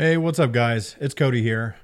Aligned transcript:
Hey, 0.00 0.16
what's 0.16 0.38
up, 0.38 0.50
guys? 0.50 0.96
It's 0.98 1.12
Cody 1.12 1.42
here. 1.42 1.76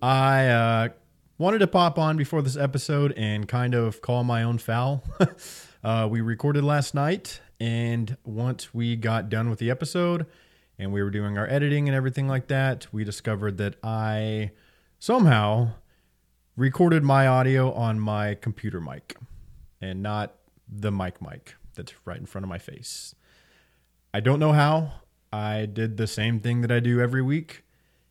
I 0.00 0.46
uh, 0.46 0.88
wanted 1.36 1.58
to 1.58 1.66
pop 1.66 1.98
on 1.98 2.16
before 2.16 2.42
this 2.42 2.56
episode 2.56 3.12
and 3.16 3.48
kind 3.48 3.74
of 3.74 4.00
call 4.00 4.22
my 4.22 4.44
own 4.44 4.58
foul. 4.58 5.02
uh, 5.82 6.06
we 6.08 6.20
recorded 6.20 6.62
last 6.62 6.94
night, 6.94 7.40
and 7.58 8.16
once 8.24 8.72
we 8.72 8.94
got 8.94 9.28
done 9.28 9.50
with 9.50 9.58
the 9.58 9.68
episode 9.68 10.26
and 10.78 10.92
we 10.92 11.02
were 11.02 11.10
doing 11.10 11.38
our 11.38 11.48
editing 11.48 11.88
and 11.88 11.96
everything 11.96 12.28
like 12.28 12.46
that, 12.46 12.86
we 12.92 13.02
discovered 13.02 13.58
that 13.58 13.74
I 13.82 14.52
somehow 15.00 15.70
recorded 16.54 17.02
my 17.02 17.26
audio 17.26 17.72
on 17.72 17.98
my 17.98 18.36
computer 18.36 18.80
mic 18.80 19.16
and 19.80 20.04
not 20.04 20.36
the 20.68 20.92
mic 20.92 21.20
mic 21.20 21.56
that's 21.74 21.94
right 22.04 22.20
in 22.20 22.26
front 22.26 22.44
of 22.44 22.48
my 22.48 22.58
face. 22.58 23.16
I 24.14 24.20
don't 24.20 24.38
know 24.38 24.52
how. 24.52 24.92
I 25.32 25.66
did 25.66 25.96
the 25.96 26.06
same 26.06 26.40
thing 26.40 26.60
that 26.62 26.72
I 26.72 26.80
do 26.80 27.00
every 27.00 27.22
week, 27.22 27.64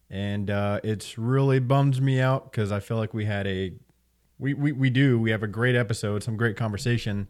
and 0.09 0.49
uh, 0.49 0.79
it's 0.83 1.17
really 1.17 1.59
bums 1.59 1.99
me 1.99 2.20
out 2.20 2.52
because 2.52 2.71
I 2.71 2.80
feel 2.80 2.98
like 2.98 3.13
we 3.13 3.25
had 3.25 3.45
a 3.48 3.73
we, 4.38 4.53
we 4.53 4.71
we 4.71 4.89
do 4.89 5.20
we 5.20 5.31
have 5.31 5.44
a 5.44 5.47
great 5.47 5.75
episode, 5.75 6.23
some 6.23 6.38
great 6.38 6.55
conversation, 6.55 7.27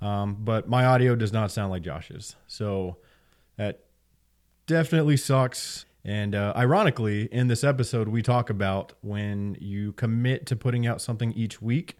um, 0.00 0.36
but 0.40 0.68
my 0.68 0.84
audio 0.84 1.14
does 1.14 1.32
not 1.32 1.50
sound 1.50 1.70
like 1.70 1.82
Josh's, 1.82 2.36
so 2.46 2.96
that 3.56 3.84
definitely 4.66 5.16
sucks. 5.16 5.84
And 6.04 6.34
uh, 6.34 6.54
ironically, 6.56 7.24
in 7.30 7.48
this 7.48 7.62
episode, 7.62 8.08
we 8.08 8.22
talk 8.22 8.48
about 8.48 8.94
when 9.02 9.56
you 9.60 9.92
commit 9.92 10.46
to 10.46 10.56
putting 10.56 10.86
out 10.86 11.02
something 11.02 11.32
each 11.32 11.60
week 11.60 11.98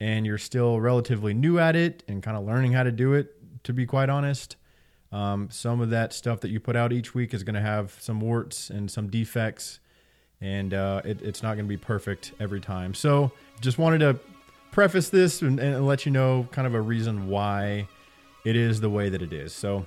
and 0.00 0.26
you're 0.26 0.38
still 0.38 0.80
relatively 0.80 1.32
new 1.32 1.58
at 1.58 1.76
it 1.76 2.02
and 2.08 2.22
kind 2.22 2.36
of 2.36 2.44
learning 2.44 2.72
how 2.72 2.82
to 2.82 2.90
do 2.90 3.12
it, 3.12 3.62
to 3.62 3.72
be 3.72 3.86
quite 3.86 4.10
honest. 4.10 4.56
Um, 5.14 5.48
some 5.48 5.80
of 5.80 5.90
that 5.90 6.12
stuff 6.12 6.40
that 6.40 6.50
you 6.50 6.58
put 6.58 6.74
out 6.74 6.92
each 6.92 7.14
week 7.14 7.34
is 7.34 7.44
going 7.44 7.54
to 7.54 7.60
have 7.60 7.96
some 8.00 8.20
warts 8.20 8.68
and 8.68 8.90
some 8.90 9.06
defects, 9.06 9.78
and 10.40 10.74
uh, 10.74 11.02
it, 11.04 11.22
it's 11.22 11.40
not 11.40 11.54
going 11.54 11.66
to 11.66 11.68
be 11.68 11.76
perfect 11.76 12.32
every 12.40 12.60
time. 12.60 12.94
So, 12.94 13.30
just 13.60 13.78
wanted 13.78 13.98
to 13.98 14.18
preface 14.72 15.10
this 15.10 15.40
and, 15.40 15.60
and 15.60 15.86
let 15.86 16.04
you 16.04 16.10
know 16.10 16.48
kind 16.50 16.66
of 16.66 16.74
a 16.74 16.80
reason 16.80 17.28
why 17.28 17.86
it 18.44 18.56
is 18.56 18.80
the 18.80 18.90
way 18.90 19.08
that 19.08 19.22
it 19.22 19.32
is. 19.32 19.52
So, 19.52 19.86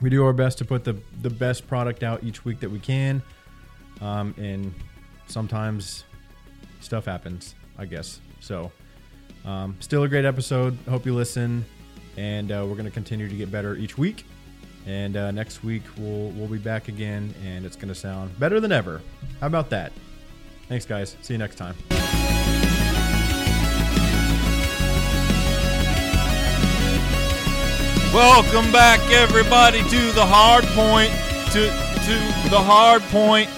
we 0.00 0.08
do 0.08 0.24
our 0.24 0.32
best 0.32 0.58
to 0.58 0.64
put 0.64 0.84
the 0.84 0.96
the 1.22 1.30
best 1.30 1.66
product 1.66 2.04
out 2.04 2.22
each 2.22 2.44
week 2.44 2.60
that 2.60 2.70
we 2.70 2.78
can, 2.78 3.22
um, 4.00 4.36
and 4.38 4.72
sometimes 5.26 6.04
stuff 6.80 7.06
happens, 7.06 7.56
I 7.76 7.86
guess. 7.86 8.20
So, 8.38 8.70
um, 9.44 9.74
still 9.80 10.04
a 10.04 10.08
great 10.08 10.24
episode. 10.24 10.78
Hope 10.88 11.06
you 11.06 11.12
listen, 11.12 11.64
and 12.16 12.52
uh, 12.52 12.64
we're 12.68 12.76
going 12.76 12.84
to 12.84 12.92
continue 12.92 13.28
to 13.28 13.34
get 13.34 13.50
better 13.50 13.74
each 13.74 13.98
week. 13.98 14.24
And 14.86 15.16
uh, 15.16 15.30
next 15.30 15.64
week 15.64 15.82
we'll 15.96 16.30
we'll 16.30 16.48
be 16.48 16.58
back 16.58 16.88
again, 16.88 17.34
and 17.44 17.64
it's 17.64 17.76
going 17.76 17.88
to 17.88 17.94
sound 17.94 18.38
better 18.38 18.60
than 18.60 18.72
ever. 18.72 19.00
How 19.40 19.46
about 19.46 19.70
that? 19.70 19.92
Thanks, 20.68 20.84
guys. 20.84 21.16
See 21.22 21.34
you 21.34 21.38
next 21.38 21.56
time. 21.56 21.74
Welcome 28.12 28.70
back, 28.70 29.00
everybody, 29.10 29.78
to 29.82 30.12
the 30.12 30.20
Hardpoint. 30.24 31.10
To 31.52 31.66
to 31.68 32.48
the 32.50 32.58
Hardpoint, 32.58 33.48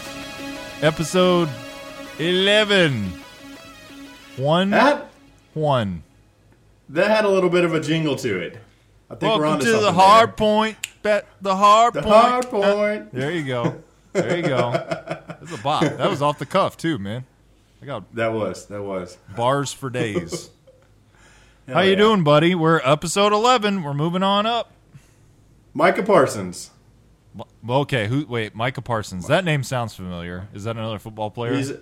episode 0.83 1.51
eleven. 2.19 3.05
One 4.39 4.71
That 4.71 5.11
one. 5.53 6.03
that 6.89 7.11
had 7.11 7.25
a 7.27 7.29
little 7.29 7.51
bit 7.51 7.65
of 7.65 7.75
a 7.75 7.81
jingle 7.81 8.17
to 8.17 8.41
it. 8.41 8.59
I 9.11 9.15
think 9.17 9.37
we're 9.39 9.45
on 9.45 9.59
Welcome 9.59 9.67
to 9.67 9.73
to 9.73 9.79
the 9.81 9.93
hard 9.93 10.31
there. 10.31 10.35
point. 10.37 10.77
Bet 11.07 11.27
the 11.41 11.55
hard 11.57 11.95
The 11.95 12.03
point. 12.03 12.15
Hardpoint. 12.17 13.09
There 13.13 13.31
you 13.31 13.45
go. 13.45 13.83
There 14.13 14.37
you 14.37 14.43
go. 14.43 14.73
That's 14.73 15.53
a 15.53 15.59
bop. 15.63 15.83
That 15.83 16.11
was 16.11 16.21
off 16.23 16.39
the 16.39 16.47
cuff 16.47 16.77
too, 16.77 16.99
man. 16.99 17.25
I 17.83 17.87
got 17.87 18.15
That 18.15 18.33
was 18.33 18.67
that 18.67 18.83
was. 18.83 19.17
bars 19.37 19.73
for 19.73 19.89
days. 19.91 20.51
How 21.69 21.75
Hell 21.75 21.85
you 21.85 21.97
doing, 21.97 22.25
buddy? 22.25 22.55
We're 22.55 22.81
episode 22.85 23.33
eleven. 23.33 23.83
We're 23.83 23.95
moving 23.95 24.23
on 24.23 24.47
up. 24.47 24.73
Micah 25.75 26.03
Parsons. 26.03 26.71
Okay. 27.69 28.07
Who? 28.09 28.25
Wait, 28.27 28.55
Micah 28.55 28.83
Parsons. 28.83 29.27
That 29.27 29.45
name 29.45 29.63
sounds 29.63 29.95
familiar. 29.95 30.49
Is 30.55 30.65
that 30.65 30.77
another 30.77 30.99
football 30.99 31.31
player? 31.31 31.55
He's 31.55 31.73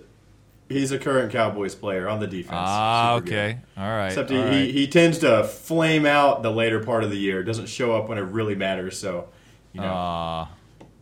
he's 0.69 0.91
a 0.91 0.97
current 0.99 1.31
Cowboys 1.31 1.75
player 1.75 2.07
on 2.09 2.19
the 2.19 2.27
defense. 2.27 2.55
ah, 2.57 3.15
Super 3.17 3.25
good. 3.29 3.33
okay. 3.33 3.57
All 3.77 3.83
right. 3.87 4.07
Except 4.07 4.31
all 4.31 4.37
he, 4.37 4.43
right. 4.43 4.53
he, 4.53 4.71
he 4.71 4.87
tends 4.87 5.19
to 5.19 5.43
flame 5.43 6.05
out 6.05 6.43
the 6.43 6.51
later 6.51 6.83
part 6.83 7.03
of 7.03 7.09
the 7.09 7.17
year. 7.17 7.43
Doesn't 7.43 7.67
show 7.67 7.95
up 7.95 8.09
when 8.09 8.17
it 8.17 8.21
really 8.23 8.55
matters. 8.55 8.97
So, 8.99 9.27
you 9.73 9.81
know, 9.81 9.91
Ah, 9.93 10.51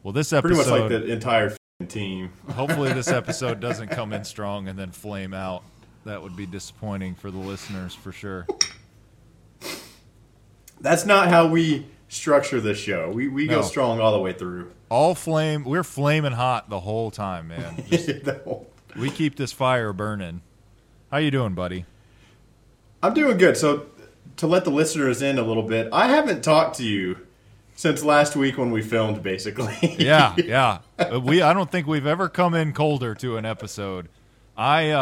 well, 0.04 0.12
this 0.14 0.34
episode 0.34 0.56
pretty 0.56 0.70
much 0.72 0.80
like 0.82 0.90
the 0.90 1.12
entire 1.12 1.56
team. 1.88 2.32
hopefully, 2.52 2.92
this 2.94 3.08
episode 3.08 3.60
doesn't 3.60 3.90
come 3.90 4.14
in 4.14 4.24
strong 4.24 4.68
and 4.68 4.78
then 4.78 4.92
flame 4.92 5.34
out. 5.34 5.64
That 6.06 6.22
would 6.22 6.36
be 6.36 6.46
disappointing 6.46 7.16
for 7.16 7.32
the 7.32 7.38
listeners 7.38 7.94
for 7.96 8.12
sure. 8.12 8.46
That's 10.82 11.06
not 11.06 11.30
how 11.30 11.48
we 11.48 11.86
structure 12.10 12.60
this 12.60 12.78
show. 12.78 13.10
We 13.10 13.28
we 13.30 13.48
No. 13.48 13.62
go 13.62 13.62
strong 13.62 14.00
all 14.02 14.12
the 14.12 14.20
way 14.20 14.34
through. 14.34 14.72
All 14.90 15.16
flame. 15.16 15.64
We're 15.64 15.84
flaming 15.84 16.34
hot 16.34 16.70
the 16.70 16.82
whole 16.82 17.10
time, 17.10 17.48
man. 17.48 17.84
Just- 17.90 18.26
No. 18.26 18.68
We 18.98 19.10
keep 19.10 19.36
this 19.36 19.52
fire 19.52 19.94
burning. 19.94 20.42
How 21.12 21.18
you 21.18 21.32
doing, 21.32 21.54
buddy? 21.54 21.86
I'm 23.02 23.14
doing 23.14 23.38
good. 23.38 23.58
So, 23.58 23.88
to 24.38 24.48
let 24.48 24.64
the 24.64 24.72
listeners 24.72 25.22
in 25.22 25.38
a 25.38 25.44
little 25.44 25.64
bit, 25.64 25.90
I 25.92 26.08
haven't 26.08 26.44
talked 26.44 26.78
to 26.78 26.84
you 26.84 27.18
since 27.76 28.04
last 28.04 28.36
week 28.36 28.58
when 28.58 28.72
we 28.72 28.82
filmed, 28.82 29.22
basically. 29.22 29.96
Yeah, 30.00 30.36
yeah. 30.38 30.80
Uh, 30.98 31.20
We 31.20 31.42
I 31.42 31.54
don't 31.54 31.72
think 31.72 31.88
we've 31.88 32.06
ever 32.08 32.30
come 32.30 32.54
in 32.54 32.74
colder 32.74 33.16
to 33.16 33.38
an 33.38 33.46
episode. 33.46 34.10
I 34.56 34.92
uh, 34.92 35.00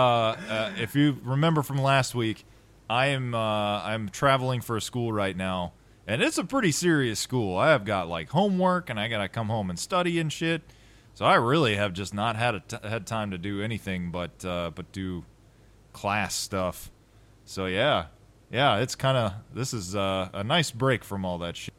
uh 0.50 0.72
if 0.78 0.96
you 0.96 1.18
remember 1.24 1.62
from 1.62 1.78
last 1.78 2.16
week, 2.16 2.46
I 2.90 3.08
am 3.08 3.34
uh 3.36 3.84
I'm 3.84 4.10
traveling 4.10 4.62
for 4.62 4.78
a 4.78 4.82
school 4.82 5.12
right 5.12 5.36
now. 5.36 5.74
And 6.08 6.22
it's 6.22 6.38
a 6.38 6.44
pretty 6.44 6.72
serious 6.72 7.20
school. 7.20 7.58
I 7.58 7.70
have 7.70 7.86
got 7.86 8.10
like 8.10 8.30
homework 8.30 8.90
and 8.90 9.00
I 9.00 9.08
got 9.08 9.20
to 9.20 9.30
come 9.30 9.48
home 9.48 9.70
and 9.70 9.78
study 9.80 10.20
and 10.20 10.34
shit. 10.34 10.62
So 11.14 11.26
I 11.26 11.36
really 11.36 11.76
have 11.76 11.94
just 11.94 12.14
not 12.14 12.36
had 12.36 12.56
a 12.56 12.60
t- 12.62 12.78
had 12.88 13.06
time 13.06 13.32
to 13.32 13.38
do 13.38 13.62
anything 13.62 14.12
but 14.12 14.44
uh 14.46 14.72
but 14.74 14.92
do 14.92 15.24
class 15.94 16.34
stuff. 16.36 16.90
So 17.46 17.66
yeah. 17.66 18.06
Yeah, 18.52 18.78
it's 18.80 18.96
kind 18.96 19.18
of 19.18 19.34
this 19.54 19.74
is 19.74 19.96
uh, 19.96 20.28
a 20.34 20.44
nice 20.44 20.72
break 20.72 21.06
from 21.06 21.24
all 21.24 21.38
that 21.38 21.56
shit. 21.56 21.74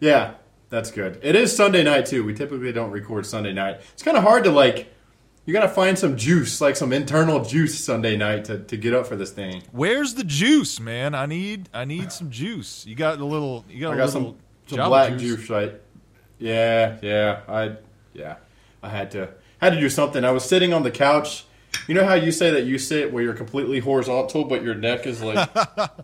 yeah, 0.00 0.34
that's 0.70 0.90
good. 0.90 1.18
It 1.22 1.36
is 1.36 1.54
Sunday 1.54 1.82
night 1.82 2.06
too. 2.06 2.24
We 2.24 2.34
typically 2.34 2.72
don't 2.72 2.90
record 2.90 3.26
Sunday 3.26 3.52
night. 3.52 3.80
It's 3.92 4.02
kind 4.02 4.16
of 4.16 4.22
hard 4.22 4.44
to 4.44 4.50
like. 4.50 4.92
You 5.44 5.54
gotta 5.54 5.68
find 5.68 5.98
some 5.98 6.16
juice, 6.16 6.60
like 6.60 6.76
some 6.76 6.92
internal 6.92 7.42
juice, 7.42 7.82
Sunday 7.82 8.16
night 8.18 8.44
to, 8.46 8.58
to 8.58 8.76
get 8.76 8.92
up 8.92 9.06
for 9.06 9.16
this 9.16 9.30
thing. 9.30 9.62
Where's 9.72 10.14
the 10.14 10.24
juice, 10.24 10.78
man? 10.78 11.14
I 11.14 11.24
need 11.26 11.68
I 11.72 11.84
need 11.86 12.12
some 12.12 12.30
juice. 12.30 12.86
You 12.86 12.94
got 12.94 13.18
a 13.18 13.24
little 13.24 13.64
you 13.68 13.80
got 13.80 13.92
I 13.92 13.94
a 13.94 13.96
got 13.98 14.06
little 14.06 14.36
some, 14.66 14.78
some 14.78 14.88
black 14.88 15.16
juice. 15.18 15.48
right? 15.48 15.74
Yeah, 16.38 16.98
yeah. 17.02 17.40
I 17.48 17.76
yeah. 18.12 18.36
I 18.82 18.88
had 18.88 19.10
to 19.12 19.30
had 19.60 19.72
to 19.74 19.80
do 19.80 19.88
something. 19.88 20.24
I 20.24 20.30
was 20.30 20.44
sitting 20.44 20.72
on 20.72 20.82
the 20.82 20.90
couch. 20.90 21.44
You 21.86 21.94
know 21.94 22.04
how 22.04 22.14
you 22.14 22.32
say 22.32 22.50
that 22.50 22.64
you 22.64 22.78
sit 22.78 23.12
where 23.12 23.22
you're 23.22 23.34
completely 23.34 23.80
horizontal, 23.80 24.44
but 24.44 24.62
your 24.62 24.74
neck 24.74 25.06
is 25.06 25.22
like. 25.22 25.48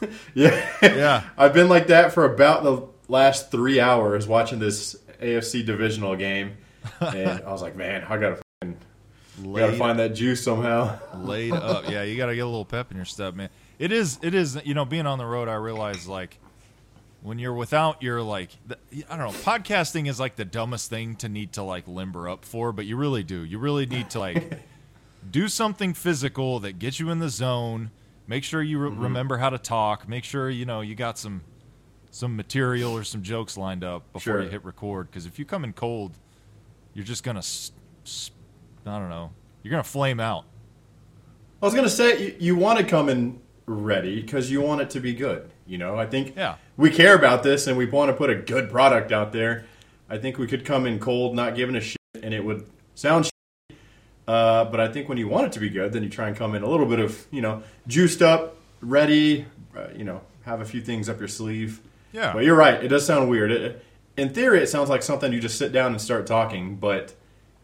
yeah. 0.34 0.68
Yeah. 0.82 1.22
I've 1.36 1.52
been 1.54 1.68
like 1.68 1.88
that 1.88 2.12
for 2.12 2.24
about 2.24 2.62
the 2.62 2.82
last 3.08 3.50
three 3.50 3.80
hours 3.80 4.26
watching 4.26 4.58
this 4.58 4.96
AFC 5.20 5.64
divisional 5.64 6.16
game, 6.16 6.56
and 7.00 7.42
I 7.42 7.52
was 7.52 7.62
like, 7.62 7.76
man, 7.76 8.04
I 8.08 8.16
gotta, 8.16 8.42
fucking- 8.60 8.76
gotta 9.54 9.72
find 9.74 9.98
that 9.98 10.14
juice 10.14 10.42
somehow. 10.42 10.98
laid 11.16 11.52
up. 11.52 11.88
Yeah, 11.88 12.02
you 12.02 12.16
got 12.16 12.26
to 12.26 12.34
get 12.34 12.40
a 12.42 12.46
little 12.46 12.64
pep 12.64 12.90
in 12.90 12.96
your 12.96 13.06
step, 13.06 13.34
man. 13.34 13.50
It 13.78 13.92
is 13.92 14.18
it 14.22 14.34
is 14.34 14.60
you 14.64 14.74
know 14.74 14.84
being 14.84 15.06
on 15.06 15.18
the 15.18 15.26
road. 15.26 15.48
I 15.48 15.54
realize 15.54 16.06
like 16.06 16.38
when 17.22 17.38
you're 17.38 17.54
without 17.54 18.02
your 18.02 18.20
like 18.22 18.50
the, 18.66 18.76
I 19.08 19.16
don't 19.16 19.26
know 19.32 19.38
podcasting 19.40 20.08
is 20.08 20.18
like 20.18 20.36
the 20.36 20.44
dumbest 20.44 20.90
thing 20.90 21.14
to 21.16 21.28
need 21.28 21.52
to 21.54 21.62
like 21.62 21.86
limber 21.86 22.28
up 22.28 22.44
for, 22.44 22.72
but 22.72 22.84
you 22.86 22.96
really 22.96 23.22
do. 23.22 23.44
You 23.44 23.58
really 23.58 23.86
need 23.86 24.10
to 24.10 24.18
like 24.18 24.60
do 25.30 25.48
something 25.48 25.94
physical 25.94 26.58
that 26.60 26.78
gets 26.78 26.98
you 26.98 27.10
in 27.10 27.18
the 27.20 27.28
zone. 27.28 27.90
Make 28.26 28.44
sure 28.44 28.62
you 28.62 28.78
re- 28.78 28.90
Mm-hmm. 28.90 29.02
remember 29.02 29.38
how 29.38 29.50
to 29.50 29.58
talk. 29.58 30.08
Make 30.08 30.24
sure 30.24 30.50
you 30.50 30.64
know 30.64 30.80
you 30.80 30.94
got 30.94 31.18
some 31.18 31.42
some 32.10 32.36
material 32.36 32.92
or 32.92 33.04
some 33.04 33.22
jokes 33.22 33.56
lined 33.56 33.82
up 33.84 34.12
before 34.12 34.34
Sure. 34.34 34.42
you 34.42 34.48
hit 34.50 34.64
record. 34.64 35.08
Because 35.10 35.24
if 35.26 35.38
you 35.38 35.44
come 35.44 35.64
in 35.64 35.72
cold, 35.72 36.18
you're 36.94 37.04
just 37.04 37.22
gonna 37.24 37.38
s- 37.38 37.72
s- 38.04 38.30
I 38.84 38.98
don't 38.98 39.08
know. 39.10 39.30
You're 39.62 39.70
gonna 39.70 39.82
flame 39.84 40.18
out. 40.20 40.44
I 41.62 41.64
was 41.66 41.74
gonna 41.74 41.88
say 41.88 42.20
you, 42.26 42.36
you 42.40 42.56
want 42.56 42.78
to 42.80 42.84
come 42.84 43.08
in 43.08 43.40
ready 43.66 44.20
because 44.20 44.50
you 44.50 44.60
want 44.60 44.80
it 44.80 44.90
to 44.90 45.00
be 45.00 45.14
good. 45.14 45.48
You 45.72 45.78
know, 45.78 45.96
I 45.96 46.04
think 46.04 46.34
Yeah. 46.36 46.56
we 46.76 46.90
care 46.90 47.14
about 47.14 47.42
this 47.42 47.66
and 47.66 47.78
we 47.78 47.86
want 47.86 48.10
to 48.10 48.12
put 48.12 48.28
a 48.28 48.34
good 48.34 48.68
product 48.68 49.10
out 49.10 49.32
there. 49.32 49.64
I 50.10 50.18
think 50.18 50.36
we 50.36 50.46
could 50.46 50.66
come 50.66 50.84
in 50.84 50.98
cold, 50.98 51.34
not 51.34 51.56
giving 51.56 51.74
a 51.76 51.80
shit, 51.80 51.96
and 52.22 52.34
it 52.34 52.44
would 52.44 52.66
sound. 52.94 53.24
Shit. 53.24 53.78
Uh, 54.28 54.66
but 54.66 54.80
I 54.80 54.88
think 54.88 55.08
when 55.08 55.16
you 55.16 55.28
want 55.28 55.46
it 55.46 55.52
to 55.52 55.60
be 55.60 55.70
good, 55.70 55.94
then 55.94 56.02
you 56.02 56.10
try 56.10 56.28
and 56.28 56.36
come 56.36 56.54
in 56.54 56.62
a 56.62 56.68
little 56.68 56.84
bit 56.84 57.00
of 57.00 57.26
you 57.30 57.40
know 57.40 57.62
juiced 57.86 58.20
up, 58.20 58.56
ready. 58.82 59.46
Uh, 59.74 59.86
you 59.96 60.04
know, 60.04 60.20
have 60.42 60.60
a 60.60 60.64
few 60.66 60.82
things 60.82 61.08
up 61.08 61.18
your 61.18 61.26
sleeve. 61.26 61.80
Yeah. 62.12 62.34
But 62.34 62.44
you're 62.44 62.54
right. 62.54 62.84
It 62.84 62.88
does 62.88 63.06
sound 63.06 63.30
weird. 63.30 63.50
It, 63.50 63.82
in 64.18 64.28
theory, 64.28 64.58
it 64.62 64.68
sounds 64.68 64.90
like 64.90 65.02
something 65.02 65.32
you 65.32 65.40
just 65.40 65.56
sit 65.56 65.72
down 65.72 65.92
and 65.92 66.00
start 66.02 66.26
talking, 66.26 66.76
but 66.76 67.14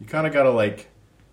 you 0.01 0.07
kind 0.07 0.25
of 0.25 0.33
gotta 0.33 0.49
like. 0.49 0.87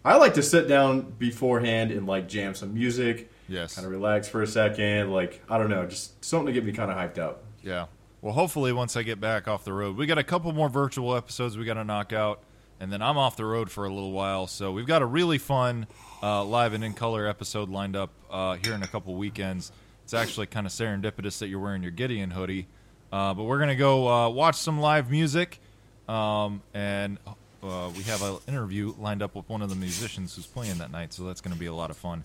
I 0.04 0.16
like 0.18 0.34
to 0.34 0.42
sit 0.42 0.68
down 0.68 1.14
beforehand 1.18 1.90
and 1.90 2.06
like 2.06 2.28
jam 2.28 2.54
some 2.54 2.74
music, 2.74 3.30
Yes. 3.48 3.74
kind 3.74 3.86
of 3.86 3.92
relax 3.92 4.28
for 4.28 4.42
a 4.42 4.46
second. 4.46 5.10
Like 5.10 5.42
I 5.48 5.58
don't 5.58 5.70
know, 5.70 5.86
just 5.86 6.24
something 6.24 6.46
to 6.46 6.52
get 6.52 6.64
me 6.64 6.72
kind 6.72 6.90
of 6.90 6.96
hyped 6.96 7.18
up. 7.18 7.44
Yeah. 7.62 7.86
Well, 8.22 8.32
hopefully, 8.32 8.72
once 8.72 8.96
I 8.96 9.02
get 9.02 9.20
back 9.20 9.46
off 9.46 9.64
the 9.64 9.72
road, 9.72 9.96
we 9.96 10.06
got 10.06 10.18
a 10.18 10.24
couple 10.24 10.50
more 10.52 10.68
virtual 10.68 11.14
episodes 11.14 11.56
we 11.56 11.64
got 11.64 11.74
to 11.74 11.84
knock 11.84 12.12
out, 12.12 12.40
and 12.80 12.92
then 12.92 13.02
I'm 13.02 13.18
off 13.18 13.36
the 13.36 13.44
road 13.44 13.70
for 13.70 13.84
a 13.84 13.88
little 13.88 14.10
while. 14.12 14.46
So 14.46 14.72
we've 14.72 14.86
got 14.86 15.02
a 15.02 15.06
really 15.06 15.38
fun 15.38 15.86
uh, 16.22 16.42
live 16.44 16.72
and 16.72 16.82
in 16.82 16.92
color 16.94 17.26
episode 17.28 17.68
lined 17.68 17.94
up 17.94 18.10
uh, 18.30 18.56
here 18.56 18.74
in 18.74 18.82
a 18.82 18.86
couple 18.88 19.14
weekends. 19.14 19.70
It's 20.02 20.14
actually 20.14 20.46
kind 20.46 20.66
of 20.66 20.72
serendipitous 20.72 21.38
that 21.38 21.48
you're 21.48 21.60
wearing 21.60 21.82
your 21.82 21.92
Gideon 21.92 22.30
hoodie, 22.30 22.66
uh, 23.12 23.34
but 23.34 23.44
we're 23.44 23.58
gonna 23.58 23.76
go 23.76 24.08
uh, 24.08 24.28
watch 24.28 24.56
some 24.56 24.80
live 24.80 25.10
music, 25.10 25.60
um, 26.08 26.62
and 26.74 27.18
uh, 27.62 27.90
we 27.96 28.02
have 28.04 28.22
an 28.22 28.38
interview 28.48 28.94
lined 28.98 29.22
up 29.22 29.34
with 29.34 29.48
one 29.48 29.62
of 29.62 29.68
the 29.68 29.76
musicians 29.76 30.34
who's 30.36 30.46
playing 30.46 30.78
that 30.78 30.90
night. 30.90 31.12
So 31.12 31.24
that's 31.24 31.40
gonna 31.40 31.56
be 31.56 31.66
a 31.66 31.74
lot 31.74 31.90
of 31.90 31.96
fun. 31.96 32.24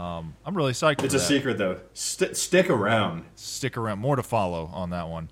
Um, 0.00 0.34
I'm 0.46 0.56
really 0.56 0.72
psyched. 0.72 1.04
It's 1.04 1.14
a 1.14 1.18
that 1.18 1.24
secret 1.24 1.58
though. 1.58 1.80
St- 1.92 2.36
stick 2.36 2.70
around. 2.70 3.24
stick 3.34 3.76
around. 3.76 3.98
More 3.98 4.16
to 4.16 4.22
follow 4.22 4.70
on 4.72 4.90
that 4.90 5.08
one. 5.08 5.28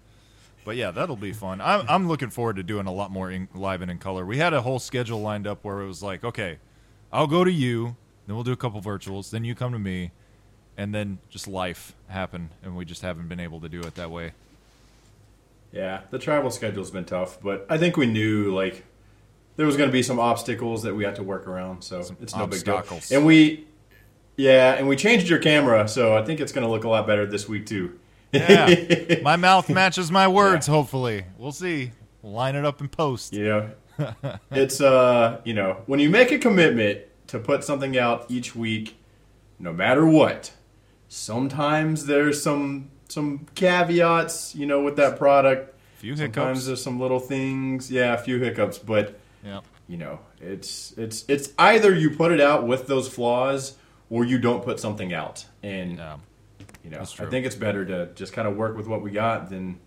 But 0.64 0.76
yeah, 0.76 0.90
that'll 0.90 1.16
be 1.16 1.32
fun. 1.32 1.62
I'm, 1.62 1.86
I'm 1.88 2.08
looking 2.08 2.28
forward 2.28 2.56
to 2.56 2.62
doing 2.62 2.86
a 2.86 2.92
lot 2.92 3.10
more 3.10 3.30
in, 3.30 3.48
live 3.54 3.80
and 3.80 3.90
in 3.90 3.96
color. 3.96 4.26
We 4.26 4.36
had 4.36 4.52
a 4.52 4.60
whole 4.60 4.78
schedule 4.78 5.22
lined 5.22 5.46
up 5.46 5.64
where 5.64 5.80
it 5.80 5.86
was 5.86 6.02
like, 6.02 6.24
okay, 6.24 6.58
I'll 7.10 7.26
go 7.26 7.42
to 7.42 7.50
you, 7.50 7.96
then 8.26 8.36
we'll 8.36 8.44
do 8.44 8.52
a 8.52 8.56
couple 8.56 8.82
virtuals, 8.82 9.30
then 9.30 9.44
you 9.44 9.54
come 9.54 9.72
to 9.72 9.78
me, 9.78 10.10
and 10.76 10.94
then 10.94 11.20
just 11.30 11.48
life 11.48 11.94
happen, 12.08 12.50
and 12.62 12.76
we 12.76 12.84
just 12.84 13.00
haven't 13.00 13.28
been 13.28 13.40
able 13.40 13.60
to 13.60 13.68
do 13.70 13.80
it 13.80 13.94
that 13.94 14.10
way. 14.10 14.32
Yeah, 15.72 16.02
the 16.10 16.18
travel 16.18 16.50
schedule's 16.50 16.90
been 16.90 17.06
tough, 17.06 17.40
but 17.40 17.64
I 17.70 17.78
think 17.78 17.96
we 17.96 18.04
knew 18.04 18.54
like 18.54 18.84
there 19.56 19.64
was 19.64 19.78
going 19.78 19.88
to 19.88 19.92
be 19.92 20.02
some 20.02 20.20
obstacles 20.20 20.82
that 20.82 20.94
we 20.94 21.04
had 21.04 21.16
to 21.16 21.22
work 21.22 21.48
around, 21.48 21.82
so 21.82 22.00
it's 22.20 22.36
no 22.36 22.46
big 22.46 22.62
deal. 22.62 22.84
And 23.10 23.24
we, 23.24 23.66
yeah, 24.38 24.74
and 24.74 24.86
we 24.88 24.94
changed 24.96 25.28
your 25.28 25.40
camera, 25.40 25.88
so 25.88 26.16
I 26.16 26.24
think 26.24 26.38
it's 26.40 26.52
going 26.52 26.64
to 26.64 26.70
look 26.70 26.84
a 26.84 26.88
lot 26.88 27.06
better 27.06 27.26
this 27.26 27.48
week 27.48 27.66
too. 27.66 27.98
Yeah, 28.32 29.16
my 29.22 29.36
mouth 29.36 29.68
matches 29.68 30.10
my 30.12 30.28
words. 30.28 30.66
Hopefully, 30.66 31.24
we'll 31.36 31.52
see. 31.52 31.90
Line 32.22 32.54
it 32.56 32.64
up 32.64 32.80
in 32.80 32.88
post. 32.88 33.32
Yeah, 33.32 33.70
it's 34.52 34.80
uh, 34.80 35.40
you 35.44 35.54
know, 35.54 35.82
when 35.86 35.98
you 35.98 36.08
make 36.08 36.30
a 36.30 36.38
commitment 36.38 37.00
to 37.26 37.38
put 37.38 37.64
something 37.64 37.98
out 37.98 38.26
each 38.30 38.54
week, 38.54 38.96
no 39.58 39.72
matter 39.72 40.06
what, 40.06 40.52
sometimes 41.08 42.06
there's 42.06 42.42
some 42.42 42.90
some 43.08 43.46
caveats, 43.54 44.54
you 44.54 44.66
know, 44.66 44.82
with 44.82 44.96
that 44.96 45.18
product. 45.18 45.74
Few 45.96 46.14
Sometimes 46.14 46.36
hiccups. 46.58 46.66
there's 46.66 46.82
some 46.82 47.00
little 47.00 47.18
things, 47.18 47.90
yeah, 47.90 48.14
a 48.14 48.18
few 48.18 48.38
hiccups, 48.38 48.78
but 48.78 49.18
Yeah, 49.44 49.60
you 49.88 49.96
know, 49.96 50.20
it's 50.40 50.92
it's 50.96 51.24
it's 51.26 51.50
either 51.58 51.92
you 51.92 52.10
put 52.10 52.30
it 52.30 52.40
out 52.40 52.66
with 52.68 52.86
those 52.86 53.08
flaws 53.08 53.74
or 54.10 54.24
you 54.24 54.38
don't 54.38 54.64
put 54.64 54.80
something 54.80 55.12
out. 55.12 55.44
And 55.62 55.98
yeah. 55.98 56.16
you 56.84 56.90
know, 56.90 57.00
I 57.00 57.04
think 57.26 57.46
it's 57.46 57.56
better 57.56 57.84
to 57.84 58.06
just 58.14 58.32
kind 58.32 58.48
of 58.48 58.56
work 58.56 58.76
with 58.76 58.86
what 58.86 59.02
we 59.02 59.10
got 59.10 59.50
than 59.50 59.78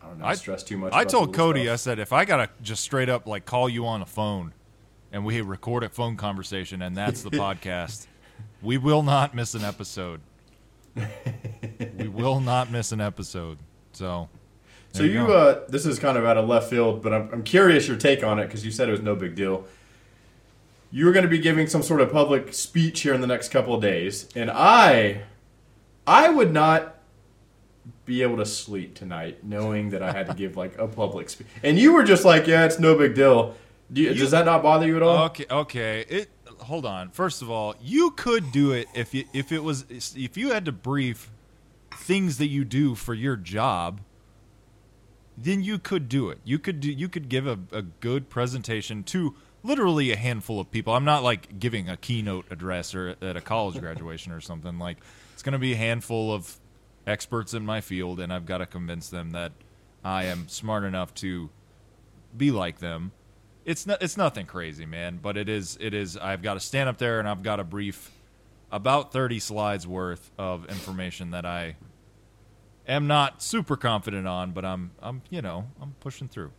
I 0.00 0.06
don't 0.06 0.18
know, 0.18 0.26
I- 0.26 0.34
stress 0.34 0.62
too 0.62 0.76
much. 0.76 0.92
I 0.92 1.04
told 1.04 1.34
Cody, 1.34 1.70
I 1.70 1.76
said, 1.76 1.98
if 1.98 2.12
I 2.12 2.24
gotta 2.24 2.50
just 2.62 2.82
straight 2.82 3.08
up 3.08 3.26
like 3.26 3.44
call 3.44 3.68
you 3.68 3.86
on 3.86 4.02
a 4.02 4.06
phone, 4.06 4.52
and 5.12 5.24
we 5.24 5.40
record 5.40 5.84
a 5.84 5.88
phone 5.88 6.16
conversation, 6.16 6.82
and 6.82 6.96
that's 6.96 7.22
the 7.22 7.30
podcast, 7.30 8.06
we 8.62 8.78
will 8.78 9.02
not 9.02 9.34
miss 9.34 9.54
an 9.54 9.62
episode. 9.62 10.20
we 11.98 12.08
will 12.08 12.40
not 12.40 12.70
miss 12.70 12.92
an 12.92 13.00
episode. 13.00 13.58
So, 13.92 14.28
So 14.92 15.02
there 15.02 15.12
you, 15.12 15.32
uh, 15.32 15.64
this 15.68 15.86
is 15.86 15.98
kind 15.98 16.16
of 16.18 16.24
out 16.24 16.36
of 16.38 16.48
left 16.48 16.70
field, 16.70 17.02
but 17.02 17.12
I'm, 17.12 17.28
I'm 17.32 17.42
curious 17.42 17.86
your 17.86 17.96
take 17.96 18.24
on 18.24 18.38
it 18.38 18.46
because 18.46 18.64
you 18.64 18.70
said 18.70 18.88
it 18.88 18.92
was 18.92 19.02
no 19.02 19.14
big 19.14 19.34
deal. 19.34 19.66
You 20.94 21.06
were 21.06 21.12
going 21.12 21.24
to 21.24 21.30
be 21.30 21.38
giving 21.38 21.66
some 21.66 21.82
sort 21.82 22.02
of 22.02 22.12
public 22.12 22.52
speech 22.52 23.00
here 23.00 23.14
in 23.14 23.22
the 23.22 23.26
next 23.26 23.48
couple 23.48 23.74
of 23.74 23.80
days, 23.80 24.28
and 24.36 24.50
I, 24.50 25.22
I 26.06 26.28
would 26.28 26.52
not 26.52 26.98
be 28.04 28.22
able 28.22 28.36
to 28.36 28.46
sleep 28.46 28.94
tonight 28.94 29.42
knowing 29.42 29.90
that 29.90 30.02
I 30.02 30.12
had 30.12 30.26
to 30.28 30.34
give 30.34 30.56
like 30.56 30.76
a 30.78 30.86
public 30.86 31.30
speech. 31.30 31.46
And 31.62 31.78
you 31.78 31.94
were 31.94 32.04
just 32.04 32.24
like, 32.24 32.46
"Yeah, 32.46 32.66
it's 32.66 32.78
no 32.78 32.96
big 32.96 33.14
deal." 33.14 33.54
Do 33.92 34.02
you, 34.02 34.14
does 34.14 34.30
that 34.30 34.44
not 34.44 34.62
bother 34.62 34.86
you 34.86 34.96
at 34.96 35.02
all? 35.02 35.24
Okay, 35.24 35.46
okay. 35.50 36.04
It 36.08 36.30
hold 36.60 36.86
on. 36.86 37.10
First 37.10 37.42
of 37.42 37.50
all, 37.50 37.74
you 37.80 38.10
could 38.12 38.52
do 38.52 38.72
it 38.72 38.86
if 38.94 39.14
you, 39.14 39.24
if 39.32 39.52
it 39.52 39.62
was 39.62 39.86
if 39.90 40.36
you 40.36 40.50
had 40.50 40.64
to 40.66 40.72
brief 40.72 41.30
things 41.94 42.38
that 42.38 42.48
you 42.48 42.64
do 42.64 42.94
for 42.94 43.14
your 43.14 43.36
job. 43.36 44.00
Then 45.36 45.62
you 45.62 45.78
could 45.78 46.10
do 46.10 46.28
it. 46.28 46.38
You 46.44 46.58
could 46.58 46.80
do. 46.80 46.92
You 46.92 47.08
could 47.08 47.28
give 47.30 47.46
a, 47.46 47.58
a 47.72 47.82
good 47.82 48.28
presentation 48.28 49.02
to 49.04 49.34
literally 49.62 50.10
a 50.10 50.16
handful 50.16 50.60
of 50.60 50.70
people. 50.70 50.94
I'm 50.94 51.04
not 51.04 51.22
like 51.22 51.58
giving 51.58 51.88
a 51.88 51.96
keynote 51.96 52.46
address 52.50 52.94
or 52.94 53.16
at 53.20 53.36
a 53.36 53.40
college 53.40 53.78
graduation 53.80 54.32
or 54.32 54.40
something. 54.40 54.78
Like 54.78 54.98
it's 55.32 55.42
going 55.42 55.52
to 55.54 55.58
be 55.58 55.72
a 55.72 55.76
handful 55.76 56.32
of 56.32 56.58
experts 57.06 57.54
in 57.54 57.64
my 57.64 57.80
field, 57.80 58.20
and 58.20 58.32
I've 58.32 58.46
got 58.46 58.58
to 58.58 58.66
convince 58.66 59.08
them 59.08 59.30
that 59.30 59.52
I 60.04 60.24
am 60.24 60.48
smart 60.48 60.84
enough 60.84 61.14
to 61.16 61.50
be 62.36 62.50
like 62.50 62.78
them. 62.78 63.12
It's 63.64 63.86
not 63.86 64.02
it's 64.02 64.16
nothing 64.16 64.46
crazy, 64.46 64.86
man, 64.86 65.20
but 65.22 65.36
it 65.36 65.48
is 65.48 65.78
it 65.80 65.94
is 65.94 66.16
I've 66.16 66.42
got 66.42 66.54
to 66.54 66.60
stand 66.60 66.88
up 66.88 66.98
there 66.98 67.20
and 67.20 67.28
I've 67.28 67.42
got 67.42 67.56
to 67.56 67.64
brief 67.64 68.10
about 68.72 69.12
30 69.12 69.38
slides 69.38 69.86
worth 69.86 70.30
of 70.38 70.68
information 70.68 71.30
that 71.30 71.44
I 71.44 71.76
am 72.88 73.06
not 73.06 73.42
super 73.42 73.76
confident 73.76 74.26
on, 74.26 74.50
but 74.50 74.64
I'm 74.64 74.90
I'm 75.00 75.22
you 75.30 75.42
know, 75.42 75.66
I'm 75.80 75.94
pushing 76.00 76.26
through. 76.26 76.50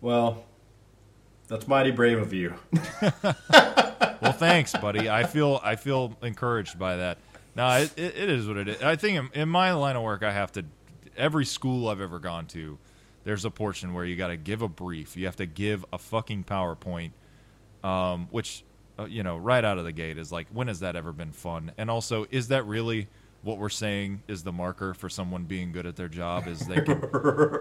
Well, 0.00 0.44
that's 1.48 1.68
mighty 1.68 1.90
brave 1.90 2.18
of 2.18 2.32
you. 2.32 2.54
Well, 4.20 4.32
thanks, 4.32 4.72
buddy. 4.72 5.08
I 5.08 5.24
feel 5.24 5.60
I 5.62 5.76
feel 5.76 6.16
encouraged 6.22 6.78
by 6.78 6.96
that. 6.96 7.18
No, 7.54 7.68
it, 7.68 7.96
it, 7.96 8.28
is 8.28 8.46
what 8.46 8.56
it 8.56 8.68
is. 8.68 8.82
I 8.82 8.96
think 8.96 9.18
in, 9.18 9.42
in 9.42 9.48
my 9.48 9.72
line 9.72 9.96
of 9.96 10.02
work, 10.02 10.22
I 10.22 10.32
have 10.32 10.52
to. 10.52 10.64
Every 11.16 11.46
school 11.46 11.88
I've 11.88 12.00
ever 12.00 12.18
gone 12.18 12.46
to, 12.48 12.76
there's 13.24 13.44
a 13.44 13.50
portion 13.50 13.94
where 13.94 14.04
you 14.04 14.16
got 14.16 14.28
to 14.28 14.36
give 14.36 14.62
a 14.62 14.68
brief. 14.68 15.16
You 15.16 15.26
have 15.26 15.36
to 15.36 15.46
give 15.46 15.84
a 15.92 15.98
fucking 15.98 16.44
PowerPoint, 16.44 17.12
um, 17.82 18.28
which 18.30 18.64
uh, 18.98 19.04
you 19.04 19.22
know 19.22 19.36
right 19.36 19.64
out 19.64 19.78
of 19.78 19.84
the 19.84 19.92
gate 19.92 20.18
is 20.18 20.32
like, 20.32 20.48
when 20.52 20.68
has 20.68 20.80
that 20.80 20.96
ever 20.96 21.12
been 21.12 21.32
fun? 21.32 21.72
And 21.78 21.90
also, 21.90 22.26
is 22.30 22.48
that 22.48 22.66
really 22.66 23.08
what 23.42 23.58
we're 23.58 23.68
saying 23.68 24.22
is 24.28 24.42
the 24.42 24.52
marker 24.52 24.92
for 24.94 25.08
someone 25.08 25.44
being 25.44 25.70
good 25.72 25.86
at 25.86 25.96
their 25.96 26.08
job? 26.08 26.46
Is 26.48 26.60
they 26.66 26.80
can 26.82 27.00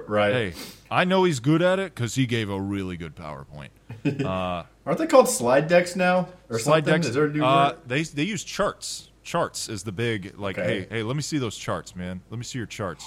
right. 0.07 0.33
hey, 0.33 0.53
I 0.89 1.03
know 1.05 1.23
he's 1.23 1.39
good 1.39 1.61
at 1.61 1.79
it 1.79 1.93
because 1.93 2.15
he 2.15 2.25
gave 2.25 2.49
a 2.49 2.59
really 2.59 2.97
good 2.97 3.15
PowerPoint. 3.15 3.69
Aren't 4.85 4.97
they 4.99 5.07
called 5.07 5.29
slide 5.29 5.67
decks 5.67 5.95
now? 5.95 6.27
Or 6.49 6.59
slide 6.59 6.85
something? 6.85 6.93
decks. 7.01 7.07
Is 7.07 7.13
there 7.15 7.25
a 7.25 7.29
new 7.33 7.43
uh, 7.43 7.75
they 7.85 8.03
they 8.03 8.23
use 8.23 8.43
charts. 8.43 9.09
Charts 9.23 9.69
is 9.69 9.83
the 9.83 9.91
big 9.91 10.37
like. 10.37 10.57
Okay. 10.59 10.81
Hey, 10.81 10.87
hey, 10.97 11.03
let 11.03 11.15
me 11.15 11.21
see 11.21 11.37
those 11.39 11.57
charts, 11.57 11.95
man. 11.95 12.21
Let 12.29 12.37
me 12.37 12.43
see 12.43 12.59
your 12.59 12.67
charts. 12.67 13.05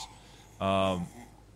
Um, 0.61 1.07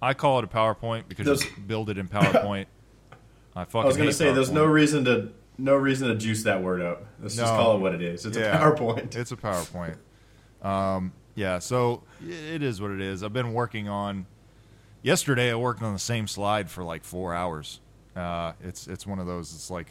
I 0.00 0.14
call 0.14 0.38
it 0.38 0.44
a 0.44 0.48
PowerPoint 0.48 1.08
because 1.08 1.26
Those- 1.26 1.44
you 1.44 1.50
build 1.66 1.90
it 1.90 1.98
in 1.98 2.08
PowerPoint. 2.08 2.66
I 3.56 3.64
fucking. 3.64 3.80
I 3.82 3.84
was 3.87 3.96
going 3.96 4.08
to 4.08 4.14
say, 4.14 4.32
there's 4.32 4.50
no 4.50 4.64
reason 4.64 5.04
to 5.06 5.30
no 5.58 5.75
reason 5.75 6.08
to 6.08 6.14
juice 6.14 6.44
that 6.44 6.62
word 6.62 6.80
up. 6.80 7.04
Let's 7.20 7.37
just 7.37 7.52
call 7.52 7.76
it 7.76 7.80
what 7.80 7.94
it 7.94 8.02
is. 8.02 8.25
It's 8.25 8.37
Yeah. 8.38 8.56
a 8.56 8.72
PowerPoint. 8.72 9.14
It's 9.14 9.30
a 9.32 9.37
PowerPoint. 9.37 9.96
Um, 10.62 11.12
yeah, 11.35 11.59
so 11.59 12.02
it 12.26 12.62
is 12.62 12.81
what 12.81 12.90
it 12.90 13.00
is. 13.00 13.23
I've 13.23 13.33
been 13.33 13.52
working 13.52 13.88
on. 13.88 14.26
Yesterday, 15.02 15.50
I 15.50 15.57
worked 15.57 15.83
on 15.83 15.92
the 15.92 15.99
same 15.99 16.28
slide 16.28 16.71
for 16.71 16.85
like 16.85 17.02
four 17.02 17.35
hours. 17.35 17.81
Uh, 18.14 18.52
it's 18.62 18.87
it's 18.87 19.07
one 19.07 19.19
of 19.19 19.26
those. 19.26 19.52
It's 19.54 19.71
like 19.71 19.88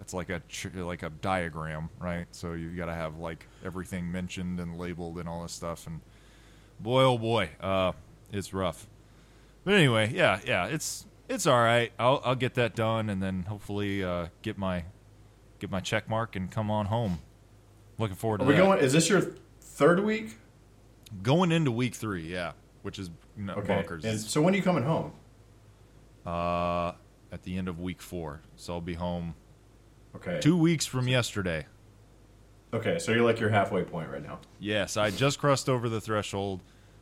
it's 0.00 0.12
like 0.14 0.30
a 0.30 0.42
like 0.74 1.02
a 1.02 1.10
diagram, 1.10 1.90
right? 2.00 2.26
So 2.32 2.54
you've 2.54 2.76
got 2.76 2.86
to 2.86 2.94
have 2.94 3.18
like 3.18 3.46
everything 3.64 4.10
mentioned 4.10 4.58
and 4.58 4.76
labeled 4.78 5.18
and 5.18 5.28
all 5.28 5.42
this 5.42 5.52
stuff. 5.52 5.86
And 5.86 6.00
boy, 6.80 7.02
oh 7.04 7.18
boy, 7.18 7.50
uh, 7.60 7.92
it's 8.32 8.52
rough. 8.52 8.86
But 9.64 9.74
anyway, 9.74 10.10
yeah, 10.12 10.40
yeah, 10.46 10.66
it's 10.66 11.04
it's 11.28 11.46
all 11.46 11.60
right. 11.62 11.92
I'll 11.98 12.20
I'll 12.24 12.34
get 12.34 12.54
that 12.54 12.74
done 12.74 13.10
and 13.10 13.22
then 13.22 13.42
hopefully 13.42 14.02
uh, 14.02 14.28
get 14.42 14.56
my 14.58 14.84
get 15.60 15.70
my 15.70 15.80
check 15.80 16.08
mark 16.08 16.34
and 16.34 16.50
come 16.50 16.70
on 16.70 16.86
home. 16.86 17.20
Looking 17.98 18.16
forward 18.16 18.38
to 18.38 18.44
Are 18.44 18.46
we 18.46 18.54
that. 18.54 18.58
going? 18.60 18.78
Is 18.80 18.92
this 18.92 19.08
your 19.08 19.32
third 19.78 20.00
week? 20.04 20.36
Going 21.22 21.52
into 21.52 21.70
week 21.70 21.94
three, 21.94 22.26
yeah, 22.26 22.52
which 22.82 22.98
is 22.98 23.10
Okay. 23.48 23.72
bonkers. 23.72 24.04
And 24.04 24.18
so 24.20 24.42
when 24.42 24.52
are 24.52 24.56
you 24.56 24.62
coming 24.62 24.82
home? 24.84 25.12
uh, 26.26 26.92
at 27.32 27.42
the 27.44 27.56
end 27.56 27.68
of 27.68 27.78
week 27.80 28.02
four, 28.02 28.42
so 28.56 28.74
I'll 28.74 28.80
be 28.82 28.94
home 28.94 29.34
Okay. 30.16 30.40
two 30.40 30.56
weeks 30.58 30.84
from 30.84 31.08
yesterday. 31.08 31.66
Okay, 32.74 32.98
so 32.98 33.12
you're 33.12 33.24
like 33.24 33.40
your 33.40 33.48
halfway 33.48 33.82
point 33.84 34.10
right 34.10 34.22
now. 34.22 34.40
Yes, 34.58 34.96
I 34.98 35.10
just 35.10 35.38
crossed 35.38 35.68
over 35.70 35.88
the 35.88 36.00
threshold. 36.02 36.60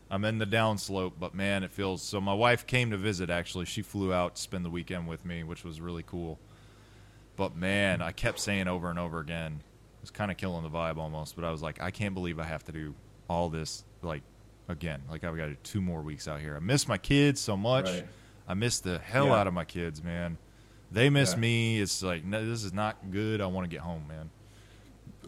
I'm 0.09 0.25
in 0.25 0.39
the 0.39 0.47
downslope, 0.47 1.15
but 1.19 1.35
man, 1.35 1.65
it 1.65 1.73
feels 1.73 2.03
so. 2.03 2.21
My 2.21 2.35
wife 2.35 2.67
came 2.67 2.91
to 2.93 2.97
visit. 2.97 3.31
Actually, 3.31 3.65
she 3.65 3.83
flew 3.83 4.13
out 4.13 4.37
to 4.37 4.43
spend 4.43 4.65
the 4.65 4.71
weekend 4.71 5.09
with 5.09 5.25
me, 5.25 5.43
which 5.43 5.65
was 5.65 5.81
really 5.81 6.05
cool. 6.05 6.39
But 7.35 7.57
man, 7.57 8.01
I 8.01 8.13
kept 8.13 8.39
saying 8.39 8.69
over 8.69 8.89
and 8.91 8.99
over 8.99 9.19
again, 9.19 9.63
was 10.07 10.11
kind 10.13 10.31
of 10.31 10.37
killing 10.37 10.63
the 10.63 10.71
vibe 10.71 10.99
almost. 10.99 11.35
But 11.37 11.45
I 11.45 11.51
was 11.51 11.63
like, 11.63 11.83
I 11.83 11.91
can't 11.91 12.15
believe 12.15 12.39
I 12.39 12.45
have 12.45 12.63
to 12.65 12.73
do 12.73 12.95
all 13.29 13.49
this 13.49 13.85
like 14.03 14.23
again. 14.69 15.03
Like 15.11 15.25
I've 15.25 15.37
got 15.37 15.49
two 15.65 15.81
more 15.81 16.01
weeks 16.01 16.29
out 16.29 16.41
here. 16.41 16.57
I 16.57 16.61
miss 16.61 16.87
my 16.87 16.97
kids 16.99 17.41
so 17.41 17.57
much. 17.57 17.87
Right. 17.87 18.07
I 18.49 18.55
miss 18.55 18.79
the 18.79 18.99
hell 19.01 19.27
Yeah. 19.27 19.35
out 19.41 19.47
of 19.49 19.55
my 19.55 19.65
kids, 19.65 20.03
man. 20.05 20.39
They 20.93 21.11
miss 21.11 21.33
Yeah. 21.33 21.39
me. 21.41 21.81
It's 21.81 22.03
like 22.03 22.25
no, 22.25 22.49
this 22.49 22.63
is 22.63 22.73
not 22.73 23.11
good. 23.11 23.41
I 23.41 23.47
want 23.47 23.69
to 23.69 23.75
get 23.75 23.81
home, 23.81 24.05
man. 24.09 24.31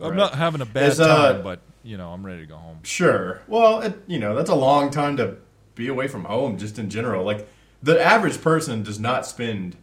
I'm 0.01 0.15
not 0.15 0.35
having 0.37 0.61
a 0.61 0.67
bad 0.67 0.99
uh, 1.01 1.33
time, 1.33 1.43
but 1.43 1.61
you 1.83 1.97
know 1.97 2.11
I'm 2.13 2.25
ready 2.25 2.43
to 2.43 2.47
go 2.47 2.57
home. 2.57 2.79
Sure. 2.85 3.43
Well, 3.49 3.81
it, 3.81 4.01
you 4.07 4.21
know, 4.21 4.37
that's 4.37 4.51
a 4.51 4.55
long 4.55 4.91
time 4.91 5.17
to 5.17 5.37
be 5.75 5.89
away 5.89 6.07
from 6.07 6.25
home 6.25 6.57
just 6.57 6.79
in 6.79 6.89
general. 6.89 7.25
Like 7.25 7.49
the 7.83 8.01
average 8.01 8.41
person 8.41 8.85
does 8.85 9.01
not 9.01 9.27
spend 9.27 9.77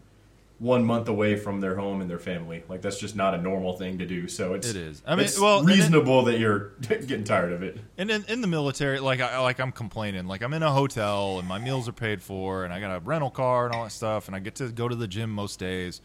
one 0.57 0.85
month 0.85 1.09
away 1.09 1.35
from 1.35 1.59
their 1.59 1.75
home 1.75 1.99
and 1.99 2.09
their 2.09 2.19
family. 2.19 2.63
Like 2.69 2.81
that's 2.81 2.97
just 2.97 3.15
not 3.15 3.33
a 3.33 3.37
normal 3.37 3.75
thing 3.75 3.97
to 3.97 4.05
do. 4.05 4.27
So 4.27 4.53
it's 4.53 4.69
It 4.69 4.77
is. 4.77 5.01
I 5.05 5.15
mean, 5.15 5.25
it's 5.25 5.39
well, 5.39 5.61
reasonable 5.63 6.23
that 6.25 6.39
you're 6.39 6.69
getting 6.81 7.25
tired 7.25 7.51
of 7.51 7.61
it. 7.61 7.77
And 7.97 8.09
in, 8.09 8.23
in 8.29 8.41
the 8.41 8.47
military, 8.47 8.99
like 8.99 9.19
I 9.19 9.39
like 9.39 9.59
I'm 9.59 9.73
complaining, 9.73 10.27
like 10.27 10.41
I'm 10.41 10.53
in 10.53 10.63
a 10.63 10.71
hotel 10.71 11.39
and 11.39 11.47
my 11.47 11.57
meals 11.57 11.89
are 11.89 11.93
paid 11.93 12.21
for, 12.21 12.63
and 12.63 12.73
I 12.73 12.79
got 12.79 12.95
a 12.95 12.99
rental 12.99 13.31
car 13.31 13.65
and 13.65 13.75
all 13.75 13.83
that 13.83 13.91
stuff, 13.91 14.27
and 14.27 14.35
I 14.35 14.39
get 14.39 14.55
to 14.55 14.69
go 14.69 14.87
to 14.87 14.95
the 14.95 15.07
gym 15.07 15.29
most 15.29 15.59
days. 15.59 15.99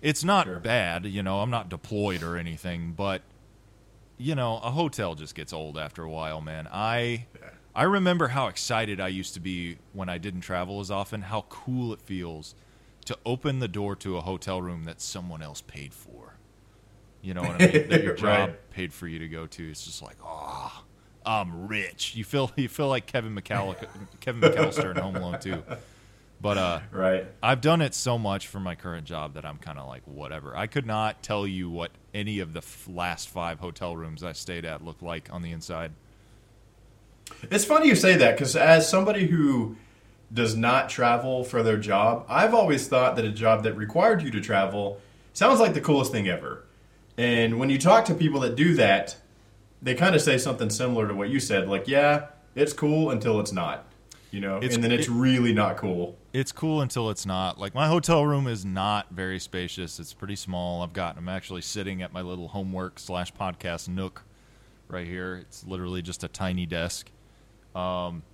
It's 0.00 0.24
not 0.24 0.46
Sure. 0.46 0.60
bad, 0.60 1.04
you 1.06 1.22
know. 1.22 1.40
I'm 1.40 1.50
not 1.50 1.68
deployed 1.68 2.22
or 2.22 2.36
anything, 2.36 2.92
but 2.96 3.22
you 4.16 4.34
know, 4.34 4.58
a 4.62 4.70
hotel 4.70 5.14
just 5.14 5.34
gets 5.34 5.52
old 5.52 5.76
after 5.76 6.02
a 6.02 6.10
while, 6.10 6.40
man. 6.40 6.68
I 6.72 7.26
I 7.74 7.82
remember 7.82 8.28
how 8.28 8.46
excited 8.46 8.98
I 8.98 9.08
used 9.08 9.34
to 9.34 9.40
be 9.40 9.76
when 9.92 10.08
I 10.08 10.16
didn't 10.16 10.40
travel 10.42 10.80
as 10.80 10.90
often. 10.90 11.22
How 11.22 11.42
cool 11.50 11.92
it 11.92 12.00
feels 12.00 12.54
to 13.06 13.18
open 13.26 13.58
the 13.58 13.68
door 13.68 13.94
to 13.96 14.16
a 14.16 14.20
hotel 14.20 14.60
room 14.62 14.84
that 14.84 15.00
someone 15.00 15.42
else 15.42 15.60
paid 15.60 15.92
for. 15.94 16.34
You 17.22 17.34
know 17.34 17.42
what 17.42 17.60
I 17.62 17.66
mean? 17.72 17.88
That 17.88 18.02
your 18.04 18.14
job 18.14 18.48
Right. 18.50 18.70
paid 18.70 18.92
for 18.92 19.06
you 19.08 19.18
to 19.20 19.28
go 19.28 19.46
to. 19.46 19.70
It's 19.70 19.84
just 19.84 20.02
like, 20.02 20.16
oh, 20.24 20.82
I'm 21.24 21.68
rich. 21.68 22.14
You 22.14 22.24
feel 22.24 22.50
you 22.56 22.68
feel 22.68 22.88
like 22.88 23.06
Kevin 23.06 23.34
McCall- 23.34 23.76
Kevin 24.20 24.40
McAllister 24.42 24.90
in 24.94 25.02
Home 25.02 25.16
Alone 25.16 25.40
too. 25.40 25.62
But 26.40 26.58
uh, 26.58 26.80
Right. 26.90 27.26
I've 27.42 27.62
done 27.62 27.80
it 27.80 27.94
so 27.94 28.18
much 28.18 28.46
for 28.48 28.60
my 28.60 28.74
current 28.74 29.06
job 29.06 29.34
that 29.34 29.46
I'm 29.46 29.56
kind 29.56 29.78
of 29.78 29.88
like 29.88 30.02
whatever. 30.04 30.54
I 30.54 30.66
could 30.66 30.84
not 30.84 31.22
tell 31.22 31.46
you 31.46 31.70
what 31.70 31.90
any 32.12 32.40
of 32.40 32.52
the 32.52 32.58
f- 32.58 32.86
last 32.92 33.30
five 33.30 33.60
hotel 33.60 33.96
rooms 33.96 34.22
I 34.22 34.32
stayed 34.32 34.66
at 34.66 34.84
looked 34.84 35.02
like 35.02 35.32
on 35.32 35.40
the 35.40 35.52
inside. 35.52 35.92
It's 37.50 37.64
funny 37.64 37.88
you 37.88 37.96
say 37.96 38.16
that 38.16 38.36
because 38.36 38.54
as 38.56 38.86
somebody 38.88 39.26
who 39.26 39.76
does 40.34 40.56
not 40.56 40.88
travel 40.90 41.44
for 41.44 41.62
their 41.62 41.76
job, 41.78 42.26
I've 42.28 42.52
always 42.54 42.86
thought 42.88 43.16
that 43.16 43.24
a 43.24 43.30
job 43.30 43.62
that 43.62 43.74
required 43.76 44.20
you 44.22 44.30
to 44.32 44.40
travel 44.40 45.00
sounds 45.32 45.60
like 45.60 45.72
the 45.74 45.80
coolest 45.80 46.12
thing 46.12 46.28
ever. 46.28 46.64
And 47.16 47.58
when 47.60 47.70
you 47.70 47.78
talk 47.78 48.04
to 48.06 48.14
people 48.14 48.40
that 48.40 48.56
do 48.56 48.74
that, 48.74 49.16
they 49.80 49.94
kind 49.94 50.14
of 50.14 50.20
say 50.20 50.36
something 50.36 50.70
similar 50.70 51.06
to 51.08 51.14
what 51.14 51.28
you 51.30 51.38
said, 51.38 51.68
like, 51.68 51.86
"Yeah, 51.86 52.26
it's 52.56 52.72
cool 52.72 53.10
until 53.10 53.38
it's 53.38 53.52
not," 53.52 53.84
you 54.32 54.40
know, 54.40 54.56
It's- 54.56 54.74
and 54.74 54.82
then 54.82 54.90
it's 54.90 55.06
it- 55.06 55.12
really 55.12 55.52
not 55.52 55.76
cool. 55.76 56.16
It's 56.32 56.50
cool 56.50 56.80
until 56.80 57.10
it's 57.10 57.24
not. 57.24 57.60
Like 57.60 57.72
my 57.74 57.86
hotel 57.86 58.26
room 58.26 58.48
is 58.48 58.64
not 58.64 59.12
very 59.12 59.38
spacious. 59.38 60.00
It's 60.00 60.12
pretty 60.12 60.34
small. 60.34 60.82
I've 60.82 60.92
got. 60.92 61.16
I'm 61.16 61.28
actually 61.28 61.60
sitting 61.62 62.02
at 62.02 62.12
my 62.12 62.22
little 62.22 62.48
homework 62.48 62.98
slash 62.98 63.32
podcast 63.32 63.86
nook 63.88 64.24
right 64.88 65.06
here. 65.06 65.36
It's 65.36 65.64
literally 65.64 66.02
just 66.02 66.24
a 66.24 66.28
tiny 66.28 66.66
desk. 66.66 67.12
Um, 67.76 68.24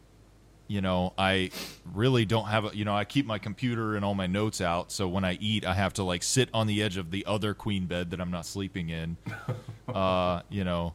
you 0.71 0.81
know, 0.81 1.13
I 1.19 1.51
really 1.93 2.25
don't 2.25 2.45
have 2.45 2.65
a. 2.67 2.71
You 2.77 2.85
know, 2.85 2.95
I 2.95 3.05
keep 3.05 3.27
my 3.27 3.39
computer 3.41 3.97
and 3.97 4.05
all 4.05 4.15
my 4.15 4.29
notes 4.29 4.61
out. 4.61 4.93
So 4.93 5.09
when 5.09 5.25
I 5.25 5.33
eat, 5.41 5.67
I 5.67 5.75
have 5.75 5.95
to 5.95 6.05
like 6.05 6.23
sit 6.23 6.49
on 6.55 6.69
the 6.69 6.81
edge 6.81 6.97
of 6.97 7.11
the 7.11 7.27
other 7.27 7.55
queen 7.55 7.87
bed 7.87 8.13
that 8.13 8.21
I'm 8.21 8.31
not 8.31 8.47
sleeping 8.47 8.89
in. 8.89 9.17
uh, 9.93 10.43
you 10.49 10.63
know, 10.63 10.95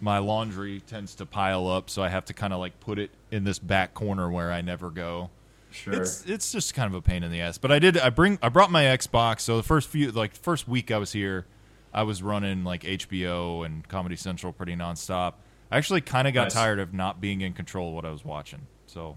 my 0.00 0.18
laundry 0.18 0.80
tends 0.80 1.14
to 1.14 1.26
pile 1.26 1.68
up, 1.68 1.90
so 1.90 2.02
I 2.02 2.08
have 2.08 2.24
to 2.24 2.34
kind 2.34 2.52
of 2.52 2.58
like 2.58 2.80
put 2.80 2.98
it 2.98 3.12
in 3.30 3.44
this 3.44 3.60
back 3.60 3.94
corner 3.94 4.28
where 4.28 4.50
I 4.50 4.62
never 4.62 4.90
go. 4.90 5.30
Sure. 5.70 5.94
It's 5.94 6.24
it's 6.26 6.50
just 6.50 6.74
kind 6.74 6.88
of 6.88 6.94
a 6.94 7.00
pain 7.02 7.22
in 7.22 7.30
the 7.30 7.40
ass. 7.40 7.56
But 7.56 7.70
I 7.70 7.78
did 7.78 7.96
I 7.96 8.10
bring 8.10 8.40
I 8.42 8.48
brought 8.48 8.72
my 8.72 8.82
Xbox. 8.82 9.42
So 9.42 9.56
the 9.56 9.62
first 9.62 9.88
few 9.88 10.10
like 10.10 10.34
first 10.34 10.66
week 10.66 10.90
I 10.90 10.98
was 10.98 11.12
here, 11.12 11.46
I 11.92 12.02
was 12.02 12.20
running 12.20 12.64
like 12.64 12.82
HBO 12.82 13.64
and 13.64 13.86
Comedy 13.86 14.16
Central 14.16 14.52
pretty 14.52 14.74
nonstop. 14.74 15.34
I 15.70 15.76
actually 15.76 16.00
kind 16.00 16.26
of 16.26 16.34
got 16.34 16.44
Nice. 16.46 16.54
tired 16.54 16.80
of 16.80 16.92
not 16.92 17.20
being 17.20 17.42
in 17.42 17.52
control 17.52 17.90
of 17.90 17.94
what 17.94 18.04
I 18.04 18.10
was 18.10 18.24
watching. 18.24 18.66
So 18.94 19.16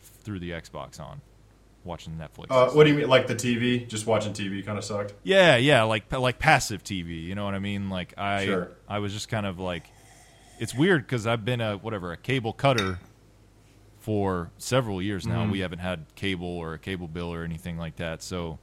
threw 0.00 0.38
the 0.38 0.52
Xbox 0.52 0.98
on, 0.98 1.20
watching 1.84 2.14
Netflix. 2.14 2.46
uh, 2.50 2.70
what 2.70 2.84
do 2.84 2.90
you 2.90 2.96
mean, 2.96 3.08
like 3.08 3.26
the 3.26 3.34
TV? 3.34 3.86
Just 3.86 4.06
watching 4.06 4.32
TV 4.32 4.64
kind 4.64 4.78
of 4.78 4.84
sucked. 4.84 5.12
Yeah, 5.22 5.56
yeah, 5.56 5.82
like 5.82 6.10
like 6.10 6.38
passive 6.38 6.82
TV. 6.82 7.22
You 7.22 7.34
know 7.34 7.44
what 7.44 7.54
I 7.54 7.58
mean? 7.58 7.90
Like 7.90 8.14
I 8.18 8.46
Sure. 8.46 8.68
I 8.88 9.00
was 9.00 9.12
just 9.12 9.28
kind 9.28 9.44
of 9.44 9.58
like, 9.60 9.84
it's 10.58 10.74
weird 10.74 11.02
because 11.02 11.26
I've 11.26 11.44
been 11.44 11.60
a 11.60 11.76
whatever 11.76 12.12
a 12.12 12.16
cable 12.16 12.54
cutter 12.54 12.98
for 13.98 14.50
several 14.56 15.00
years 15.02 15.26
now. 15.26 15.44
Mhm. 15.44 15.50
We 15.52 15.58
haven't 15.60 15.78
had 15.80 16.06
cable 16.14 16.46
or 16.48 16.72
a 16.74 16.78
cable 16.78 17.08
bill 17.08 17.32
or 17.32 17.44
anything 17.44 17.76
like 17.78 17.96
that. 17.96 18.22
So 18.22 18.58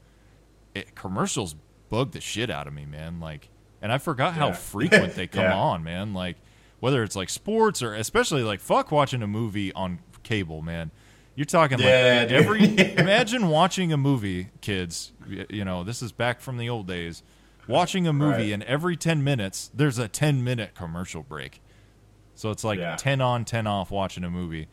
it, 0.73 0.95
commercials 0.95 1.55
bug 1.89 2.11
the 2.11 2.21
shit 2.21 2.49
out 2.49 2.67
of 2.67 2.73
me, 2.73 2.85
man. 2.85 3.19
Like, 3.19 3.49
and 3.81 3.91
I 3.91 3.97
forgot 3.99 4.33
how 4.33 4.53
frequent 4.53 5.13
they 5.15 5.27
come 5.35 5.43
Yeah. 5.43 5.55
on, 5.57 5.83
man. 5.83 6.13
Like 6.13 6.37
whether 6.79 7.03
it's 7.03 7.15
like 7.15 7.29
sports 7.29 7.83
or 7.83 7.93
especially 7.93 8.41
like 8.43 8.59
fuck 8.59 8.91
watching 8.91 9.21
a 9.21 9.27
movie 9.27 9.71
on 9.73 9.99
cable, 10.23 10.61
man. 10.61 10.91
You're 11.35 11.45
talking 11.45 11.79
Yeah, 11.79 12.19
like 12.23 12.31
every 12.31 12.63
imagine 12.97 13.47
watching 13.47 13.93
a 13.93 13.97
movie, 13.97 14.49
kids. 14.61 15.11
You 15.49 15.63
know, 15.65 15.83
this 15.83 16.01
is 16.01 16.11
back 16.11 16.41
from 16.41 16.57
the 16.57 16.69
old 16.69 16.87
days. 16.87 17.23
Watching 17.67 18.05
a 18.07 18.11
movie, 18.13 18.43
Right. 18.45 18.53
and 18.53 18.63
every 18.63 18.97
ten 18.97 19.23
minutes 19.23 19.71
there's 19.73 19.97
a 19.97 20.07
ten 20.07 20.43
minute 20.43 20.75
commercial 20.75 21.23
break. 21.23 21.61
So 22.35 22.49
it's 22.51 22.63
like 22.63 22.79
Yeah. 22.79 22.95
ten 22.97 23.21
on, 23.21 23.45
ten 23.45 23.65
off 23.67 23.91
watching 23.91 24.23
a 24.23 24.29
movie. 24.29 24.67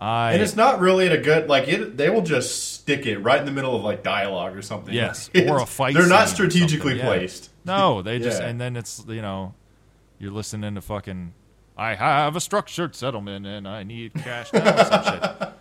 I 0.00 0.32
And 0.32 0.40
it's 0.42 0.56
not 0.56 0.80
really 0.80 1.04
at 1.06 1.12
a 1.12 1.18
good 1.18 1.48
like 1.48 1.68
it. 1.68 1.98
They 1.98 2.08
will 2.08 2.22
just 2.22 2.72
stick 2.80 3.04
it 3.04 3.18
right 3.18 3.38
in 3.38 3.44
the 3.44 3.52
middle 3.52 3.76
of 3.76 3.82
like 3.82 4.02
dialogue 4.02 4.56
or 4.56 4.62
something. 4.62 4.94
Yes, 4.94 5.28
It's- 5.34 5.50
or 5.50 5.60
a 5.60 5.66
fight 5.66 5.92
They're 5.94 6.06
not 6.08 6.28
strategically 6.30 6.96
yeah. 6.96 7.04
placed. 7.04 7.50
no, 7.66 8.00
they 8.00 8.18
just 8.18 8.40
Yeah. 8.40 8.48
and 8.48 8.58
then 8.60 8.76
it's 8.76 9.04
you 9.06 9.20
know, 9.20 9.54
you're 10.18 10.32
listening 10.32 10.74
to 10.76 10.80
fucking. 10.80 11.34
I 11.80 11.94
have 11.94 12.36
a 12.36 12.40
structured 12.40 12.94
settlement 12.94 13.46
and 13.46 13.66
I 13.66 13.84
need 13.84 14.12
cash 14.12 14.52
now. 14.52 14.82
some 14.84 15.04
shit. 15.04 15.52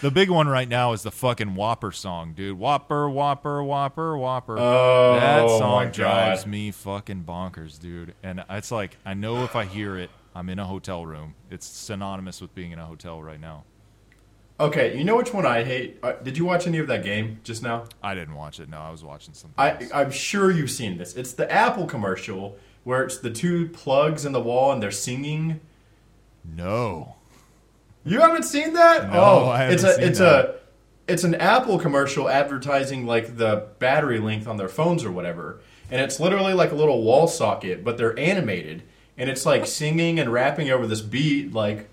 The 0.00 0.10
big 0.12 0.30
one 0.30 0.46
right 0.46 0.68
now 0.68 0.92
is 0.92 1.02
the 1.02 1.10
fucking 1.10 1.56
Whopper 1.56 1.90
song, 1.90 2.32
dude. 2.32 2.56
Whopper, 2.58 3.10
Whopper, 3.10 3.62
Whopper, 3.62 4.16
Whopper. 4.16 4.56
Oh, 4.56 5.14
that 5.18 5.42
my 5.42 5.48
song 5.48 5.84
God. 5.86 5.92
drives 5.92 6.46
me 6.46 6.70
fucking 6.70 7.24
bonkers, 7.24 7.80
dude. 7.80 8.14
And 8.22 8.44
it's 8.50 8.70
like 8.70 8.96
I 9.04 9.14
know 9.14 9.42
if 9.42 9.56
I 9.56 9.64
hear 9.64 9.96
it, 9.96 10.10
I'm 10.32 10.48
in 10.48 10.60
a 10.60 10.64
hotel 10.64 11.04
room. 11.04 11.34
It's 11.50 11.66
synonymous 11.66 12.40
with 12.40 12.54
being 12.54 12.70
in 12.70 12.78
a 12.78 12.86
hotel 12.86 13.20
right 13.20 13.40
now. 13.40 13.64
Okay, 14.60 14.96
you 14.96 15.02
know 15.02 15.16
which 15.16 15.34
one 15.34 15.44
I 15.44 15.64
hate? 15.64 15.98
Uh, 16.04 16.12
did 16.12 16.38
you 16.38 16.44
watch 16.44 16.68
any 16.68 16.78
of 16.78 16.86
that 16.86 17.02
game 17.02 17.40
just 17.42 17.64
now? 17.64 17.86
I 18.00 18.14
didn't 18.14 18.36
watch 18.36 18.60
it. 18.60 18.68
No, 18.68 18.78
I 18.78 18.90
was 18.90 19.02
watching 19.02 19.34
something. 19.34 19.54
I, 19.58 19.72
else. 19.72 19.90
I'm 19.92 20.10
sure 20.12 20.52
you've 20.52 20.70
seen 20.70 20.98
this. 20.98 21.16
It's 21.16 21.32
the 21.32 21.50
Apple 21.50 21.86
commercial 21.86 22.56
where 22.84 23.02
it's 23.04 23.18
the 23.18 23.30
two 23.30 23.68
plugs 23.68 24.24
in 24.24 24.32
the 24.32 24.40
wall 24.40 24.72
and 24.72 24.82
they're 24.82 24.90
singing. 24.90 25.60
no. 26.56 27.16
You 28.04 28.20
haven't 28.20 28.42
seen 28.42 28.72
that? 28.72 29.12
No, 29.12 29.20
oh, 29.20 29.48
I 29.48 29.58
haven't 29.58 29.74
it's 29.74 29.84
a 29.84 29.94
seen 29.94 30.04
it's 30.04 30.18
that. 30.18 30.44
a 30.44 30.54
it's 31.06 31.22
an 31.24 31.36
Apple 31.36 31.78
commercial 31.78 32.28
advertising 32.28 33.06
like 33.06 33.36
the 33.36 33.68
battery 33.78 34.18
length 34.18 34.48
on 34.48 34.56
their 34.56 34.68
phones 34.68 35.04
or 35.04 35.12
whatever. 35.12 35.60
And 35.88 36.00
it's 36.00 36.18
literally 36.18 36.52
like 36.52 36.72
a 36.72 36.74
little 36.74 37.02
wall 37.02 37.28
socket, 37.28 37.84
but 37.84 37.98
they're 37.98 38.18
animated 38.18 38.82
and 39.16 39.30
it's 39.30 39.46
like 39.46 39.66
singing 39.66 40.18
and 40.18 40.32
rapping 40.32 40.70
over 40.70 40.86
this 40.86 41.00
beat 41.00 41.52
like 41.52 41.88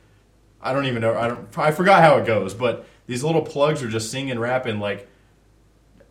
I 0.61 0.73
don't 0.73 0.85
even 0.87 1.01
know 1.01 1.15
I 1.15 1.27
don't 1.27 1.57
I 1.57 1.71
forgot 1.71 2.01
how 2.01 2.17
it 2.17 2.25
goes, 2.25 2.55
but 2.55 2.87
these 3.05 3.23
little 3.23 3.41
plugs 3.43 3.83
are 3.83 3.89
just 3.89 4.09
singing 4.09 4.39
rapping 4.39 4.79
like 4.79 5.07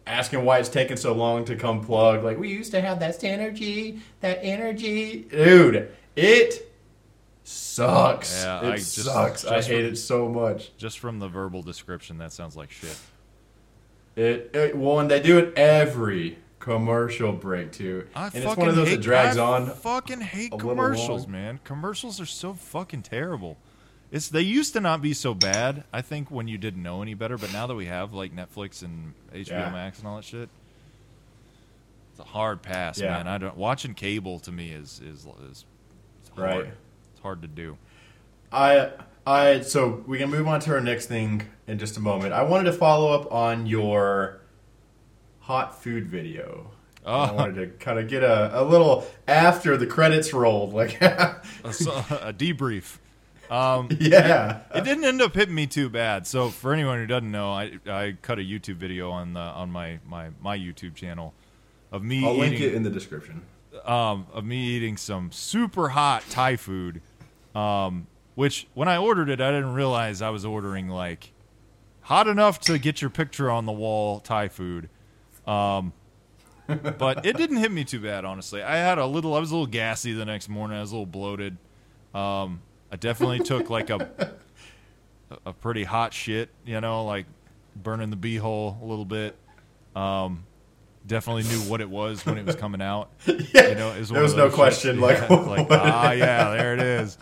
asking 0.08 0.44
why 0.44 0.58
it's 0.58 0.68
taking 0.68 0.96
so 0.96 1.12
long 1.12 1.44
to 1.44 1.56
come 1.56 1.84
plug. 1.84 2.24
Like 2.24 2.38
we 2.38 2.48
used 2.48 2.72
to 2.72 2.80
have 2.80 2.98
that 3.00 3.22
energy, 3.22 4.00
that 4.20 4.38
energy. 4.42 5.26
Dude, 5.30 5.90
it 6.16 6.72
sucks. 7.44 8.42
Yeah, 8.42 8.64
it 8.64 8.72
I 8.72 8.76
just- 8.76 8.94
sucks. 8.96 9.44
I 9.44 9.56
just 9.56 9.68
hate 9.68 9.84
from- 9.84 9.92
it 9.92 9.96
so 9.96 10.28
much. 10.28 10.76
Just 10.76 10.98
from 10.98 11.18
the 11.18 11.28
verbal 11.28 11.62
description, 11.62 12.18
that 12.18 12.32
sounds 12.32 12.56
like 12.56 12.70
shit. 12.70 12.98
It, 14.16 14.50
it 14.54 14.76
well, 14.76 14.98
and 14.98 15.10
they 15.10 15.20
do 15.20 15.38
it 15.38 15.56
every 15.56 16.38
commercial 16.58 17.32
break 17.32 17.70
too, 17.70 18.06
I 18.16 18.26
and 18.26 18.36
it's 18.44 18.56
one 18.56 18.68
of 18.68 18.74
those 18.74 18.88
hate, 18.88 18.96
that 18.96 19.02
drags 19.02 19.36
I 19.36 19.46
on. 19.46 19.70
Fucking 19.70 20.20
hate 20.20 20.50
commercials, 20.58 21.26
man. 21.28 21.60
Commercials 21.64 22.20
are 22.20 22.26
so 22.26 22.52
fucking 22.54 23.02
terrible. 23.02 23.56
It's 24.10 24.28
they 24.28 24.40
used 24.40 24.72
to 24.72 24.80
not 24.80 25.02
be 25.02 25.12
so 25.12 25.34
bad. 25.34 25.84
I 25.92 26.00
think 26.00 26.30
when 26.30 26.48
you 26.48 26.56
didn't 26.56 26.82
know 26.82 27.02
any 27.02 27.14
better, 27.14 27.36
but 27.36 27.52
now 27.52 27.66
that 27.66 27.74
we 27.74 27.86
have 27.86 28.12
like 28.14 28.34
Netflix 28.34 28.82
and 28.82 29.12
HBO 29.32 29.48
Yeah. 29.50 29.70
Max 29.70 29.98
and 29.98 30.08
all 30.08 30.16
that 30.16 30.24
shit, 30.24 30.48
it's 32.12 32.20
a 32.20 32.24
hard 32.24 32.62
pass, 32.62 32.98
Yeah. 32.98 33.10
man. 33.10 33.28
I 33.28 33.36
don't 33.38 33.56
watching 33.56 33.94
cable 33.94 34.38
to 34.40 34.52
me 34.52 34.70
is 34.70 35.00
is 35.00 35.26
is 35.50 35.64
it's 36.22 36.30
hard. 36.34 36.64
Right. 36.64 36.72
It's 37.12 37.20
hard 37.22 37.42
to 37.42 37.48
do. 37.48 37.76
I 38.50 38.90
I 39.26 39.60
so 39.60 40.02
we 40.06 40.16
can 40.16 40.30
move 40.30 40.48
on 40.48 40.60
to 40.60 40.72
our 40.72 40.80
next 40.80 41.06
thing 41.06 41.42
in 41.66 41.78
just 41.78 41.98
a 41.98 42.00
moment. 42.00 42.32
I 42.32 42.44
wanted 42.44 42.64
to 42.64 42.72
follow 42.72 43.12
up 43.12 43.30
on 43.30 43.66
your 43.66 44.40
hot 45.40 45.82
food 45.82 46.06
video. 46.06 46.70
Oh. 47.04 47.12
I 47.12 47.30
Oh. 47.30 47.34
wanted 47.34 47.54
to 47.56 47.66
kind 47.84 47.98
of 47.98 48.08
get 48.08 48.22
a, 48.22 48.62
a 48.62 48.64
little 48.64 49.06
after 49.26 49.76
the 49.76 49.86
credits 49.86 50.32
rolled, 50.32 50.72
like 50.72 50.98
A, 51.02 51.40
a 51.64 52.32
debrief. 52.32 52.96
yeah. 54.00 54.60
it 54.74 54.84
didn't 54.84 55.04
end 55.04 55.22
up 55.22 55.34
hitting 55.34 55.54
me 55.54 55.66
too 55.66 55.88
bad. 55.88 56.26
So 56.26 56.50
for 56.50 56.72
anyone 56.72 56.98
who 56.98 57.06
doesn't 57.06 57.30
know, 57.30 57.52
I 57.52 57.78
I 57.86 58.16
cut 58.22 58.38
a 58.38 58.42
YouTube 58.42 58.76
video 58.76 59.10
on 59.10 59.34
the 59.34 59.40
on 59.40 59.70
my 59.70 60.00
my 60.06 60.30
my 60.40 60.56
YouTube 60.58 60.94
channel 60.94 61.34
of 61.90 62.02
me 62.02 62.24
I'll 62.24 62.36
link 62.36 62.54
eating 62.54 62.68
it 62.68 62.74
in 62.74 62.82
the 62.82 62.90
description. 62.90 63.42
um, 63.84 64.26
of 64.32 64.44
me 64.44 64.58
eating 64.58 64.96
some 64.96 65.32
super 65.32 65.90
hot 65.90 66.22
Thai 66.30 66.56
food. 66.56 67.00
Um, 67.54 68.06
which 68.34 68.68
when 68.74 68.88
I 68.88 68.98
ordered 68.98 69.30
it, 69.30 69.40
I 69.40 69.50
didn't 69.50 69.72
realize 69.74 70.22
I 70.22 70.30
was 70.30 70.44
ordering 70.44 70.88
like 70.88 71.32
hot 72.02 72.28
enough 72.28 72.60
to 72.60 72.78
get 72.78 73.00
your 73.00 73.10
picture 73.10 73.50
on 73.50 73.66
the 73.66 73.72
wall 73.72 74.20
Thai 74.20 74.48
food. 74.48 74.88
Um, 75.46 75.92
but 76.98 77.26
it 77.26 77.36
didn't 77.36 77.56
hit 77.56 77.72
me 77.72 77.84
too 77.84 77.98
bad, 77.98 78.24
honestly. 78.24 78.62
I 78.62 78.76
had 78.76 78.98
a 78.98 79.06
little, 79.06 79.34
I 79.34 79.40
was 79.40 79.50
a 79.50 79.54
little 79.54 79.66
gassy 79.66 80.12
the 80.12 80.24
next 80.24 80.48
morning. 80.48 80.76
I 80.76 80.82
was 80.82 80.92
a 80.92 80.94
little 80.94 81.06
bloated. 81.06 81.56
Um, 82.14 82.60
I 82.90 82.96
definitely 82.96 83.40
took 83.40 83.70
like 83.70 83.90
a 83.90 84.32
a 85.44 85.52
pretty 85.52 85.84
hot 85.84 86.14
shit, 86.14 86.48
you 86.64 86.80
know, 86.80 87.04
like 87.04 87.26
burning 87.76 88.10
the 88.10 88.16
beehole 88.16 88.80
a 88.80 88.84
little 88.84 89.04
bit. 89.04 89.36
Um, 89.94 90.44
definitely 91.06 91.42
knew 91.44 91.60
what 91.70 91.80
it 91.80 91.90
was 91.90 92.24
when 92.24 92.38
it 92.38 92.46
was 92.46 92.56
coming 92.56 92.80
out. 92.82 93.10
You 93.26 93.74
know, 93.74 93.92
it 93.92 93.98
was 94.00 94.08
There 94.08 94.22
was 94.22 94.34
no 94.34 94.50
question, 94.50 94.96
shits- 94.96 95.00
like, 95.00 95.18
yeah, 95.30 95.36
like 95.36 95.66
ah, 95.70 96.12
yeah, 96.12 96.50
there 96.56 96.74
it 96.74 96.80
is. 96.80 97.18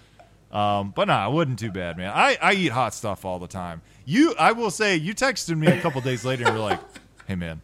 Um, 0.53 0.93
but 0.95 1.09
nah, 1.09 1.25
I 1.25 1.29
wasn't 1.29 1.59
too 1.59 1.73
bad, 1.73 1.97
man. 1.97 2.13
I, 2.15 2.39
I 2.41 2.53
eat 2.53 2.71
hot 2.71 2.95
stuff 2.95 3.25
all 3.25 3.39
the 3.39 3.49
time. 3.49 3.83
You, 4.05 4.35
I 4.39 4.53
will 4.53 4.71
say, 4.71 4.97
you 4.97 5.15
texted 5.15 5.57
me 5.59 5.67
a 5.67 5.81
couple 5.81 6.01
days 6.01 6.25
later 6.25 6.45
and 6.47 6.55
were 6.55 6.61
like, 6.61 6.81
"Hey, 7.27 7.35
man, 7.35 7.61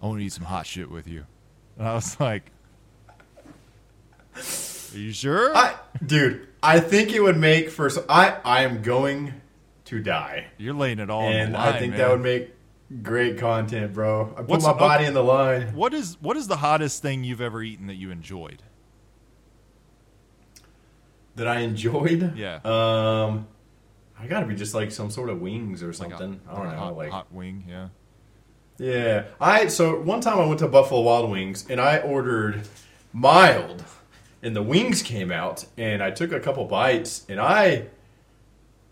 I 0.00 0.06
want 0.06 0.20
to 0.20 0.24
eat 0.24 0.32
some 0.32 0.44
hot 0.44 0.66
shit 0.66 0.88
with 0.90 1.08
you," 1.08 1.24
and 1.76 1.88
I 1.88 1.94
was 1.94 2.18
like, 2.20 2.52
"Are 4.36 4.98
you 4.98 5.12
sure?" 5.12 5.56
I, 5.56 5.74
dude, 6.04 6.46
I 6.66 6.80
think 6.80 7.12
it 7.12 7.20
would 7.20 7.36
make 7.36 7.70
for. 7.70 7.88
I 8.08 8.36
I 8.44 8.62
am 8.64 8.82
going 8.82 9.40
to 9.86 10.00
die, 10.02 10.46
You're 10.58 10.74
laying 10.74 10.98
it 10.98 11.08
all 11.10 11.26
on 11.26 11.32
and 11.32 11.54
the 11.54 11.58
line, 11.58 11.74
I 11.74 11.78
think 11.78 11.90
man. 11.92 11.98
that 12.00 12.10
would 12.10 12.20
make 12.20 12.50
great 13.02 13.38
content, 13.38 13.92
bro. 13.94 14.32
I 14.36 14.40
put 14.40 14.48
What's- 14.48 14.64
my 14.64 14.72
body 14.72 15.04
in 15.04 15.14
the 15.14 15.22
line. 15.22 15.74
What 15.74 15.94
is 15.94 16.16
what 16.20 16.36
is 16.36 16.48
the 16.48 16.56
hottest 16.56 17.02
thing 17.02 17.22
you've 17.24 17.40
ever 17.40 17.62
eaten 17.62 17.86
that 17.86 17.94
you 17.96 18.10
enjoyed? 18.10 18.62
that 21.36 21.46
I 21.46 21.60
enjoyed. 21.60 22.34
Yeah. 22.36 22.60
Um, 22.64 23.46
I 24.18 24.26
gotta 24.26 24.46
be 24.46 24.54
just 24.54 24.74
like 24.74 24.90
some 24.90 25.10
sort 25.10 25.28
of 25.28 25.40
wings 25.40 25.82
or 25.82 25.88
Like 25.88 25.96
something. 25.96 26.40
a, 26.48 26.52
I 26.52 26.56
don't 26.56 26.64
know. 26.72 26.78
hot, 26.78 26.96
like 26.96 27.10
hot 27.10 27.32
wing, 27.32 27.64
yeah. 27.68 27.88
yeah. 28.78 29.24
I 29.40 29.66
so 29.68 30.00
one 30.00 30.20
time 30.22 30.38
I 30.38 30.46
went 30.46 30.60
to 30.60 30.68
Buffalo 30.68 31.02
Wild 31.02 31.30
Wings 31.30 31.66
and 31.68 31.80
I 31.80 31.98
ordered 31.98 32.62
mild, 33.12 33.84
and 34.46 34.54
the 34.54 34.62
wings 34.62 35.02
came 35.02 35.32
out, 35.32 35.66
and 35.76 36.00
I 36.00 36.12
took 36.12 36.30
a 36.30 36.38
couple 36.38 36.64
bites, 36.66 37.26
and 37.28 37.40
I. 37.40 37.86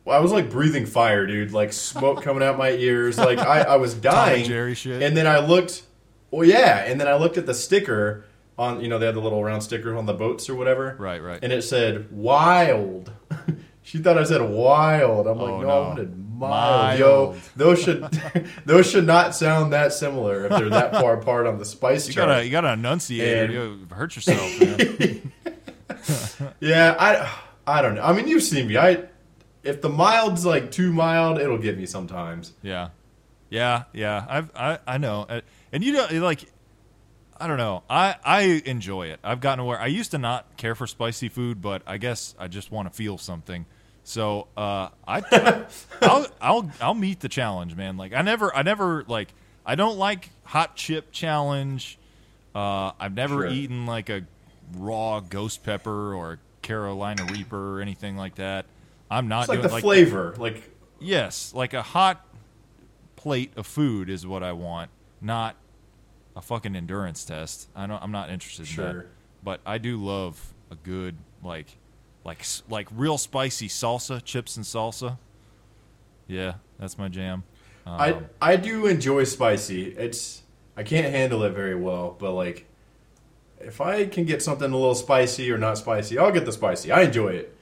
well, 0.05 0.19
I 0.19 0.21
was 0.21 0.33
like 0.33 0.51
breathing 0.51 0.85
fire, 0.85 1.27
dude. 1.27 1.53
Like 1.53 1.73
smoke 1.73 2.23
coming 2.23 2.43
out 2.43 2.59
my 2.59 2.73
ears. 2.73 3.17
Like 3.17 3.39
I, 3.39 3.61
I 3.61 3.77
was 3.77 3.95
dying. 4.15 4.45
Jerry 4.47 4.75
shit. 4.75 5.01
And 5.01 5.17
then 5.17 5.29
I 5.29 5.39
looked. 5.39 5.85
Well, 6.33 6.47
yeah. 6.47 6.85
And 6.85 7.01
then 7.01 7.07
I 7.07 7.15
looked 7.15 7.39
at 7.39 7.47
the 7.47 7.55
sticker 7.55 8.25
on. 8.59 8.81
You 8.81 8.89
know, 8.89 8.99
they 8.99 9.07
had 9.07 9.15
the 9.15 9.21
little 9.21 9.45
round 9.45 9.63
stickers 9.63 9.97
on 9.97 10.07
the 10.07 10.13
boats 10.13 10.51
or 10.51 10.57
whatever. 10.57 10.97
Right, 10.99 11.23
right. 11.23 11.39
and 11.41 11.53
it 11.53 11.63
said 11.63 12.11
wild. 12.11 13.13
she 13.83 13.99
thought 13.99 14.19
I 14.19 14.25
said 14.25 14.43
wild. 14.43 15.29
I'm 15.29 15.39
oh, 15.41 15.45
like, 15.45 15.53
Oh, 15.53 15.61
no, 15.61 15.67
no. 15.69 15.69
I 15.69 15.89
wanted 15.89 16.24
mild. 16.39 16.99
Yo, 16.99 17.35
those 17.57 17.83
should 17.83 18.03
those 18.65 18.91
should 18.91 19.07
not 19.07 19.35
sound 19.35 19.73
that 19.73 19.93
similar 19.93 20.45
if 20.47 20.51
they're 20.51 20.69
that 20.71 20.93
far 20.93 21.15
apart 21.21 21.47
on 21.47 21.59
the 21.59 21.65
spice 21.65 22.07
You 22.09 22.15
chart. 22.15 22.29
gotta 22.29 22.45
you 22.45 22.51
gotta 22.51 22.73
enunciate 22.73 23.39
And- 23.45 23.53
you 23.53 23.87
hurt 23.91 24.17
yourself, 24.17 24.61
man. 24.61 25.33
Yeah, 26.61 26.97
I 26.99 27.33
I 27.79 27.83
don't 27.83 27.95
know. 27.95 28.03
I 28.03 28.13
mean, 28.13 28.29
you've 28.29 28.43
seen 28.43 28.69
me. 28.69 28.77
I 28.77 29.05
if 29.63 29.81
the 29.81 29.89
mild's 29.89 30.45
like 30.45 30.71
too 30.71 30.93
mild, 30.93 31.39
it'll 31.39 31.59
get 31.59 31.79
me 31.79 31.87
sometimes. 31.87 32.53
yeah, 32.63 32.89
yeah, 33.51 33.85
yeah. 33.93 34.25
I've 34.29 34.51
I 34.55 34.79
I 34.87 34.99
know, 34.99 35.27
Uh, 35.29 35.41
and 35.73 35.83
you 35.85 35.93
know, 35.93 36.07
like 36.21 36.45
I 37.39 37.47
don't 37.47 37.57
know. 37.59 37.83
I 37.89 38.17
I 38.25 38.41
enjoy 38.67 39.07
it. 39.09 39.21
I've 39.25 39.41
gotten 39.41 39.65
where 39.65 39.81
I 39.81 39.87
used 39.87 40.11
to 40.13 40.19
not 40.19 40.57
care 40.57 40.75
for 40.75 40.87
spicy 40.87 41.29
food, 41.29 41.63
but 41.63 41.83
I 41.87 41.97
guess 41.97 42.35
I 42.39 42.49
just 42.49 42.71
want 42.71 42.89
to 42.91 42.95
feel 42.95 43.17
something. 43.19 43.67
So 44.05 44.49
uh, 44.57 44.91
I 45.09 45.65
I'll 46.03 46.27
I'll 46.41 46.71
I'll 46.81 46.95
meet 46.95 47.21
the 47.21 47.29
challenge, 47.29 47.75
man. 47.75 47.97
Like 47.97 48.13
I 48.13 48.23
never 48.23 48.55
I 48.55 48.63
never 48.63 49.05
like 49.09 49.33
I 49.65 49.75
don't 49.75 49.97
like 49.99 50.31
hot 50.45 50.77
chip 50.77 51.11
challenge. 51.11 51.99
Uh, 52.55 52.93
I've 53.01 53.15
never 53.15 53.43
Sure. 53.43 53.47
eaten 53.49 53.87
like 53.87 54.11
a 54.11 54.23
raw 54.77 55.21
ghost 55.21 55.65
pepper 55.65 56.15
or 56.15 56.39
Carolina 56.63 57.25
Reaper 57.33 57.77
or 57.79 57.81
anything 57.81 58.17
like 58.17 58.37
that. 58.37 58.67
I'm 59.11 59.27
not 59.29 59.43
It's 59.45 59.49
like 59.49 59.59
doing 59.61 59.73
the 59.75 59.81
flavor. 59.81 60.35
Like 60.39 60.71
Yes, 61.01 61.53
like 61.55 61.75
a 61.75 61.83
hot 61.83 62.25
plate 63.17 63.53
of 63.57 63.67
food 63.67 64.09
is 64.11 64.27
what 64.27 64.43
I 64.43 64.53
want, 64.53 64.91
not 65.21 65.57
a 66.37 66.43
fucking 66.43 66.77
endurance 66.77 67.25
test. 67.25 67.69
I 67.75 67.87
don't. 67.87 68.03
I'm 68.03 68.13
not 68.13 68.29
interested 68.31 68.63
in 68.63 68.67
Sure. 68.67 68.93
that. 68.93 69.07
But 69.43 69.61
I 69.67 69.79
do 69.79 69.97
love 70.03 70.53
a 70.71 70.75
good 70.75 71.17
like, 71.43 71.77
like 72.25 72.45
like 72.69 72.89
real 72.95 73.19
spicy 73.19 73.69
salsa, 73.69 74.23
chips 74.25 74.57
and 74.57 74.65
salsa. 74.65 75.19
Yeah, 76.27 76.55
that's 76.79 76.99
my 76.99 77.09
jam. 77.09 77.45
Um, 77.87 78.01
I 78.41 78.53
I 78.53 78.57
do 78.57 78.87
enjoy 78.87 79.25
spicy. 79.25 79.89
It's 79.91 80.43
I 80.77 80.83
can't 80.83 81.13
handle 81.13 81.43
it 81.43 81.51
very 81.51 81.75
well, 81.75 82.17
but 82.19 82.33
like 82.33 82.67
if 83.61 83.81
I 83.81 84.07
can 84.07 84.25
get 84.25 84.43
something 84.43 84.71
a 84.71 84.77
little 84.77 84.95
spicy 84.95 85.51
or 85.51 85.59
not 85.59 85.79
spicy, 85.79 86.19
I'll 86.19 86.33
get 86.33 86.45
the 86.45 86.53
spicy. 86.53 86.91
I 86.91 87.03
enjoy 87.03 87.29
it, 87.29 87.57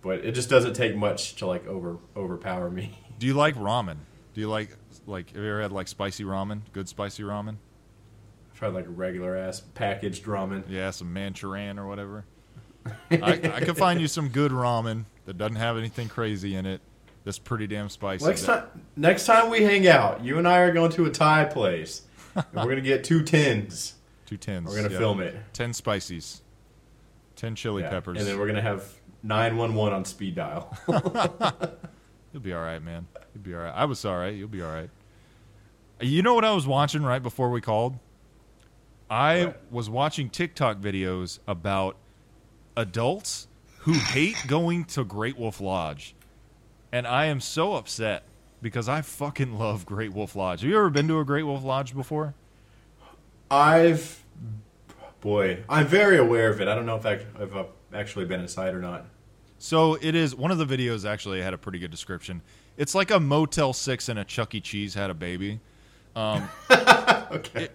but 0.00 0.24
it 0.24 0.32
just 0.32 0.48
doesn't 0.48 0.74
take 0.74 0.96
much 0.96 1.36
to 1.36 1.46
like 1.46 1.66
over 1.66 1.98
overpower 2.16 2.70
me. 2.70 2.98
do 3.18 3.26
you 3.26 3.34
like 3.34 3.56
ramen? 3.56 3.96
Do 4.32 4.40
you 4.40 4.48
like 4.48 4.76
like 5.06 5.32
have 5.34 5.42
you 5.42 5.50
ever 5.50 5.62
had 5.62 5.72
like 5.72 5.88
spicy 5.88 6.24
ramen? 6.24 6.60
Good 6.72 6.88
spicy 6.88 7.24
ramen? 7.24 7.56
I've 8.52 8.60
had 8.60 8.74
like 8.74 8.86
a 8.86 8.90
regular 8.90 9.36
ass 9.36 9.60
packaged 9.60 10.24
ramen. 10.24 10.62
Yeah, 10.68 10.90
some 10.90 11.12
Maruchan 11.12 11.78
or 11.78 11.88
whatever. 11.88 12.24
I, 13.10 13.16
I 13.54 13.60
could 13.60 13.76
find 13.76 14.00
you 14.00 14.08
some 14.08 14.28
good 14.28 14.52
ramen 14.52 15.04
that 15.26 15.38
doesn't 15.38 15.56
have 15.56 15.76
anything 15.76 16.08
crazy 16.08 16.54
in 16.54 16.66
it. 16.66 16.80
That's 17.24 17.38
pretty 17.38 17.66
damn 17.66 17.88
spicy. 17.88 18.26
Next 18.26 18.44
time, 18.44 18.64
next 18.96 19.24
time 19.24 19.50
we 19.50 19.62
hang 19.62 19.86
out, 19.88 20.22
you 20.22 20.36
and 20.38 20.46
I 20.46 20.58
are 20.58 20.72
going 20.72 20.90
to 20.92 21.06
a 21.06 21.10
Thai 21.10 21.44
place, 21.44 22.02
and 22.34 22.44
we're 22.54 22.68
gonna 22.68 22.82
get 22.82 23.02
two 23.02 23.22
tins. 23.22 23.94
Two 24.26 24.36
tins. 24.36 24.68
We're 24.68 24.76
gonna 24.76 24.92
yeah. 24.92 24.98
film 24.98 25.20
it. 25.20 25.36
Ten 25.54 25.72
spices. 25.72 26.42
Ten 27.36 27.54
chili 27.54 27.82
Yeah, 27.82 27.90
peppers. 27.90 28.18
and 28.18 28.26
then 28.26 28.38
we're 28.38 28.46
gonna 28.46 28.60
have 28.60 28.84
nine 29.22 29.56
one 29.56 29.74
one 29.74 29.92
on 29.92 30.04
speed 30.04 30.34
dial. 30.34 30.76
You'll 32.32 32.42
be 32.42 32.52
all 32.52 32.62
right, 32.62 32.82
man. 32.82 33.06
You'll 33.34 33.44
be 33.44 33.54
all 33.54 33.62
right. 33.62 33.74
I 33.74 33.84
was 33.86 34.04
all 34.04 34.18
right. 34.18 34.34
You'll 34.34 34.48
be 34.48 34.60
all 34.60 34.72
right. 34.72 34.90
You 36.00 36.22
know 36.22 36.34
what 36.34 36.44
I 36.44 36.52
was 36.52 36.66
watching 36.66 37.02
right 37.02 37.22
before 37.22 37.50
we 37.50 37.60
called? 37.60 37.98
I 39.08 39.54
was 39.70 39.88
watching 39.88 40.28
TikTok 40.28 40.78
videos 40.78 41.38
about 41.46 41.96
adults 42.76 43.48
who 43.80 43.92
hate 43.92 44.36
going 44.46 44.84
to 44.84 45.04
Great 45.04 45.38
Wolf 45.38 45.60
Lodge. 45.60 46.14
And 46.92 47.06
I 47.06 47.26
am 47.26 47.40
so 47.40 47.74
upset 47.74 48.24
because 48.62 48.88
I 48.88 49.02
fucking 49.02 49.58
love 49.58 49.84
Great 49.84 50.12
Wolf 50.12 50.34
Lodge. 50.34 50.60
Have 50.60 50.70
you 50.70 50.76
ever 50.76 50.90
been 50.90 51.08
to 51.08 51.20
a 51.20 51.24
Great 51.24 51.42
Wolf 51.42 51.62
Lodge 51.62 51.94
before? 51.94 52.34
I've, 53.50 54.24
boy, 55.20 55.62
I'm 55.68 55.86
very 55.86 56.16
aware 56.16 56.50
of 56.50 56.60
it. 56.60 56.68
I 56.68 56.74
don't 56.74 56.86
know 56.86 56.96
if, 56.96 57.04
I, 57.04 57.12
if 57.40 57.54
I've 57.54 57.66
actually 57.92 58.24
been 58.24 58.40
inside 58.40 58.74
or 58.74 58.80
not. 58.80 59.06
So 59.58 59.98
it 60.00 60.14
is 60.14 60.34
one 60.34 60.50
of 60.50 60.58
the 60.58 60.66
videos 60.66 61.08
actually 61.08 61.42
had 61.42 61.54
a 61.54 61.58
pretty 61.58 61.78
good 61.78 61.90
description. 61.90 62.42
It's 62.76 62.94
like 62.94 63.10
a 63.10 63.20
Motel 63.20 63.72
6 63.72 64.08
and 64.08 64.18
a 64.18 64.24
Chuck 64.24 64.54
E. 64.54 64.60
Cheese 64.60 64.94
had 64.94 65.10
a 65.10 65.14
baby. 65.14 65.60
Um, 66.16 66.48
okay. 66.70 67.68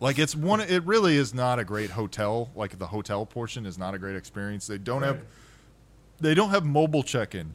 Like 0.00 0.18
it's 0.18 0.34
one 0.34 0.60
it 0.60 0.84
really 0.84 1.16
is 1.16 1.32
not 1.32 1.58
a 1.58 1.64
great 1.64 1.90
hotel. 1.90 2.50
Like 2.54 2.78
the 2.78 2.86
hotel 2.86 3.24
portion 3.26 3.66
is 3.66 3.78
not 3.78 3.94
a 3.94 3.98
great 3.98 4.16
experience. 4.16 4.66
They 4.66 4.78
don't 4.78 5.02
have 5.02 5.22
they 6.20 6.34
don't 6.34 6.50
have 6.50 6.64
mobile 6.64 7.02
check-in. 7.02 7.54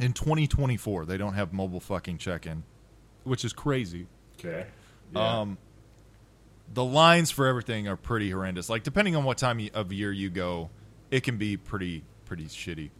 In 0.00 0.12
2024, 0.14 1.04
they 1.04 1.18
don't 1.18 1.34
have 1.34 1.52
mobile 1.52 1.80
fucking 1.80 2.18
check-in, 2.18 2.64
which 3.24 3.44
is 3.44 3.52
crazy. 3.52 4.06
okay. 4.38 4.66
Yeah. 5.14 5.40
Um, 5.40 5.58
the 6.72 6.84
lines 6.84 7.30
for 7.30 7.46
everything 7.46 7.86
are 7.86 7.96
pretty 7.96 8.30
horrendous. 8.30 8.70
Like 8.70 8.82
depending 8.82 9.14
on 9.14 9.24
what 9.24 9.36
time 9.36 9.68
of 9.74 9.92
year 9.92 10.10
you 10.10 10.30
go, 10.30 10.70
it 11.10 11.22
can 11.22 11.36
be 11.36 11.56
pretty 11.56 12.04
pretty 12.24 12.44
shitty. 12.44 12.90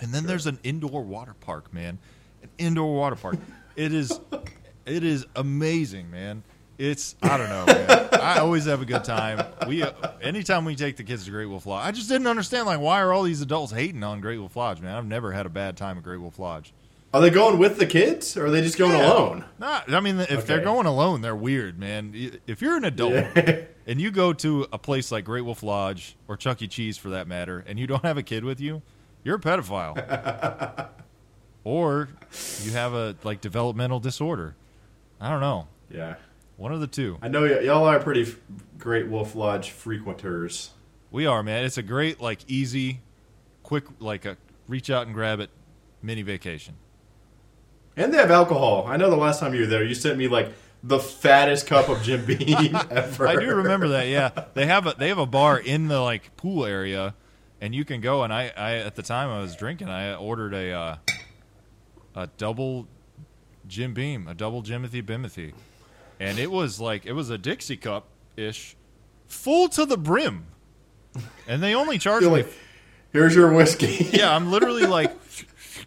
And 0.00 0.12
then 0.12 0.24
there's 0.26 0.46
an 0.46 0.58
indoor 0.62 1.02
water 1.02 1.34
park, 1.40 1.74
man. 1.74 1.98
An 2.42 2.48
indoor 2.56 2.94
water 2.94 3.16
park. 3.16 3.36
It 3.76 3.92
is 3.92 4.18
it 4.86 5.04
is 5.04 5.26
amazing, 5.36 6.10
man. 6.10 6.42
It's 6.82 7.14
I 7.22 7.36
don't 7.36 7.50
know, 7.50 7.66
man. 7.66 8.08
I 8.14 8.38
always 8.38 8.64
have 8.64 8.80
a 8.80 8.86
good 8.86 9.04
time. 9.04 9.44
We 9.68 9.82
uh, 9.82 9.92
anytime 10.22 10.64
we 10.64 10.74
take 10.74 10.96
the 10.96 11.04
kids 11.04 11.26
to 11.26 11.30
Great 11.30 11.44
Wolf 11.44 11.66
Lodge, 11.66 11.86
I 11.86 11.90
just 11.92 12.08
didn't 12.08 12.26
understand 12.26 12.64
like 12.64 12.80
why 12.80 13.02
are 13.02 13.12
all 13.12 13.22
these 13.22 13.42
adults 13.42 13.70
hating 13.70 14.02
on 14.02 14.22
Great 14.22 14.38
Wolf 14.38 14.56
Lodge, 14.56 14.80
man? 14.80 14.94
I've 14.96 15.04
never 15.04 15.32
had 15.32 15.44
a 15.44 15.50
bad 15.50 15.76
time 15.76 15.98
at 15.98 16.04
Great 16.04 16.20
Wolf 16.22 16.38
Lodge. 16.38 16.72
are 17.12 17.20
they 17.20 17.28
going 17.28 17.58
with 17.58 17.76
the 17.76 17.84
kids, 17.84 18.34
or 18.34 18.46
are 18.46 18.50
they 18.50 18.62
just 18.62 18.78
going 18.78 18.92
Yeah. 18.92 19.12
alone? 19.12 19.44
Nah, 19.58 19.82
I 19.88 20.00
mean, 20.00 20.20
if 20.20 20.46
they're 20.46 20.62
going 20.62 20.86
alone, 20.86 21.20
they're 21.20 21.36
weird, 21.36 21.78
man. 21.78 22.14
If 22.46 22.62
you're 22.62 22.78
an 22.78 22.84
adult 22.84 23.12
Yeah. 23.12 23.60
and 23.86 24.00
you 24.00 24.10
go 24.10 24.32
to 24.32 24.66
a 24.72 24.78
place 24.78 25.12
like 25.12 25.26
Great 25.26 25.44
Wolf 25.44 25.62
Lodge 25.62 26.16
or 26.28 26.36
Chuck 26.38 26.62
E. 26.62 26.66
Cheese 26.68 26.96
for 26.96 27.10
that 27.10 27.28
matter, 27.28 27.62
and 27.66 27.78
you 27.78 27.86
don't 27.86 28.04
have 28.06 28.16
a 28.16 28.22
kid 28.22 28.42
with 28.42 28.58
you, 28.58 28.80
you're 29.22 29.36
a 29.36 29.40
pedophile. 29.40 30.88
or 31.64 32.08
you 32.62 32.70
have 32.72 32.94
a 32.94 33.16
like 33.22 33.42
developmental 33.42 34.00
disorder. 34.00 34.54
I 35.20 35.28
don't 35.28 35.40
know. 35.40 35.68
Yeah. 35.90 36.14
One 36.60 36.72
of 36.74 36.80
the 36.80 36.86
two. 36.86 37.16
I 37.22 37.28
know 37.28 37.44
y- 37.44 37.60
y'all 37.60 37.84
are 37.86 37.98
pretty 37.98 38.20
f- 38.24 38.36
great 38.76 39.08
Wolf 39.08 39.34
Lodge 39.34 39.70
frequenters. 39.70 40.68
We 41.10 41.24
are, 41.24 41.42
man. 41.42 41.64
It's 41.64 41.78
a 41.78 41.82
great, 41.82 42.20
like, 42.20 42.40
easy, 42.48 43.00
quick, 43.62 43.84
like 43.98 44.26
a 44.26 44.36
reach 44.68 44.90
out 44.90 45.06
and 45.06 45.14
grab 45.14 45.40
it 45.40 45.48
mini 46.02 46.20
vacation. 46.20 46.74
And 47.96 48.12
they 48.12 48.18
have 48.18 48.30
alcohol. 48.30 48.84
I 48.86 48.98
know 48.98 49.08
the 49.08 49.16
last 49.16 49.40
time 49.40 49.54
you 49.54 49.60
were 49.62 49.66
there, 49.68 49.82
you 49.82 49.94
sent 49.94 50.18
me 50.18 50.28
like 50.28 50.52
the 50.82 50.98
fattest 50.98 51.66
cup 51.66 51.88
of 51.88 52.02
Jim 52.02 52.26
Beam 52.26 52.76
ever. 52.90 53.26
I 53.26 53.36
do 53.36 53.54
remember 53.54 53.88
that. 53.88 54.08
Yeah, 54.08 54.28
they 54.52 54.66
have 54.66 54.86
a 54.86 54.94
they 54.98 55.08
have 55.08 55.18
a 55.18 55.24
bar 55.24 55.58
in 55.58 55.88
the 55.88 56.00
like 56.00 56.36
pool 56.36 56.66
area, 56.66 57.14
and 57.62 57.74
you 57.74 57.86
can 57.86 58.02
go. 58.02 58.22
And 58.22 58.34
I, 58.34 58.52
I 58.54 58.74
at 58.76 58.96
the 58.96 59.02
time 59.02 59.30
I 59.30 59.40
was 59.40 59.56
drinking, 59.56 59.88
I 59.88 60.14
ordered 60.14 60.52
a 60.52 60.72
uh, 60.72 60.96
a 62.14 62.26
double 62.36 62.86
Jim 63.66 63.94
Beam, 63.94 64.28
a 64.28 64.34
double 64.34 64.62
Jimothy 64.62 65.02
Bimothy, 65.02 65.52
and 66.20 66.38
it 66.38 66.50
was 66.52 66.78
like 66.78 67.04
it 67.06 67.12
was 67.12 67.30
a 67.30 67.38
Dixie 67.38 67.76
cup 67.76 68.06
ish, 68.36 68.76
full 69.26 69.68
to 69.70 69.84
the 69.84 69.96
brim, 69.96 70.46
and 71.48 71.60
they 71.62 71.74
only 71.74 71.98
charged 72.06 72.26
me. 72.26 72.32
like, 72.32 72.52
here's 73.12 73.34
your 73.34 73.52
whiskey. 73.52 74.08
Yeah, 74.12 74.34
I'm 74.34 74.50
literally 74.50 74.86
like. 74.86 75.16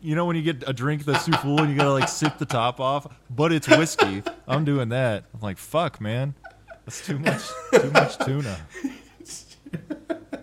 You 0.01 0.15
know 0.15 0.25
when 0.25 0.35
you 0.35 0.41
get 0.41 0.67
a 0.67 0.73
drink 0.73 1.05
that's 1.05 1.25
too 1.25 1.31
full 1.33 1.61
and 1.61 1.69
you 1.69 1.77
gotta 1.77 1.93
like 1.93 2.09
sip 2.09 2.37
the 2.37 2.45
top 2.45 2.81
off, 2.81 3.07
but 3.29 3.53
it's 3.53 3.69
whiskey. 3.69 4.21
I'm 4.47 4.65
doing 4.65 4.89
that. 4.89 5.23
I'm 5.33 5.39
like, 5.39 5.57
fuck, 5.57 6.01
man, 6.01 6.33
that's 6.83 7.05
too 7.05 7.19
much, 7.19 7.41
too 7.71 7.89
much 7.91 8.17
tuna. 8.17 8.57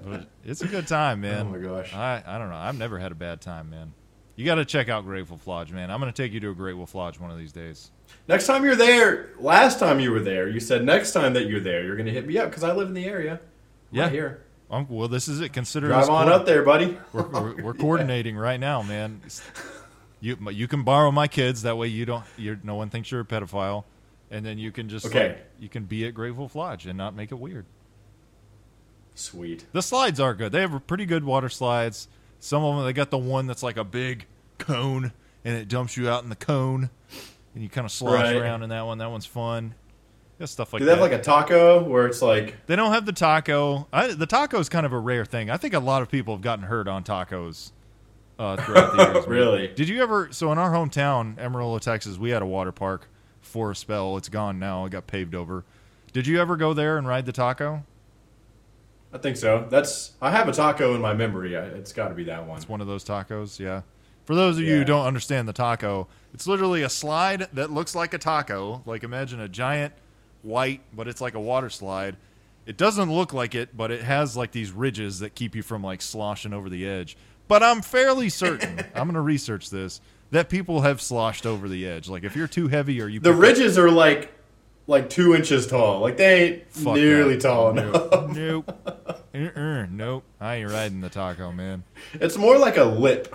But 0.03 0.29
it's 0.45 0.63
a 0.63 0.67
good 0.67 0.87
time, 0.87 1.21
man. 1.21 1.47
Oh 1.47 1.51
my 1.51 1.59
gosh. 1.59 1.93
I 1.95 2.23
I 2.27 2.39
don't 2.39 2.49
know. 2.49 2.57
I've 2.57 2.79
never 2.79 2.99
had 2.99 3.13
a 3.13 3.15
bad 3.17 3.43
time, 3.43 3.69
man. 3.69 3.93
You 4.37 4.45
got 4.47 4.55
to 4.57 4.65
check 4.65 4.89
out 4.89 5.05
Grateful 5.05 5.39
Lodge, 5.45 5.71
man. 5.71 5.91
I'm 5.91 6.01
gonna 6.01 6.13
take 6.13 6.33
you 6.33 6.41
to 6.41 6.51
a 6.51 6.55
Grateful 6.55 6.89
Lodge 6.95 7.19
one 7.21 7.31
of 7.31 7.39
these 7.39 7.53
days. 7.53 7.91
Next 8.27 8.47
time 8.47 8.65
you're 8.65 8.77
there, 8.77 9.31
last 9.39 9.79
time 9.79 10.01
you 10.01 10.11
were 10.11 10.21
there, 10.21 10.49
you 10.49 10.61
said 10.61 10.85
next 10.85 11.13
time 11.13 11.35
that 11.35 11.47
you're 11.47 11.61
there, 11.61 11.85
you're 11.85 11.97
going 11.97 12.07
to 12.07 12.13
hit 12.13 12.27
me 12.27 12.39
up 12.39 12.49
because 12.51 12.65
I 12.65 12.73
live 12.73 12.89
in 12.89 12.95
the 12.95 13.05
area. 13.05 13.41
Yeah. 13.93 14.05
Right 14.05 14.13
here. 14.13 14.43
Um, 14.71 14.87
well, 14.89 15.09
this 15.09 15.29
is 15.29 15.41
it. 15.41 15.53
Consider 15.53 15.89
Drive 15.89 16.09
on 16.09 16.29
up 16.29 16.45
there, 16.47 16.63
buddy. 16.63 16.97
We're, 17.13 17.23
we're, 17.29 17.63
we're 17.63 17.75
coordinating 17.87 18.37
right 18.37 18.59
now, 18.61 18.83
man. 18.83 19.21
You 20.23 20.37
you 20.51 20.69
can 20.69 20.83
borrow 20.83 21.11
my 21.11 21.29
kids. 21.29 21.63
That 21.63 21.79
way 21.79 21.87
you 21.87 22.05
don't. 22.05 22.25
You're, 22.37 22.61
no 22.63 22.75
one 22.75 22.91
thinks 22.91 23.11
you're 23.11 23.23
a 23.23 23.25
pedophile, 23.25 23.85
and 24.31 24.45
then 24.45 24.59
you 24.59 24.71
can 24.71 24.91
just 24.91 25.07
Okay. 25.07 25.29
like, 25.29 25.47
you 25.59 25.71
can 25.71 25.85
be 25.85 26.05
at 26.05 26.13
Grateful 26.13 26.51
Lodge 26.53 26.85
and 26.87 26.99
not 26.99 27.15
make 27.17 27.33
it 27.33 27.37
weird. 27.37 27.65
Sweet. 29.15 29.65
The 29.73 29.81
slides 29.81 30.21
are 30.21 30.35
good. 30.35 30.53
They 30.53 30.61
have 30.61 30.87
pretty 30.87 31.07
good 31.07 31.25
water 31.25 31.49
slides. 31.49 32.07
Some 32.41 32.65
of 32.65 32.77
them 32.77 32.85
they 32.85 32.93
got 32.93 33.11
the 33.11 33.19
one 33.19 33.47
that's 33.47 33.63
like 33.63 33.77
a 33.77 33.85
big 33.85 34.27
cone 34.59 35.13
and 35.45 35.57
it 35.57 35.69
dumps 35.69 35.97
you 35.97 36.09
out 36.09 36.23
in 36.23 36.29
the 36.31 36.37
cone, 36.37 36.91
and 37.55 37.63
you 37.63 37.69
kind 37.69 37.85
of 37.85 37.91
slosh 37.93 38.25
Right. 38.25 38.37
around 38.37 38.63
in 38.63 38.69
that 38.71 38.83
one. 38.85 38.99
That 38.99 39.11
one's 39.11 39.25
fun. 39.27 39.75
Got 40.39 40.49
stuff 40.49 40.73
like 40.73 40.81
that. 40.81 40.85
Do 40.85 40.87
they 40.87 40.95
that. 40.97 41.01
have 41.03 41.11
like 41.11 41.19
a 41.21 41.23
taco 41.23 41.83
where 41.85 42.07
it's 42.07 42.21
like, 42.23 42.67
They 42.67 42.77
don't 42.77 42.93
have 42.93 43.05
the 43.07 43.13
taco. 43.13 43.87
I, 43.93 44.09
the 44.09 44.27
taco 44.27 44.59
is 44.59 44.69
kind 44.69 44.85
of 44.87 44.93
a 44.93 44.99
rare 44.99 45.25
thing. 45.25 45.51
I 45.51 45.57
think 45.59 45.75
a 45.75 45.79
lot 45.79 46.03
of 46.03 46.11
people 46.11 46.35
have 46.35 46.43
gotten 46.43 46.65
hurt 46.65 46.89
on 46.89 47.05
tacos 47.05 47.73
uh, 48.39 48.57
throughout 48.57 48.97
the 48.97 49.13
years. 49.13 49.27
Really? 49.29 49.69
Did 49.69 49.89
you 49.89 50.03
ever? 50.03 50.29
So 50.33 50.51
in 50.53 50.59
our 50.59 50.71
hometown, 50.73 51.39
Amarillo, 51.39 51.79
Texas, 51.79 52.17
we 52.19 52.31
had 52.31 52.41
a 52.43 52.47
water 52.47 52.73
park 52.73 53.09
for 53.43 53.71
a 53.71 53.77
spell. 53.77 54.17
It's 54.17 54.29
gone 54.31 54.59
now. 54.59 54.85
It 54.87 54.91
got 54.91 55.07
paved 55.07 55.35
over. 55.35 55.65
Did 56.13 56.27
you 56.27 56.41
ever 56.41 56.57
go 56.57 56.73
there 56.75 56.97
and 56.99 57.07
ride 57.07 57.27
the 57.27 57.33
taco? 57.33 57.85
I 59.13 59.19
think 59.19 59.37
so. 59.37 59.67
That's 59.69 60.13
I 60.23 60.31
have 60.31 60.49
a 60.49 60.53
taco 60.53 60.95
in 60.95 61.01
my 61.01 61.15
memory. 61.15 61.55
It's 61.55 61.93
got 61.93 62.09
to 62.09 62.15
be 62.15 62.25
that 62.25 62.47
one. 62.47 62.57
It's 62.59 62.69
one 62.69 62.81
of 62.81 62.87
those 62.87 63.05
tacos. 63.05 63.59
Yeah. 63.59 63.83
For 64.25 64.35
those 64.37 64.59
of 64.59 64.63
you 64.65 64.77
who 64.77 64.85
don't 64.85 65.07
understand 65.07 65.49
the 65.49 65.53
taco, 65.53 66.07
it's 66.33 66.47
literally 66.47 66.83
a 66.83 66.89
slide 66.89 67.49
that 67.55 67.71
looks 67.73 67.95
like 67.97 68.15
a 68.15 68.19
taco. 68.19 68.83
Like 68.87 69.03
imagine 69.03 69.41
a 69.41 69.49
giant 69.49 69.93
white, 70.43 70.83
but 70.95 71.09
it's 71.09 71.21
like 71.21 71.35
a 71.35 71.41
water 71.41 71.69
slide. 71.71 72.17
It 72.67 72.77
doesn't 72.77 73.11
look 73.13 73.33
like 73.33 73.55
it, 73.57 73.77
but 73.77 73.91
it 73.91 74.03
has 74.03 74.37
like 74.37 74.53
these 74.53 74.71
ridges 74.71 75.19
that 75.21 75.35
keep 75.35 75.57
you 75.57 75.63
from 75.63 75.83
like 75.83 76.01
sloshing 76.03 76.53
over 76.53 76.69
the 76.69 76.87
edge. 76.89 77.17
But 77.49 77.65
I'm 77.65 77.83
fairly 77.83 78.29
certain, 78.29 78.79
I'm 78.95 79.05
going 79.07 79.15
to 79.15 79.21
research 79.21 79.71
this, 79.71 80.01
that 80.31 80.49
people 80.49 80.83
have 80.83 81.01
sloshed 81.01 81.47
over 81.47 81.69
the 81.69 81.85
edge. 81.85 82.09
Like 82.09 82.23
if 82.23 82.37
you're 82.37 82.47
too 82.47 82.69
heavy 82.69 83.01
or 83.01 83.09
you 83.09 83.19
The 83.19 83.31
pick 83.31 83.37
up- 83.37 83.43
ridges 83.43 83.77
are 83.79 83.91
like 83.91 84.33
like 84.91 85.09
two 85.09 85.35
inches 85.35 85.67
tall. 85.67 86.01
Like 86.01 86.17
they 86.17 86.43
ain't 86.43 86.73
Fuck 86.73 86.97
nearly 86.97 87.37
that. 87.37 87.43
tall 87.43 87.71
enough. 87.71 88.31
Nope. 88.37 88.89
Uh-uh. 89.35 89.87
Nope. 89.91 90.25
I 90.41 90.57
ain't 90.57 90.71
riding 90.71 91.01
the 91.01 91.09
taco, 91.09 91.53
man. 91.53 91.85
It's 92.15 92.37
more 92.37 92.59
like 92.59 92.77
a 92.77 92.85
lip, 92.85 93.35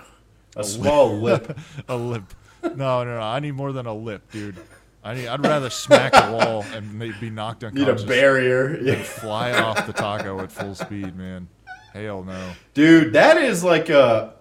a 0.55 0.63
small 0.63 1.17
lip. 1.17 1.57
a 1.87 1.95
lip. 1.95 2.23
No, 2.61 3.03
no, 3.03 3.05
no. 3.05 3.19
I 3.19 3.39
need 3.39 3.53
more 3.53 3.71
than 3.71 3.85
a 3.85 3.93
lip, 3.93 4.29
dude. 4.31 4.57
I 5.03 5.13
need. 5.15 5.27
I'd 5.27 5.43
rather 5.43 5.69
smack 5.69 6.13
a 6.15 6.31
wall 6.31 6.65
and 6.73 6.99
be 7.19 7.29
knocked 7.29 7.63
unconscious. 7.63 8.01
Need 8.01 8.05
a 8.05 8.07
barrier. 8.07 8.77
Yeah. 8.81 9.01
fly 9.03 9.53
off 9.53 9.85
the 9.85 9.93
taco 9.93 10.39
at 10.41 10.51
full 10.51 10.75
speed, 10.75 11.15
man. 11.15 11.47
Hell 11.93 12.23
no. 12.23 12.51
Dude, 12.73 13.13
that 13.13 13.37
is 13.37 13.63
like 13.63 13.89
a. 13.89 14.33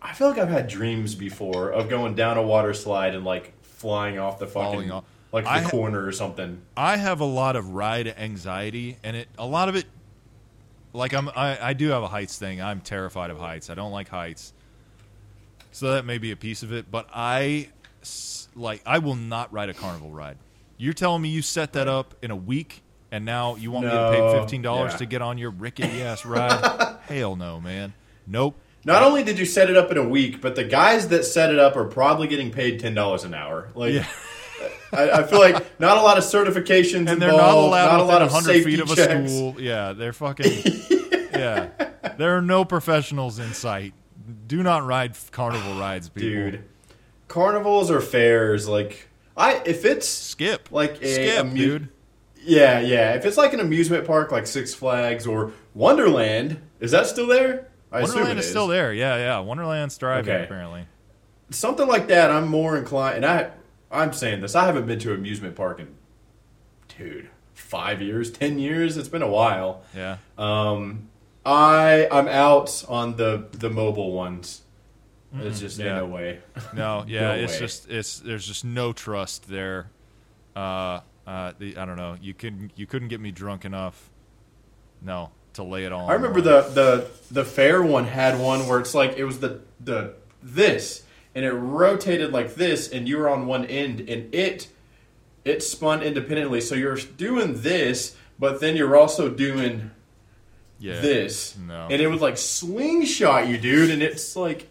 I 0.00 0.14
feel 0.14 0.28
like 0.28 0.38
I've 0.38 0.48
had 0.48 0.68
dreams 0.68 1.14
before 1.14 1.70
of 1.70 1.88
going 1.88 2.14
down 2.14 2.38
a 2.38 2.42
water 2.42 2.72
slide 2.72 3.14
and 3.14 3.24
like 3.24 3.52
flying 3.62 4.18
off 4.18 4.38
the 4.38 4.46
fucking 4.46 4.90
off. 4.90 5.04
Like 5.32 5.44
the 5.44 5.50
I 5.50 5.60
ha- 5.60 5.70
corner 5.70 6.04
or 6.04 6.12
something. 6.12 6.62
I 6.76 6.96
have 6.96 7.20
a 7.20 7.24
lot 7.24 7.56
of 7.56 7.70
ride 7.70 8.06
anxiety, 8.06 8.98
and 9.02 9.16
it 9.16 9.28
a 9.38 9.46
lot 9.46 9.68
of 9.68 9.76
it. 9.76 9.86
Like 10.92 11.14
I'm, 11.14 11.30
I, 11.30 11.58
I 11.60 11.72
do 11.72 11.88
have 11.88 12.02
a 12.02 12.08
heights 12.08 12.38
thing. 12.38 12.60
I'm 12.60 12.80
terrified 12.80 13.30
of 13.30 13.38
heights. 13.38 13.70
I 13.70 13.74
don't 13.74 13.92
like 13.92 14.08
heights, 14.08 14.52
so 15.70 15.92
that 15.94 16.04
may 16.04 16.18
be 16.18 16.32
a 16.32 16.36
piece 16.36 16.62
of 16.62 16.72
it. 16.72 16.90
But 16.90 17.08
I, 17.14 17.70
like, 18.54 18.82
I 18.84 18.98
will 18.98 19.14
not 19.14 19.50
ride 19.52 19.70
a 19.70 19.74
carnival 19.74 20.10
ride. 20.10 20.36
You're 20.76 20.92
telling 20.92 21.22
me 21.22 21.30
you 21.30 21.40
set 21.40 21.72
that 21.72 21.88
up 21.88 22.14
in 22.22 22.30
a 22.30 22.36
week, 22.36 22.82
and 23.10 23.24
now 23.24 23.56
you 23.56 23.70
want 23.70 23.86
me 23.86 23.92
to 23.92 24.10
pay 24.10 24.38
fifteen 24.38 24.60
dollars 24.60 24.92
yeah. 24.92 24.98
to 24.98 25.06
get 25.06 25.22
on 25.22 25.38
your 25.38 25.50
rickety 25.50 26.02
ass 26.02 26.26
ride? 26.26 26.98
Hell 27.06 27.36
no, 27.36 27.58
man. 27.58 27.94
Nope. 28.26 28.56
Not 28.84 29.02
only 29.04 29.22
did 29.22 29.38
you 29.38 29.46
set 29.46 29.70
it 29.70 29.76
up 29.76 29.90
in 29.92 29.96
a 29.96 30.06
week, 30.06 30.40
but 30.40 30.56
the 30.56 30.64
guys 30.64 31.08
that 31.08 31.24
set 31.24 31.52
it 31.52 31.58
up 31.58 31.76
are 31.76 31.84
probably 31.86 32.26
getting 32.26 32.50
paid 32.50 32.80
ten 32.80 32.94
dollars 32.94 33.24
an 33.24 33.32
hour. 33.32 33.68
Like, 33.74 33.94
Yeah. 33.94 34.06
I, 34.92 35.10
I 35.10 35.22
feel 35.24 35.38
like 35.38 35.80
not 35.80 35.96
a 35.98 36.02
lot 36.02 36.18
of 36.18 36.24
certifications 36.24 37.10
and 37.10 37.20
they're 37.20 37.30
involved, 37.30 37.72
not 37.72 37.88
allowed 37.88 37.90
not 37.92 38.00
a 38.00 38.04
lot 38.04 38.22
of 38.22 38.32
100 38.32 38.46
safety 38.54 38.70
feet 38.72 38.80
of 38.80 38.90
a 38.90 38.96
checks. 38.96 39.32
school. 39.32 39.56
Yeah, 39.58 39.92
they're 39.92 40.12
fucking. 40.12 40.52
yeah, 41.32 41.68
there 42.18 42.36
are 42.36 42.42
no 42.42 42.64
professionals 42.64 43.38
in 43.38 43.52
sight. 43.54 43.94
Do 44.46 44.62
not 44.62 44.84
ride 44.86 45.16
carnival 45.30 45.72
ah, 45.74 45.80
rides, 45.80 46.08
people. 46.08 46.28
Dude, 46.28 46.64
carnivals 47.28 47.90
or 47.90 48.00
fairs, 48.00 48.68
like 48.68 49.08
I 49.36 49.62
if 49.64 49.84
it's 49.84 50.06
skip 50.08 50.68
Like 50.70 51.02
a 51.02 51.06
skip, 51.14 51.40
amu- 51.40 51.56
dude. 51.56 51.88
yeah 52.44 52.80
yeah 52.80 53.14
if 53.14 53.24
it's 53.24 53.36
like 53.36 53.52
an 53.54 53.60
amusement 53.60 54.06
park 54.06 54.30
like 54.30 54.46
Six 54.46 54.74
Flags 54.74 55.26
or 55.26 55.52
Wonderland, 55.74 56.60
is 56.80 56.90
that 56.90 57.06
still 57.06 57.26
there? 57.26 57.68
I 57.90 58.02
Wonderland 58.02 58.38
is 58.38 58.48
still 58.48 58.68
there. 58.68 58.92
Yeah, 58.92 59.16
yeah. 59.16 59.38
Wonderland's 59.40 59.96
thriving 59.96 60.30
Okay. 60.32 60.44
apparently. 60.44 60.86
something 61.50 61.86
like 61.86 62.08
that, 62.08 62.30
I'm 62.30 62.48
more 62.48 62.76
inclined. 62.78 63.16
And 63.16 63.26
I, 63.26 63.50
I'm 63.92 64.12
saying 64.12 64.40
this. 64.40 64.54
I 64.54 64.66
haven't 64.66 64.86
been 64.86 64.98
to 65.00 65.12
an 65.12 65.18
amusement 65.18 65.54
park 65.54 65.80
in, 65.80 65.94
dude, 66.96 67.28
five 67.54 68.00
years, 68.00 68.30
ten 68.30 68.58
years. 68.58 68.96
It's 68.96 69.08
been 69.08 69.22
a 69.22 69.28
while. 69.28 69.82
Yeah. 69.94 70.18
Um, 70.38 71.08
I, 71.44 72.08
I'm 72.10 72.28
out 72.28 72.84
on 72.88 73.16
the 73.16 73.48
the 73.52 73.70
mobile 73.70 74.12
ones. 74.12 74.62
It's 75.34 75.60
just 75.60 75.78
yeah. 75.78 75.96
no 76.00 76.06
way. 76.06 76.40
No, 76.74 77.04
yeah. 77.06 77.20
No 77.20 77.34
it's 77.34 77.54
way. 77.54 77.58
just 77.58 77.90
it's 77.90 78.18
there's 78.20 78.46
just 78.46 78.64
no 78.64 78.92
trust 78.92 79.48
there. 79.48 79.90
Uh, 80.54 81.00
uh, 81.26 81.52
the, 81.58 81.76
I 81.76 81.84
don't 81.84 81.96
know. 81.96 82.16
You 82.20 82.34
couldn't 82.34 82.72
you 82.76 82.86
couldn't 82.86 83.08
get 83.08 83.20
me 83.20 83.30
drunk 83.30 83.64
enough. 83.64 84.10
No, 85.00 85.30
to 85.54 85.62
lay 85.62 85.84
it 85.84 85.92
all. 85.92 86.08
I 86.08 86.14
remember 86.14 86.40
the 86.40 86.62
the 86.62 87.06
the 87.30 87.44
fair 87.44 87.82
one 87.82 88.04
had 88.04 88.38
one 88.38 88.66
where 88.66 88.78
it's 88.78 88.94
like 88.94 89.16
it 89.16 89.24
was 89.24 89.40
the 89.40 89.60
the 89.80 90.14
this 90.42 91.02
and 91.34 91.44
it 91.44 91.52
rotated 91.52 92.32
like 92.32 92.54
this 92.56 92.90
and 92.90 93.08
you 93.08 93.16
were 93.18 93.28
on 93.28 93.46
one 93.46 93.64
end 93.66 94.00
and 94.00 94.34
it 94.34 94.68
it 95.44 95.62
spun 95.62 96.02
independently 96.02 96.60
so 96.60 96.74
you're 96.74 96.96
doing 97.16 97.62
this 97.62 98.16
but 98.38 98.60
then 98.60 98.76
you're 98.76 98.96
also 98.96 99.28
doing 99.28 99.90
yeah. 100.78 101.00
this 101.00 101.56
No. 101.56 101.88
and 101.90 102.00
it 102.00 102.06
would 102.08 102.20
like 102.20 102.36
slingshot 102.38 103.48
you 103.48 103.58
dude 103.58 103.90
and 103.90 104.02
it's 104.02 104.36
like 104.36 104.68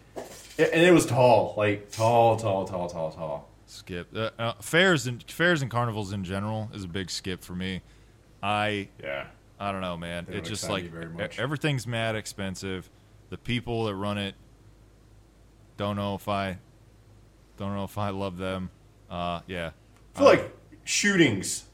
and 0.58 0.68
it 0.82 0.92
was 0.92 1.06
tall 1.06 1.54
like 1.56 1.90
tall 1.90 2.36
tall 2.36 2.66
tall 2.66 2.88
tall 2.88 3.10
tall 3.12 3.48
skip 3.66 4.08
uh, 4.14 4.30
uh, 4.38 4.52
fairs 4.60 5.06
and 5.06 5.22
fairs 5.30 5.62
and 5.62 5.70
carnivals 5.70 6.12
in 6.12 6.24
general 6.24 6.70
is 6.74 6.84
a 6.84 6.88
big 6.88 7.10
skip 7.10 7.42
for 7.42 7.54
me. 7.54 7.80
I 8.42 8.88
yeah 9.02 9.26
I 9.58 9.70
don't 9.72 9.80
know, 9.80 9.96
man. 9.96 10.24
They 10.26 10.32
don't 10.32 10.40
It's 10.40 10.48
just 10.48 10.68
like 10.68 10.90
very 10.90 11.08
much. 11.08 11.38
everything's 11.38 11.86
mad 11.86 12.14
expensive. 12.16 12.90
The 13.30 13.38
people 13.38 13.84
that 13.86 13.94
run 13.94 14.18
it 14.18 14.34
don't 15.76 15.96
know 15.96 16.14
if 16.14 16.28
I 16.28 16.58
don't 17.58 17.74
know 17.74 17.84
if 17.84 17.98
I 17.98 18.10
love 18.10 18.36
them. 18.38 18.70
Uh, 19.10 19.40
yeah, 19.46 19.70
I 20.14 20.18
feel 20.18 20.26
like 20.26 20.56
shootings 20.84 21.64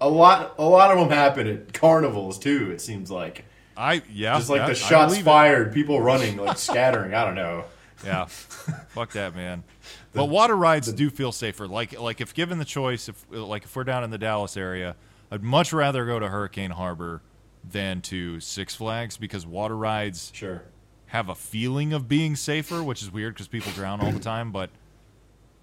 a 0.00 0.08
lot 0.08 0.54
a 0.58 0.64
lot 0.64 0.90
of 0.90 0.98
them 0.98 1.10
happen 1.16 1.46
at 1.46 1.72
carnivals 1.72 2.38
too 2.38 2.70
it 2.70 2.80
seems 2.80 3.10
like 3.10 3.44
I 3.76 4.02
yeah, 4.12 4.36
Just 4.36 4.50
like 4.50 4.60
yeah, 4.60 4.66
the 4.68 4.74
shots 4.74 5.12
believe 5.12 5.22
it. 5.22 5.30
fired, 5.30 5.72
people 5.72 6.00
running, 6.02 6.36
like 6.36 6.58
scattering. 6.58 7.14
I 7.14 7.24
don't 7.24 7.36
know. 7.36 7.64
Yeah, 8.04 8.24
fuck 8.26 9.12
that, 9.12 9.34
man. 9.34 9.62
But 10.14 10.24
water 10.30 10.56
rides 10.56 10.92
do 10.92 11.10
feel 11.10 11.30
safer. 11.30 11.68
Like 11.68 11.98
like 12.00 12.20
if 12.20 12.34
given 12.34 12.58
the 12.58 12.64
choice, 12.64 13.08
if 13.08 13.24
like 13.30 13.64
if 13.64 13.76
we're 13.76 13.84
down 13.84 14.02
in 14.02 14.10
the 14.10 14.18
Dallas 14.18 14.56
area, 14.56 14.96
I'd 15.30 15.44
much 15.44 15.72
rather 15.72 16.06
go 16.06 16.18
to 16.18 16.26
Hurricane 16.28 16.70
Harbor 16.72 17.22
than 17.62 18.00
to 18.02 18.40
Six 18.40 18.74
Flags 18.74 19.16
because 19.16 19.46
water 19.46 19.76
rides 19.76 20.32
Sure. 20.34 20.62
Have 21.08 21.28
a 21.28 21.34
feeling 21.34 21.92
of 21.92 22.08
being 22.08 22.36
safer, 22.36 22.82
which 22.82 23.02
is 23.02 23.10
weird 23.10 23.34
because 23.34 23.48
people 23.48 23.72
drown 23.72 24.00
all 24.00 24.12
the 24.12 24.18
time. 24.20 24.52
But 24.52 24.70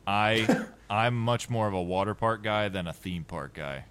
I 0.06 0.66
I'm 0.90 1.16
much 1.16 1.50
more 1.50 1.68
of 1.68 1.74
a 1.74 1.82
water 1.82 2.14
park 2.14 2.44
guy 2.44 2.70
than 2.70 2.88
a 2.88 2.94
theme 2.94 3.24
park 3.24 3.54
guy. 3.54 3.86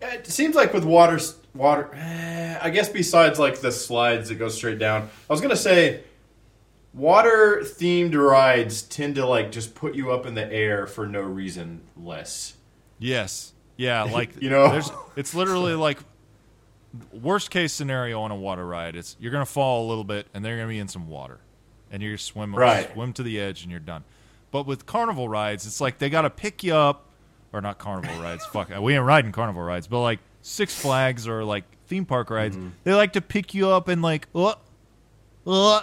It 0.00 0.26
seems 0.26 0.56
like 0.56 0.72
with 0.74 0.84
water, 0.84 1.20
water. 1.54 1.88
eh, 1.94 2.58
I 2.60 2.70
guess 2.70 2.88
besides 2.88 3.38
like 3.38 3.60
the 3.60 3.70
slides 3.70 4.30
that 4.30 4.34
go 4.34 4.48
straight 4.48 4.80
down, 4.80 5.02
I 5.30 5.32
was 5.32 5.40
gonna 5.40 5.54
say, 5.54 6.02
water 6.92 7.60
themed 7.62 8.14
rides 8.14 8.82
tend 8.82 9.14
to 9.14 9.26
like 9.26 9.52
just 9.52 9.74
put 9.76 9.94
you 9.94 10.10
up 10.10 10.26
in 10.26 10.34
the 10.34 10.50
air 10.52 10.86
for 10.88 11.06
no 11.06 11.20
reason 11.20 11.82
less. 11.96 12.54
Yes. 12.98 13.52
Yeah, 13.76 14.02
like 14.12 14.42
You 14.42 14.50
know? 14.50 14.70
there's 14.70 14.90
it's 15.16 15.34
literally 15.34 15.74
like 15.74 15.98
worst 17.12 17.50
case 17.50 17.72
scenario 17.72 18.20
on 18.22 18.30
a 18.30 18.36
water 18.36 18.66
ride. 18.66 18.96
It's 18.96 19.16
you're 19.20 19.32
gonna 19.32 19.46
fall 19.46 19.86
a 19.86 19.88
little 19.88 20.04
bit 20.04 20.26
and 20.34 20.44
they're 20.44 20.56
gonna 20.56 20.68
be 20.68 20.78
in 20.78 20.88
some 20.88 21.08
water, 21.08 21.40
and 21.90 22.02
you're 22.02 22.18
swim 22.18 22.54
Right. 22.54 22.90
swim 22.92 23.12
to 23.14 23.22
the 23.22 23.40
edge 23.40 23.62
and 23.62 23.70
you're 23.70 23.80
done. 23.80 24.04
But 24.50 24.66
with 24.66 24.84
carnival 24.86 25.28
rides, 25.28 25.66
it's 25.66 25.80
like 25.80 25.98
they 25.98 26.10
gotta 26.10 26.30
pick 26.30 26.62
you 26.62 26.74
up, 26.74 27.06
or 27.52 27.60
not 27.60 27.78
carnival 27.78 28.20
rides. 28.22 28.44
Fuck, 28.46 28.68
we 28.80 28.94
ain't 28.94 29.04
riding 29.04 29.32
carnival 29.32 29.62
rides, 29.62 29.86
but 29.86 30.00
like 30.02 30.18
Six 30.42 30.78
Flags 30.78 31.26
or 31.28 31.44
like 31.44 31.64
theme 31.86 32.04
park 32.04 32.28
rides, 32.30 32.56
Mm-hmm. 32.56 32.68
they 32.84 32.94
like 32.94 33.12
to 33.14 33.20
pick 33.20 33.54
you 33.54 33.68
up 33.70 33.88
and 33.88 34.02
like, 34.02 34.26
uh, 34.34 34.54
uh, 35.46 35.80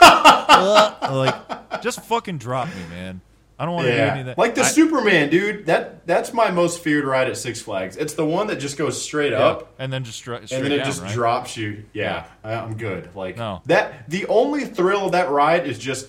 uh, 0.00 1.08
like 1.12 1.82
just 1.82 2.00
fucking 2.04 2.38
drop 2.38 2.68
me, 2.68 2.82
man. 2.90 3.20
I 3.58 3.64
don't 3.64 3.74
want 3.74 3.86
to 3.86 3.92
do 3.92 3.98
any 3.98 4.20
of 4.20 4.26
that. 4.26 4.38
like 4.38 4.54
the 4.56 4.62
I- 4.62 4.68
Superman 4.68 5.30
dude. 5.30 5.66
That 5.66 6.06
that's 6.06 6.32
my 6.32 6.50
most 6.50 6.82
feared 6.82 7.04
ride 7.04 7.28
at 7.28 7.36
Six 7.36 7.60
Flags. 7.62 7.96
It's 7.96 8.14
the 8.14 8.26
one 8.26 8.48
that 8.48 8.56
just 8.56 8.76
goes 8.76 9.00
straight 9.00 9.32
up. 9.32 9.72
and 9.78 9.92
then 9.92 10.02
just 10.04 10.26
and 10.26 10.48
then 10.48 10.72
it 10.72 10.78
down, 10.78 10.86
just 10.86 11.02
right? 11.02 11.12
drops 11.14 11.56
you. 11.56 11.84
Yeah, 11.92 12.26
I, 12.42 12.54
I'm 12.54 12.76
good. 12.76 13.14
Like 13.14 13.36
No. 13.36 13.62
that. 13.66 14.08
The 14.10 14.26
only 14.26 14.64
thrill 14.64 15.06
of 15.06 15.12
that 15.12 15.30
ride 15.30 15.66
is 15.66 15.78
just 15.78 16.08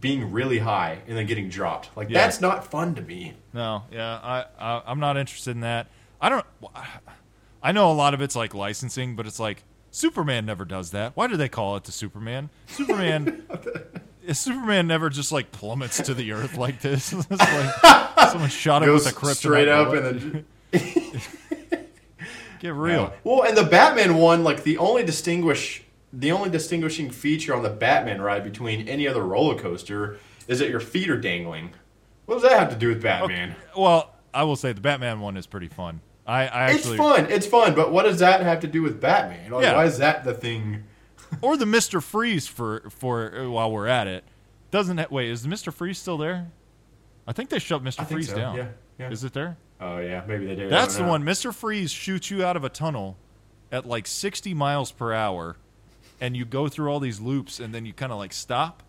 being 0.00 0.32
really 0.32 0.58
high 0.58 0.98
and 1.06 1.16
then 1.16 1.26
getting 1.26 1.48
dropped. 1.48 1.94
Like 1.96 2.08
Yeah. 2.10 2.20
that's 2.20 2.40
not 2.40 2.70
fun 2.70 2.94
to 2.94 3.02
me. 3.02 3.34
No, 3.52 3.82
yeah, 3.92 4.18
I, 4.22 4.44
I 4.58 4.82
I'm 4.86 5.00
not 5.00 5.16
interested 5.16 5.50
in 5.52 5.60
that. 5.60 5.88
I 6.20 6.28
don't. 6.30 6.46
I 7.62 7.72
know 7.72 7.90
a 7.90 7.94
lot 7.94 8.14
of 8.14 8.20
it's 8.22 8.36
like 8.36 8.54
licensing, 8.54 9.16
but 9.16 9.26
it's 9.26 9.38
like 9.40 9.64
Superman 9.90 10.44
never 10.46 10.64
does 10.64 10.90
that. 10.92 11.12
Why 11.14 11.26
do 11.26 11.36
they 11.36 11.48
call 11.48 11.76
it 11.76 11.84
the 11.84 11.92
Superman? 11.92 12.48
Superman. 12.66 13.46
Superman 14.32 14.86
never 14.86 15.10
just 15.10 15.32
like 15.32 15.52
plummets 15.52 15.98
to 16.02 16.14
the 16.14 16.32
earth 16.32 16.56
like 16.56 16.80
this. 16.80 17.12
it's 17.30 17.30
like 17.30 18.10
someone 18.30 18.48
shot 18.48 18.82
him 18.82 18.88
Goes 18.88 19.04
with 19.04 19.14
a 19.14 19.18
kryptonite 19.18 19.36
straight 19.36 19.68
up 19.68 19.92
and 19.92 20.44
then. 20.72 21.80
get 22.60 22.74
real. 22.74 23.12
Well, 23.22 23.42
and 23.42 23.56
the 23.56 23.64
Batman 23.64 24.16
one, 24.16 24.44
like 24.44 24.62
the 24.62 24.78
only 24.78 25.04
distinguish, 25.04 25.82
the 26.12 26.32
only 26.32 26.50
distinguishing 26.50 27.10
feature 27.10 27.54
on 27.54 27.62
the 27.62 27.70
Batman 27.70 28.20
ride 28.20 28.44
between 28.44 28.88
any 28.88 29.06
other 29.06 29.22
roller 29.22 29.58
coaster 29.58 30.18
is 30.48 30.58
that 30.58 30.70
your 30.70 30.80
feet 30.80 31.10
are 31.10 31.20
dangling. 31.20 31.72
What 32.26 32.36
does 32.36 32.44
that 32.44 32.58
have 32.58 32.70
to 32.70 32.76
do 32.76 32.88
with 32.88 33.02
Batman? 33.02 33.54
Well, 33.76 34.14
I 34.32 34.44
will 34.44 34.56
say 34.56 34.72
the 34.72 34.80
Batman 34.80 35.20
one 35.20 35.36
is 35.36 35.46
pretty 35.46 35.68
fun. 35.68 36.00
I, 36.26 36.46
I 36.46 36.70
It's 36.70 36.88
fun. 36.94 37.26
It's 37.30 37.46
fun, 37.46 37.74
but 37.74 37.92
what 37.92 38.04
does 38.04 38.20
that 38.20 38.40
have 38.40 38.60
to 38.60 38.66
do 38.66 38.82
with 38.82 39.00
Batman? 39.00 39.50
Like, 39.50 39.64
Yeah. 39.64 39.74
Why 39.74 39.84
is 39.84 39.98
that 39.98 40.24
the 40.24 40.32
thing? 40.32 40.84
or 41.40 41.56
the 41.56 41.66
Mister 41.66 42.00
Freeze 42.00 42.46
for 42.46 42.88
for 42.90 43.36
uh, 43.36 43.48
while 43.50 43.70
we're 43.70 43.86
at 43.86 44.06
it. 44.06 44.24
Doesn't 44.70 44.96
that 44.96 45.12
wait? 45.12 45.30
Is 45.30 45.46
Mister 45.46 45.70
Freeze 45.70 45.98
still 45.98 46.18
there? 46.18 46.50
I 47.26 47.32
think 47.32 47.50
they 47.50 47.58
shut 47.58 47.82
Mister 47.82 48.04
Freeze 48.04 48.28
so, 48.28 48.36
down. 48.36 48.56
yeah, 48.56 48.68
yeah. 48.98 49.10
Is 49.10 49.24
it 49.24 49.32
there? 49.32 49.56
Oh 49.80 49.98
yeah, 49.98 50.22
maybe 50.26 50.46
they 50.46 50.54
did. 50.54 50.70
That's 50.70 50.96
the 50.96 51.02
know. 51.02 51.10
one. 51.10 51.24
Mr. 51.24 51.52
Freeze 51.52 51.90
shoots 51.90 52.30
you 52.30 52.44
out 52.44 52.56
of 52.56 52.64
a 52.64 52.68
tunnel 52.68 53.16
at 53.72 53.86
like 53.86 54.06
60 54.06 54.54
miles 54.54 54.92
per 54.92 55.12
hour, 55.12 55.56
and 56.20 56.36
you 56.36 56.44
go 56.44 56.68
through 56.68 56.90
all 56.90 57.00
these 57.00 57.20
loops, 57.20 57.60
and 57.60 57.74
then 57.74 57.84
you 57.84 57.92
kind 57.92 58.12
of 58.12 58.18
like 58.18 58.32
stop, 58.32 58.82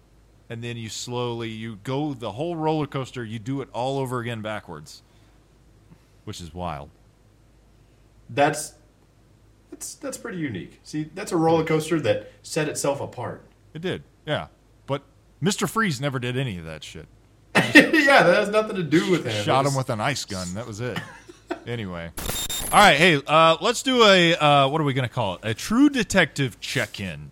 and 0.50 0.64
then 0.64 0.78
you 0.78 0.90
slowly 0.90 1.50
you 1.50 1.80
go 1.84 2.14
the 2.14 2.34
whole 2.34 2.56
roller 2.56 2.88
coaster. 2.88 3.24
You 3.24 3.40
do 3.40 3.62
it 3.62 3.70
all 3.74 3.98
over 3.98 4.20
again 4.20 4.42
backwards, 4.42 5.02
which 6.24 6.40
is 6.40 6.54
wild. 6.54 6.90
That's 8.30 8.76
that's 9.76 9.96
that's 9.96 10.18
pretty 10.18 10.38
unique. 10.38 10.80
See, 10.84 11.10
that's 11.14 11.32
a 11.34 11.38
roller 11.38 11.66
coaster 11.66 12.00
that 12.02 12.32
set 12.44 12.70
itself 12.70 13.02
apart. 13.02 13.44
It 13.74 13.82
did, 13.82 14.04
yeah. 14.26 14.48
But 14.88 15.02
Mr. 15.44 15.68
Freeze 15.70 16.00
never 16.00 16.18
did 16.18 16.38
any 16.38 16.58
of 16.58 16.64
that 16.66 16.82
shit. 16.84 17.08
yeah, 17.56 17.72
that 18.24 18.36
has 18.36 18.50
nothing 18.50 18.78
to 18.78 18.84
do 18.84 19.12
with 19.12 19.26
him. 19.26 19.44
Shot 19.44 19.62
It's- 19.62 19.74
him 19.74 19.78
with 19.78 19.90
an 19.90 20.00
ice 20.00 20.24
gun. 20.24 20.54
That 20.54 20.66
was 20.66 20.80
it. 20.80 20.98
anyway. 21.68 22.12
All 22.72 22.80
right, 22.80 22.96
hey, 22.98 23.22
uh, 23.28 23.58
let's 23.62 23.84
do 23.84 24.04
a 24.06 24.34
uh, 24.36 24.68
what 24.70 24.80
are 24.80 24.86
we 24.86 24.94
gonna 24.94 25.10
call 25.10 25.36
it? 25.36 25.42
A 25.44 25.54
true 25.54 25.90
detective 25.90 26.60
check-in. 26.62 27.32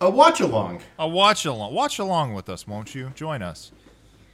a 0.00 0.08
watch 0.10 0.40
along. 0.40 0.80
A 0.98 1.06
watch 1.06 1.44
along. 1.44 1.74
Watch 1.74 1.98
along 1.98 2.32
with 2.34 2.48
us, 2.48 2.66
won't 2.66 2.94
you? 2.94 3.10
Join 3.14 3.42
us. 3.42 3.70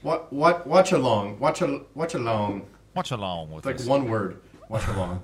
What 0.02 0.32
what 0.32 0.64
watch 0.66 0.92
along? 0.92 1.40
Watch 1.40 1.60
a 1.60 1.80
watch 1.94 2.14
along. 2.14 2.66
Watch 2.94 3.10
along 3.10 3.48
with 3.50 3.58
It's 3.58 3.66
like 3.66 3.76
us. 3.76 3.86
one 3.86 4.08
word. 4.08 4.40
Watch 4.68 4.86
along. 4.88 5.22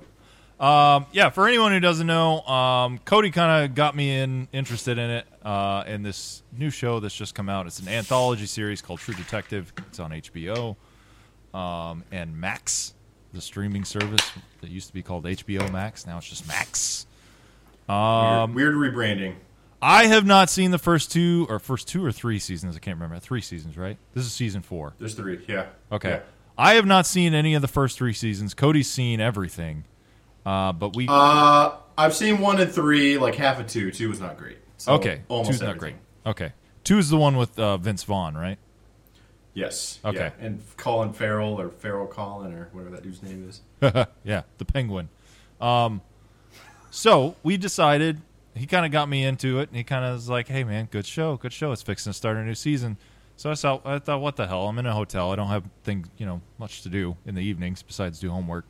Um, 0.61 1.07
yeah, 1.11 1.31
for 1.31 1.47
anyone 1.47 1.71
who 1.71 1.79
doesn't 1.79 2.05
know, 2.05 2.41
um, 2.41 2.99
Cody 2.99 3.31
kind 3.31 3.65
of 3.65 3.73
got 3.73 3.95
me 3.95 4.15
in 4.19 4.47
interested 4.53 4.99
in 4.99 5.09
it 5.09 5.27
uh, 5.43 5.83
in 5.87 6.03
this 6.03 6.43
new 6.55 6.69
show 6.69 6.99
that's 6.99 7.15
just 7.15 7.33
come 7.33 7.49
out. 7.49 7.65
It's 7.65 7.79
an 7.79 7.87
anthology 7.87 8.45
series 8.45 8.79
called 8.79 8.99
True 8.99 9.15
Detective. 9.15 9.73
It's 9.87 9.99
on 9.99 10.11
HBO 10.11 10.75
um, 11.55 12.03
and 12.11 12.39
Max, 12.39 12.93
the 13.33 13.41
streaming 13.41 13.83
service 13.83 14.31
that 14.61 14.69
used 14.69 14.87
to 14.87 14.93
be 14.93 15.01
called 15.01 15.25
HBO 15.25 15.71
Max. 15.71 16.05
Now 16.05 16.19
it's 16.19 16.29
just 16.29 16.47
Max. 16.47 17.07
Um, 17.89 18.53
weird, 18.53 18.77
weird 18.77 18.93
rebranding. 18.93 19.35
I 19.81 20.05
have 20.05 20.27
not 20.27 20.51
seen 20.51 20.69
the 20.69 20.77
first 20.77 21.11
two 21.11 21.47
or 21.49 21.57
first 21.57 21.87
two 21.87 22.05
or 22.05 22.11
three 22.11 22.37
seasons. 22.37 22.75
I 22.75 22.79
can't 22.79 22.97
remember. 22.97 23.17
Three 23.17 23.41
seasons, 23.41 23.77
right? 23.77 23.97
This 24.13 24.25
is 24.25 24.31
season 24.31 24.61
four. 24.61 24.93
There's 24.99 25.15
three. 25.15 25.43
Yeah. 25.47 25.69
Okay. 25.91 26.09
Yeah. 26.09 26.19
I 26.55 26.75
have 26.75 26.85
not 26.85 27.07
seen 27.07 27.33
any 27.33 27.55
of 27.55 27.63
the 27.63 27.67
first 27.67 27.97
three 27.97 28.13
seasons. 28.13 28.53
Cody's 28.53 28.87
seen 28.87 29.19
everything. 29.19 29.85
Uh, 30.45 30.71
but 30.71 30.95
we 30.95 31.07
Uh, 31.09 31.71
I've 31.97 32.15
seen 32.15 32.39
one 32.39 32.59
and 32.59 32.71
three, 32.71 33.17
like 33.17 33.35
half 33.35 33.59
of 33.59 33.67
two. 33.67 33.91
Two 33.91 34.09
was 34.09 34.19
not 34.19 34.37
great. 34.37 34.57
So 34.77 34.93
Okay, 34.93 35.21
almost 35.27 35.51
two's 35.51 35.61
not 35.61 35.77
great. 35.77 35.95
Okay, 36.25 36.53
two 36.83 36.97
is 36.97 37.09
the 37.09 37.17
one 37.17 37.37
with 37.37 37.57
uh, 37.59 37.77
Vince 37.77 38.03
Vaughn, 38.03 38.35
right? 38.35 38.57
Yes. 39.53 39.99
Okay. 40.05 40.17
yeah. 40.17 40.45
And 40.45 40.61
Colin 40.77 41.13
Farrell 41.13 41.59
or 41.59 41.69
Farrell 41.69 42.07
Colin 42.07 42.53
or 42.53 42.69
whatever 42.71 42.95
that 42.95 43.03
dude's 43.03 43.21
name 43.21 43.49
is. 43.49 43.61
yeah, 44.23 44.43
the 44.57 44.65
Penguin. 44.65 45.09
Um, 45.59 46.01
so 46.89 47.35
we 47.43 47.57
decided 47.57 48.21
he 48.55 48.65
kind 48.65 48.85
of 48.85 48.91
got 48.91 49.09
me 49.09 49.23
into 49.23 49.59
it, 49.59 49.69
and 49.69 49.77
he 49.77 49.83
kind 49.83 50.05
of 50.05 50.13
was 50.13 50.29
like, 50.29 50.47
"Hey, 50.47 50.63
man, 50.63 50.87
good 50.89 51.05
show, 51.05 51.37
good 51.37 51.53
show. 51.53 51.71
It's 51.71 51.81
fixing 51.81 52.11
to 52.11 52.17
start 52.17 52.37
a 52.37 52.43
new 52.43 52.55
season." 52.55 52.97
So 53.37 53.49
I 53.49 53.55
thought, 53.55 53.81
I 53.85 53.97
thought, 53.97 54.21
what 54.21 54.35
the 54.35 54.45
hell? 54.45 54.67
I'm 54.67 54.77
in 54.77 54.85
a 54.85 54.93
hotel. 54.93 55.31
I 55.31 55.35
don't 55.35 55.47
have 55.47 55.63
thing, 55.83 56.05
you 56.17 56.27
know, 56.27 56.41
much 56.59 56.83
to 56.83 56.89
do 56.89 57.17
in 57.25 57.33
the 57.33 57.41
evenings 57.41 57.81
besides 57.81 58.19
do 58.19 58.29
homework. 58.29 58.65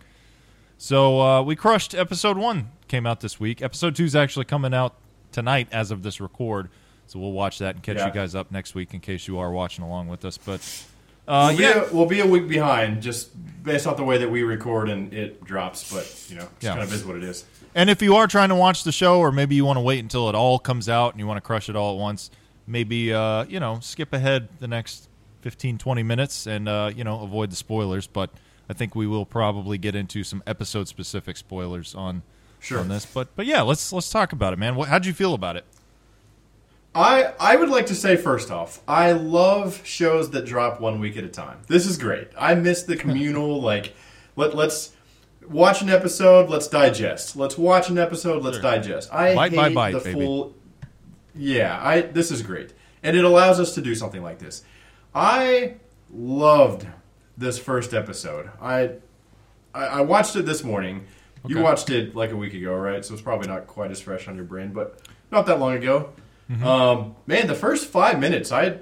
So 0.83 1.21
uh, 1.21 1.41
we 1.43 1.55
crushed 1.55 1.93
episode 1.93 2.39
one. 2.39 2.71
Came 2.87 3.05
out 3.05 3.19
this 3.19 3.39
week. 3.39 3.61
Episode 3.61 3.95
two 3.95 4.03
is 4.05 4.15
actually 4.15 4.45
coming 4.45 4.73
out 4.73 4.95
tonight 5.31 5.67
as 5.71 5.91
of 5.91 6.01
this 6.01 6.19
record. 6.19 6.69
So 7.05 7.19
we'll 7.19 7.33
watch 7.33 7.59
that 7.59 7.75
and 7.75 7.83
catch 7.83 7.97
Yeah. 7.97 8.07
you 8.07 8.11
guys 8.11 8.33
up 8.33 8.49
next 8.51 8.73
week 8.73 8.91
in 8.95 8.99
case 8.99 9.27
you 9.27 9.37
are 9.37 9.51
watching 9.51 9.85
along 9.85 10.07
with 10.07 10.25
us. 10.25 10.39
But 10.39 10.59
uh, 11.27 11.53
we'll, 11.55 11.61
yeah, 11.61 11.83
a, 11.83 11.93
we'll 11.95 12.07
be 12.07 12.19
a 12.21 12.25
week 12.25 12.47
behind, 12.47 13.03
just 13.03 13.29
based 13.63 13.85
off 13.85 13.95
the 13.95 14.03
way 14.03 14.17
that 14.17 14.31
we 14.31 14.41
record 14.41 14.89
and 14.89 15.13
it 15.13 15.43
drops. 15.43 15.93
But 15.93 16.25
you 16.29 16.37
know, 16.37 16.47
Yeah. 16.61 16.71
kind 16.71 16.81
of 16.81 16.91
is 16.91 17.05
what 17.05 17.15
it 17.15 17.23
is. 17.25 17.45
And 17.75 17.87
if 17.87 18.01
you 18.01 18.15
are 18.15 18.25
trying 18.25 18.49
to 18.49 18.55
watch 18.55 18.83
the 18.83 18.91
show, 18.91 19.19
or 19.19 19.31
maybe 19.31 19.53
you 19.53 19.65
want 19.65 19.77
to 19.77 19.81
wait 19.81 19.99
until 19.99 20.29
it 20.29 20.35
all 20.35 20.57
comes 20.57 20.89
out 20.89 21.13
and 21.13 21.19
you 21.19 21.27
want 21.27 21.37
to 21.37 21.41
crush 21.41 21.69
it 21.69 21.75
all 21.75 21.93
at 21.93 21.99
once, 21.99 22.31
maybe 22.65 23.13
uh, 23.13 23.43
you 23.43 23.59
know 23.59 23.77
skip 23.81 24.13
ahead 24.13 24.49
the 24.57 24.67
next 24.67 25.09
15, 25.41 25.77
20 25.77 26.01
minutes 26.01 26.47
and 26.47 26.67
uh, 26.67 26.89
you 26.95 27.03
know 27.03 27.21
avoid 27.21 27.51
the 27.51 27.55
spoilers. 27.55 28.07
But 28.07 28.31
I 28.71 28.73
think 28.73 28.95
we 28.95 29.05
will 29.05 29.25
probably 29.25 29.77
get 29.77 29.95
into 29.95 30.23
some 30.23 30.41
episode 30.47 30.87
specific 30.87 31.35
spoilers 31.35 31.93
on 31.93 32.23
Sure. 32.61 32.79
on 32.79 32.87
this. 32.87 33.05
But 33.05 33.35
but 33.35 33.45
yeah, 33.45 33.61
let's 33.63 33.91
let's 33.91 34.09
talk 34.09 34.31
about 34.31 34.53
it, 34.53 34.59
man. 34.59 34.75
What, 34.77 34.87
how'd 34.87 35.05
you 35.05 35.11
feel 35.11 35.33
about 35.33 35.57
it? 35.57 35.65
I 36.95 37.33
I 37.37 37.57
would 37.57 37.67
like 37.69 37.87
to 37.87 37.95
say 37.95 38.15
first 38.15 38.49
off, 38.49 38.81
I 38.87 39.11
love 39.11 39.81
shows 39.85 40.31
that 40.31 40.45
drop 40.45 40.79
one 40.79 41.01
week 41.01 41.17
at 41.17 41.25
a 41.25 41.27
time. 41.29 41.57
This 41.67 41.85
is 41.85 41.97
great. 41.97 42.29
I 42.37 42.55
miss 42.55 42.83
the 42.83 42.95
communal 42.95 43.61
like 43.71 43.93
let 44.37 44.55
let's 44.55 44.91
watch 45.49 45.81
an 45.81 45.89
episode, 45.89 46.49
let's 46.49 46.67
digest. 46.69 47.35
Let's 47.35 47.57
watch 47.57 47.89
an 47.89 47.97
episode, 47.97 48.41
let's 48.41 48.55
Sure. 48.57 48.61
digest. 48.63 49.13
I 49.13 49.35
Bite 49.35 49.51
hate 49.51 49.57
by 49.57 49.73
bite, 49.73 49.91
the 49.93 49.99
baby. 49.99 50.13
full 50.25 50.55
Yeah, 51.35 51.77
I 51.83 52.01
this 52.01 52.31
is 52.31 52.41
great. 52.41 52.71
And 53.03 53.17
it 53.17 53.25
allows 53.25 53.59
us 53.59 53.73
to 53.75 53.81
do 53.81 53.95
something 53.95 54.21
like 54.23 54.39
this. 54.39 54.63
I 55.13 55.75
loved 56.13 56.85
this 57.41 57.59
first 57.59 57.93
episode. 57.93 58.49
I 58.61 58.91
I, 59.73 59.85
I 59.85 60.01
watched 60.01 60.35
it 60.37 60.45
this 60.45 60.63
morning. 60.63 61.05
You 61.45 61.59
watched 61.59 61.89
it 61.89 62.15
like 62.15 62.31
a 62.31 62.35
week 62.35 62.53
ago, 62.53 62.75
right? 62.75 63.03
So 63.03 63.13
it's 63.13 63.21
probably 63.21 63.47
not 63.47 63.65
quite 63.65 63.89
as 63.89 63.99
fresh 63.99 64.27
on 64.27 64.35
your 64.35 64.45
brain, 64.45 64.73
but 64.73 65.01
not 65.31 65.47
that 65.47 65.59
long 65.59 65.73
ago. 65.73 66.13
Um, 66.63 67.15
man, 67.25 67.47
the 67.47 67.55
first 67.55 67.87
five 67.87 68.19
minutes, 68.19 68.51
I 68.51 68.77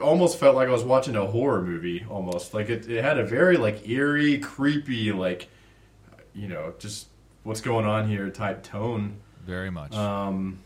almost 0.00 0.38
felt 0.38 0.56
like 0.56 0.68
I 0.68 0.72
was 0.72 0.82
watching 0.82 1.16
a 1.16 1.24
horror 1.26 1.62
movie. 1.62 2.04
Almost 2.10 2.52
like 2.52 2.68
it, 2.68 2.88
it 2.90 3.02
had 3.02 3.18
a 3.18 3.24
very 3.24 3.56
like 3.56 3.88
eerie, 3.88 4.38
creepy, 4.38 5.12
like 5.12 5.48
you 6.34 6.48
know, 6.48 6.74
just 6.78 7.06
what's 7.42 7.60
going 7.60 7.86
on 7.86 8.08
here 8.08 8.28
type 8.30 8.62
tone. 8.62 9.20
Very 9.46 9.70
much. 9.70 9.94
Um, 9.94 10.58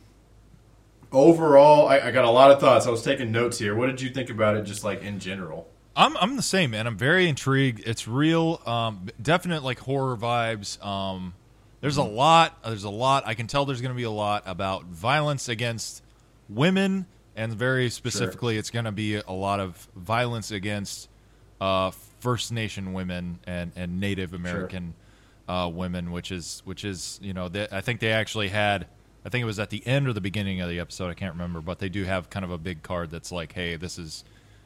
overall, 1.12 1.86
I, 1.86 2.00
I 2.00 2.10
got 2.10 2.24
a 2.24 2.30
lot 2.30 2.50
of 2.50 2.60
thoughts. 2.60 2.86
I 2.86 2.90
was 2.90 3.02
taking 3.02 3.30
notes 3.30 3.58
here. 3.58 3.74
What 3.74 3.86
did 3.86 4.00
you 4.00 4.10
think 4.10 4.30
about 4.30 4.56
it, 4.56 4.62
just 4.64 4.82
like 4.84 5.02
in 5.02 5.20
general? 5.20 5.68
I'm 5.96 6.16
I'm 6.16 6.36
the 6.36 6.42
same, 6.42 6.72
man. 6.72 6.86
I'm 6.86 6.96
very 6.96 7.28
intrigued. 7.28 7.86
It's 7.86 8.08
real, 8.08 8.60
um, 8.66 9.08
definite 9.20 9.62
like 9.62 9.78
horror 9.78 10.16
vibes. 10.16 10.84
Um, 10.84 11.34
there's 11.80 11.98
a 11.98 12.02
lot. 12.02 12.58
There's 12.64 12.84
a 12.84 12.90
lot. 12.90 13.24
I 13.26 13.34
can 13.34 13.46
tell 13.46 13.64
there's 13.64 13.80
going 13.80 13.92
to 13.92 13.96
be 13.96 14.04
a 14.04 14.10
lot 14.10 14.42
about 14.46 14.86
violence 14.86 15.48
against 15.48 16.02
women, 16.48 17.06
and 17.36 17.52
very 17.52 17.90
specifically, 17.90 18.56
it's 18.56 18.70
going 18.70 18.86
to 18.86 18.92
be 18.92 19.16
a 19.16 19.32
lot 19.32 19.60
of 19.60 19.88
violence 19.94 20.50
against 20.50 21.08
uh, 21.60 21.92
First 22.20 22.50
Nation 22.50 22.92
women 22.92 23.38
and 23.46 23.70
and 23.76 24.00
Native 24.00 24.34
American 24.34 24.94
uh, 25.48 25.70
women, 25.72 26.10
which 26.10 26.32
is 26.32 26.62
which 26.64 26.84
is 26.84 27.20
you 27.22 27.34
know 27.34 27.48
they, 27.48 27.68
I 27.70 27.80
think 27.80 28.00
they 28.00 28.12
actually 28.12 28.48
had. 28.48 28.86
I 29.26 29.30
think 29.30 29.42
it 29.42 29.46
was 29.46 29.58
at 29.58 29.70
the 29.70 29.86
end 29.86 30.06
or 30.06 30.12
the 30.12 30.20
beginning 30.20 30.60
of 30.60 30.68
the 30.68 30.80
episode. 30.80 31.08
I 31.08 31.14
can't 31.14 31.32
remember, 31.32 31.62
but 31.62 31.78
they 31.78 31.88
do 31.88 32.04
have 32.04 32.28
kind 32.28 32.44
of 32.44 32.50
a 32.50 32.58
big 32.58 32.82
card 32.82 33.10
that's 33.10 33.30
like, 33.32 33.52
"Hey, 33.52 33.76
this 33.76 33.98
is 33.98 34.24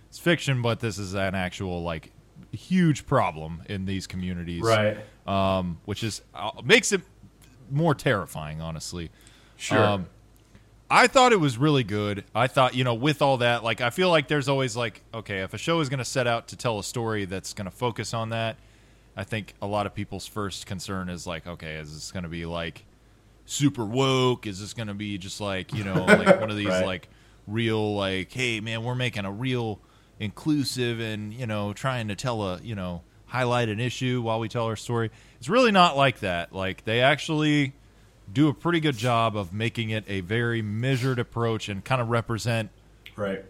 it's 0.09 0.19
fiction, 0.19 0.63
but 0.63 0.81
this 0.81 0.99
is 0.99 1.15
an 1.15 1.35
actual 1.35 1.83
like 1.83 2.13
huge 2.53 3.07
problem 3.07 3.63
in 3.69 3.85
these 3.85 4.07
communities, 4.07 4.63
Right. 4.63 4.97
Um, 5.27 5.79
which 5.85 6.03
is 6.03 6.23
uh, 6.35 6.51
makes 6.65 6.93
it 6.93 7.03
more 7.71 7.95
terrifying, 7.95 8.61
honestly. 8.61 9.11
Sure. 9.57 9.85
Um, 9.85 10.07
I 10.91 11.07
thought 11.07 11.33
it 11.33 11.41
was 11.41 11.59
really 11.59 11.85
good. 11.85 12.25
I 12.35 12.47
thought, 12.47 12.75
you 12.75 12.83
know, 12.83 12.95
with 12.95 13.21
all 13.21 13.37
that, 13.39 13.63
like, 13.63 13.83
I 13.83 13.91
feel 13.91 14.09
like 14.09 14.27
there's 14.29 14.49
always 14.49 14.75
like, 14.75 15.03
okay, 15.13 15.41
if 15.41 15.53
a 15.53 15.59
show 15.59 15.81
is 15.81 15.91
going 15.91 15.99
to 15.99 16.05
set 16.05 16.27
out 16.27 16.49
to 16.49 16.57
tell 16.57 16.79
a 16.79 16.83
story 16.85 17.27
that's 17.27 17.53
going 17.53 17.67
to 17.67 17.71
focus 17.71 18.15
on 18.15 18.31
that, 18.31 18.57
I 19.15 19.25
think 19.25 19.53
a 19.61 19.67
lot 19.67 19.85
of 19.85 19.95
people's 19.95 20.27
first 20.27 20.65
concern 20.65 21.11
is 21.11 21.27
like, 21.27 21.47
okay, 21.47 21.75
is 21.75 21.93
this 21.93 22.11
going 22.11 22.23
to 22.23 22.29
be 22.31 22.47
like 22.47 22.87
super 23.45 23.85
woke? 23.85 24.47
Is 24.47 24.61
this 24.61 24.73
going 24.73 24.89
to 24.89 24.95
be 24.95 25.19
just 25.19 25.43
like, 25.43 25.75
you 25.75 25.85
know, 25.85 26.05
like 26.07 26.41
one 26.41 26.51
of 26.51 26.57
these 26.57 26.69
Right. 26.69 26.87
like 26.87 27.09
real, 27.47 27.95
like, 27.95 28.33
hey, 28.33 28.61
man, 28.61 28.83
we're 28.83 28.95
making 28.95 29.27
a 29.27 29.33
real 29.33 29.81
inclusive 30.21 31.01
and, 31.01 31.33
you 31.33 31.47
know, 31.47 31.73
trying 31.73 32.09
to 32.09 32.15
tell 32.15 32.43
a, 32.43 32.61
you 32.61 32.75
know, 32.75 33.03
highlight 33.27 33.69
an 33.69 33.79
issue 33.79 34.23
while 34.23 34.41
we 34.41 34.49
tell 34.49 34.65
our 34.65 34.77
story. 34.77 35.11
It's 35.39 35.49
really 35.49 35.71
not 35.71 35.97
like 35.97 36.21
that. 36.21 36.53
Like, 36.53 36.85
they 36.85 37.01
actually 37.01 37.75
do 38.33 38.49
a 38.49 38.55
pretty 38.55 38.81
good 38.81 38.97
job 38.97 39.37
of 39.37 39.53
making 39.53 39.91
it 39.91 40.05
a 40.09 40.21
very 40.21 40.63
measured 40.63 41.19
approach 41.19 41.69
and 41.69 41.85
kind 41.85 42.01
of 42.01 42.09
represent 42.09 42.71
right. 43.17 43.45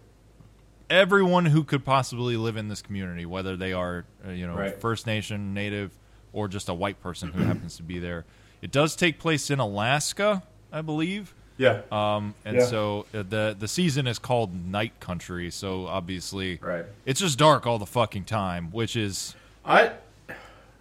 everyone 0.91 1.47
who 1.47 1.65
could 1.65 1.85
possibly 1.85 2.37
live 2.37 2.57
in 2.57 2.69
this 2.69 2.83
community, 2.83 3.27
whether 3.27 3.57
they 3.57 3.73
are, 3.73 4.05
uh, 4.27 4.31
you 4.31 4.47
know, 4.47 4.55
Right. 4.55 4.81
First 4.81 5.07
Nation, 5.07 5.55
Native, 5.55 5.93
or 6.33 6.49
just 6.49 6.69
a 6.69 6.75
white 6.75 7.01
person 7.03 7.33
who 7.33 7.43
happens 7.43 7.77
to 7.79 7.83
be 7.83 7.99
there. 7.99 8.25
It 8.61 8.71
does 8.71 8.95
take 8.95 9.19
place 9.19 9.51
in 9.51 9.59
Alaska, 9.61 10.43
I 10.73 10.83
believe. 10.83 11.35
Yeah. 11.59 11.81
Um, 11.93 12.35
and 12.45 12.57
Yeah. 12.57 12.65
so 12.65 13.07
uh, 13.13 13.23
the 13.29 13.55
the 13.59 13.69
season 13.69 14.07
is 14.07 14.19
called 14.19 14.55
Night 14.55 14.99
Country. 15.01 15.51
So 15.51 15.87
obviously, 15.87 16.59
Right. 16.63 16.85
it's 17.05 17.21
just 17.21 17.39
dark 17.39 17.67
all 17.67 17.79
the 17.79 17.87
fucking 17.87 18.25
time, 18.25 18.71
which 18.71 18.97
is 18.97 19.35
I 19.65 19.91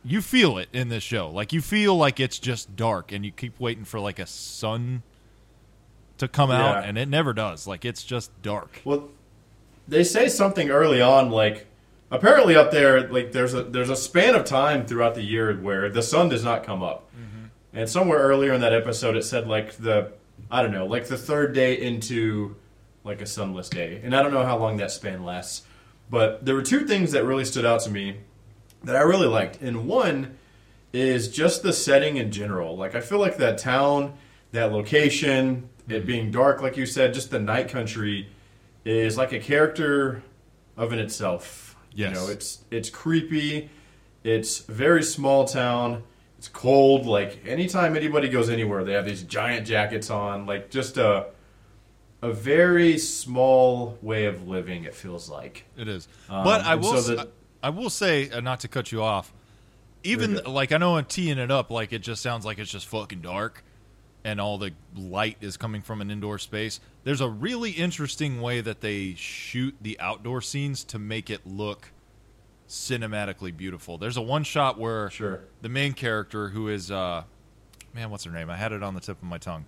you 0.05 0.21
feel 0.21 0.57
it 0.57 0.69
in 0.71 0.87
this 0.89 1.03
show. 1.03 1.29
Like 1.29 1.51
you 1.51 1.61
feel 1.61 1.95
like 1.97 2.19
it's 2.19 2.39
just 2.39 2.75
dark, 2.75 3.11
and 3.11 3.25
you 3.25 3.31
keep 3.31 3.59
waiting 3.59 3.83
for 3.83 3.99
like 3.99 4.19
a 4.19 4.27
sun 4.27 5.01
to 6.19 6.27
come 6.27 6.49
out, 6.51 6.83
and 6.85 6.97
it 6.97 7.07
never 7.07 7.33
does. 7.33 7.67
Like 7.67 7.83
it's 7.83 8.03
just 8.03 8.29
dark. 8.41 8.81
Well, 8.85 9.09
they 9.87 10.03
say 10.03 10.29
something 10.29 10.69
early 10.69 11.01
on, 11.01 11.29
like 11.31 11.65
apparently 12.11 12.55
up 12.55 12.71
there, 12.71 13.07
like 13.09 13.31
there's 13.31 13.53
a 13.53 13.63
there's 13.63 13.89
a 13.89 13.95
span 13.95 14.35
of 14.35 14.45
time 14.45 14.85
throughout 14.85 15.15
the 15.15 15.23
year 15.23 15.53
where 15.55 15.89
the 15.89 16.01
sun 16.03 16.29
does 16.29 16.43
not 16.43 16.63
come 16.63 16.83
up, 16.83 17.09
and 17.73 17.89
somewhere 17.89 18.19
earlier 18.19 18.53
in 18.53 18.61
that 18.61 18.73
episode, 18.73 19.17
it 19.17 19.23
said 19.25 19.47
like 19.47 19.73
the 19.77 20.11
I 20.49 20.61
don't 20.61 20.71
know, 20.71 20.85
like 20.85 21.07
the 21.07 21.17
third 21.17 21.53
day 21.53 21.79
into 21.79 22.55
like 23.03 23.21
a 23.21 23.25
sunless 23.25 23.69
day, 23.69 24.01
and 24.03 24.15
I 24.15 24.21
don't 24.21 24.33
know 24.33 24.45
how 24.45 24.57
long 24.57 24.77
that 24.77 24.91
span 24.91 25.23
lasts, 25.23 25.65
but 26.09 26.45
there 26.45 26.55
were 26.55 26.61
two 26.61 26.85
things 26.85 27.11
that 27.11 27.25
really 27.25 27.45
stood 27.45 27.65
out 27.65 27.81
to 27.81 27.89
me 27.89 28.17
that 28.83 28.95
I 28.95 29.01
really 29.01 29.27
liked, 29.27 29.61
and 29.61 29.87
one 29.87 30.37
is 30.93 31.27
just 31.27 31.63
the 31.63 31.73
setting 31.73 32.17
in 32.17 32.31
general. 32.31 32.77
Like 32.77 32.95
I 32.95 33.01
feel 33.01 33.19
like 33.19 33.37
that 33.37 33.57
town, 33.57 34.13
that 34.51 34.71
location, 34.71 35.69
it 35.87 36.05
being 36.05 36.31
dark, 36.31 36.61
like 36.61 36.77
you 36.77 36.85
said, 36.85 37.13
just 37.13 37.31
the 37.31 37.39
night 37.39 37.69
country 37.69 38.29
is 38.85 39.17
like 39.17 39.33
a 39.33 39.39
character 39.39 40.23
of 40.75 40.93
in 40.93 40.99
itself. 40.99 41.75
Yes. 41.93 42.09
You 42.09 42.15
know, 42.15 42.27
it's 42.31 42.63
it's 42.71 42.89
creepy. 42.89 43.69
It's 44.23 44.59
very 44.59 45.03
small 45.03 45.45
town. 45.45 46.03
It's 46.37 46.47
cold. 46.47 47.05
Like 47.05 47.45
anytime 47.47 47.95
anybody 47.95 48.29
goes 48.29 48.49
anywhere, 48.49 48.83
they 48.83 48.93
have 48.93 49.05
these 49.05 49.23
giant 49.23 49.65
jackets 49.67 50.09
on. 50.09 50.45
Like 50.45 50.69
just 50.69 50.97
a 50.97 51.27
a 52.21 52.31
very 52.31 52.97
small 52.97 53.97
way 54.01 54.25
of 54.25 54.47
living. 54.47 54.83
It 54.83 54.95
feels 54.95 55.29
like. 55.29 55.65
It 55.77 55.87
is. 55.87 56.07
Um, 56.29 56.43
but 56.43 56.61
I 56.61 56.75
will 56.75 57.01
so 57.01 57.15
the- 57.15 57.29
I 57.61 57.69
will 57.69 57.89
say 57.89 58.29
uh, 58.29 58.39
not 58.39 58.59
to 58.61 58.67
cut 58.67 58.91
you 58.91 59.01
off. 59.01 59.33
Even 60.03 60.35
like 60.45 60.71
I 60.71 60.77
know 60.77 60.97
I'm 60.97 61.05
teeing 61.05 61.37
it 61.37 61.51
up 61.51 61.69
like 61.71 61.91
it 61.91 61.99
just 61.99 62.21
sounds 62.21 62.45
like 62.45 62.59
it's 62.59 62.71
just 62.71 62.85
fucking 62.85 63.21
dark 63.21 63.63
and 64.23 64.39
all 64.41 64.57
the 64.57 64.71
light 64.95 65.37
is 65.41 65.57
coming 65.57 65.81
from 65.81 66.01
an 66.01 66.11
indoor 66.11 66.37
space. 66.37 66.79
There's 67.03 67.21
a 67.21 67.29
really 67.29 67.71
interesting 67.71 68.41
way 68.41 68.61
that 68.61 68.81
they 68.81 69.13
shoot 69.15 69.75
the 69.81 69.99
outdoor 69.99 70.41
scenes 70.41 70.83
to 70.85 70.99
make 70.99 71.29
it 71.29 71.45
look 71.47 71.91
cinematically 72.67 73.55
beautiful. 73.55 73.97
There's 73.97 74.17
a 74.17 74.21
one 74.21 74.43
shot 74.43 74.77
where 74.77 75.09
Sure. 75.09 75.41
the 75.61 75.69
main 75.69 75.93
character 75.93 76.49
who 76.49 76.67
is 76.67 76.91
uh 76.91 77.23
man, 77.93 78.09
what's 78.09 78.25
her 78.25 78.31
name? 78.31 78.49
I 78.49 78.57
had 78.57 78.71
it 78.71 78.83
on 78.83 78.93
the 78.93 78.99
tip 79.01 79.17
of 79.17 79.27
my 79.27 79.37
tongue. 79.37 79.65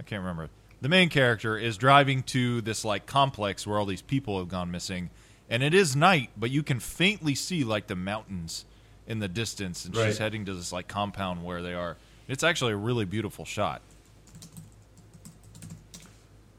I 0.00 0.02
can't 0.02 0.20
remember. 0.20 0.48
The 0.80 0.88
main 0.88 1.08
character 1.08 1.56
is 1.56 1.76
driving 1.76 2.22
to 2.24 2.60
this 2.60 2.84
like 2.84 3.06
complex 3.06 3.66
where 3.66 3.78
all 3.78 3.86
these 3.86 4.02
people 4.02 4.38
have 4.38 4.48
gone 4.48 4.70
missing, 4.70 5.10
and 5.48 5.62
it 5.62 5.72
is 5.72 5.94
night, 5.94 6.30
but 6.36 6.50
you 6.50 6.62
can 6.62 6.80
faintly 6.80 7.34
see 7.34 7.62
like 7.64 7.86
the 7.86 7.96
mountains 7.96 8.64
in 9.06 9.18
the 9.18 9.28
distance, 9.28 9.84
and 9.84 9.94
she's 9.94 10.18
heading 10.18 10.44
to 10.46 10.54
this 10.54 10.72
like 10.72 10.88
compound 10.88 11.44
where 11.44 11.62
they 11.62 11.74
are. 11.74 11.96
It's 12.26 12.42
actually 12.42 12.72
a 12.72 12.76
really 12.76 13.04
beautiful 13.04 13.44
shot. 13.44 13.82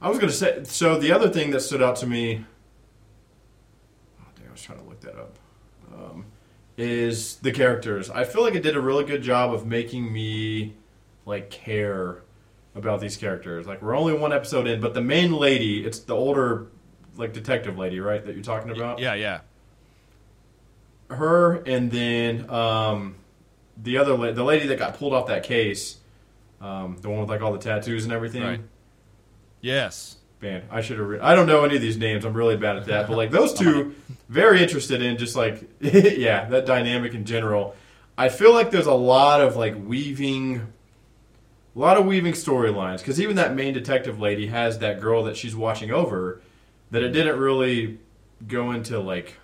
I 0.02 0.10
was 0.10 0.20
going 0.20 0.30
to 0.30 0.36
say. 0.36 0.64
So 0.66 1.00
the 1.00 1.12
other 1.12 1.30
thing 1.30 1.52
that 1.52 1.62
stood 1.62 1.82
out 1.82 1.96
to 1.98 2.08
me. 2.08 2.46
Oh, 4.22 4.26
dang, 4.38 4.48
I 4.48 4.52
was 4.52 4.62
trying 4.62 4.80
to 4.80 4.86
look 4.86 5.02
that 5.02 5.16
up. 5.16 5.38
Um, 5.94 6.26
is 6.78 7.38
the 7.38 7.52
characters. 7.52 8.10
I 8.10 8.26
feel 8.26 8.44
like 8.44 8.56
it 8.56 8.64
did 8.64 8.76
a 8.76 8.82
really 8.82 9.06
good 9.06 9.22
job 9.22 9.54
of 9.54 9.66
making 9.66 10.12
me 10.12 10.74
like 11.26 11.50
care 11.50 12.22
about 12.76 13.00
these 13.00 13.16
characters. 13.16 13.66
Like 13.66 13.82
we're 13.82 13.96
only 13.96 14.14
one 14.14 14.34
episode 14.34 14.68
in, 14.68 14.82
but 14.82 14.94
the 14.94 15.02
main 15.02 15.32
lady, 15.32 15.86
it's 15.86 16.00
the 16.00 16.16
older 16.16 16.68
like 17.16 17.32
detective 17.34 17.78
lady, 17.78 18.00
right? 18.00 18.26
That 18.26 18.34
you're 18.36 18.44
talking 18.44 18.72
about. 18.72 19.00
Yeah, 19.00 19.14
yeah, 19.14 19.42
Her 21.10 21.56
and 21.66 21.90
then 21.92 22.50
um, 22.50 23.16
the 23.82 23.98
other 23.98 24.18
la- 24.18 24.32
the 24.32 24.44
lady 24.44 24.68
that 24.68 24.78
got 24.78 24.98
pulled 24.98 25.14
off 25.14 25.28
that 25.28 25.44
case, 25.44 25.98
um, 26.60 26.98
the 27.02 27.10
one 27.10 27.22
with 27.22 27.30
like 27.30 27.42
all 27.42 27.54
the 27.54 27.60
tattoos 27.60 28.04
and 28.04 28.14
everything. 28.14 28.44
Right. 28.44 28.62
yes. 29.62 30.18
Man, 30.46 30.62
I 30.70 30.82
should 30.82 31.00
have. 31.00 31.08
Re- 31.08 31.20
I 31.20 31.34
don't 31.34 31.48
know 31.48 31.66
any 31.66 31.76
of 31.76 31.82
these 31.82 31.98
names. 31.98 32.24
I'm 32.24 32.36
really 32.36 32.56
bad 32.56 32.78
at 32.78 32.86
that. 32.86 33.08
But 33.08 33.18
like 33.18 33.32
those 33.32 33.52
two, 33.52 33.96
very 34.30 34.62
interested 34.62 35.02
in 35.02 35.18
just 35.18 35.36
like 35.36 35.68
yeah, 35.80 36.46
that 36.50 36.68
dynamic 36.68 37.16
in 37.16 37.26
general. 37.26 37.76
I 38.16 38.30
feel 38.30 38.54
like 38.54 38.70
there's 38.70 38.86
a 38.86 38.94
lot 38.94 39.42
of 39.42 39.56
like 39.56 39.74
weaving, 39.76 40.72
a 41.76 41.80
lot 41.80 41.98
of 41.98 42.06
weaving 42.06 42.34
storylines 42.34 43.00
because 43.00 43.20
even 43.20 43.38
that 43.38 43.56
main 43.56 43.74
detective 43.74 44.20
lady 44.20 44.46
has 44.46 44.78
that 44.80 45.02
girl 45.02 45.24
that 45.24 45.36
she's 45.36 45.56
watching 45.56 45.90
over. 45.90 46.44
That 46.92 47.02
it 47.02 47.10
didn't 47.10 47.40
really 47.40 47.98
go 48.48 48.70
into 48.70 49.00
like. 49.00 49.38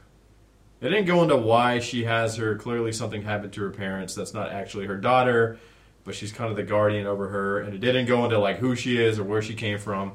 It 0.81 0.89
didn't 0.89 1.05
go 1.05 1.23
into 1.23 1.35
why 1.35 1.79
she 1.79 2.03
has 2.03 2.35
her. 2.35 2.55
Clearly, 2.57 2.91
something 2.91 3.23
happened 3.23 3.53
to 3.53 3.61
her 3.61 3.71
parents. 3.71 4.13
That's 4.13 4.35
not 4.35 4.51
actually 4.51 4.85
her 4.85 4.97
daughter, 4.97 5.57
but 6.03 6.13
she's 6.13 6.31
kind 6.31 6.51
of 6.51 6.57
the 6.57 6.63
guardian 6.63 7.07
over 7.07 7.29
her. 7.29 7.59
And 7.59 7.73
it 7.73 7.79
didn't 7.79 8.05
go 8.05 8.23
into 8.23 8.37
like 8.37 8.57
who 8.57 8.75
she 8.75 9.01
is 9.01 9.17
or 9.17 9.23
where 9.23 9.41
she 9.41 9.55
came 9.55 9.79
from. 9.79 10.13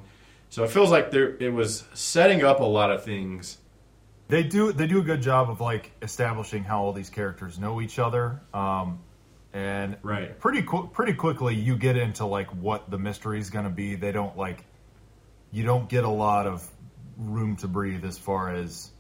So 0.57 0.65
it 0.65 0.71
feels 0.71 0.91
like 0.91 1.11
there 1.11 1.37
it 1.39 1.53
was 1.53 1.85
setting 1.93 2.43
up 2.43 2.61
a 2.61 2.65
lot 2.65 2.91
of 2.91 3.05
things. 3.05 3.59
They 4.29 4.43
do 4.43 4.73
they 4.73 4.87
do 4.87 5.01
a 5.01 5.03
good 5.03 5.21
job 5.21 5.51
of 5.51 5.61
like 5.61 5.93
establishing 6.01 6.65
how 6.65 6.83
all 6.83 6.95
these 6.95 7.11
characters 7.11 7.59
know 7.59 7.83
each 7.83 7.99
other, 7.99 8.41
um, 8.55 9.01
and 9.53 9.99
Right. 10.03 10.41
pretty 10.41 10.63
qu- 10.63 10.87
pretty 10.95 11.13
quickly 11.13 11.55
you 11.55 11.77
get 11.77 11.99
into 11.99 12.25
like 12.25 12.47
what 12.55 12.91
the 12.91 12.97
mystery 12.97 13.39
is 13.39 13.51
going 13.51 13.67
to 13.67 13.71
be. 13.71 13.97
They 13.97 14.13
don't 14.13 14.35
like 14.39 14.65
you 15.53 15.63
don't 15.63 15.91
get 15.91 16.05
a 16.05 16.09
lot 16.09 16.47
of 16.47 16.67
room 17.19 17.57
to 17.57 17.69
breathe 17.69 18.07
as 18.07 18.17
far 18.17 18.55
as 18.55 18.91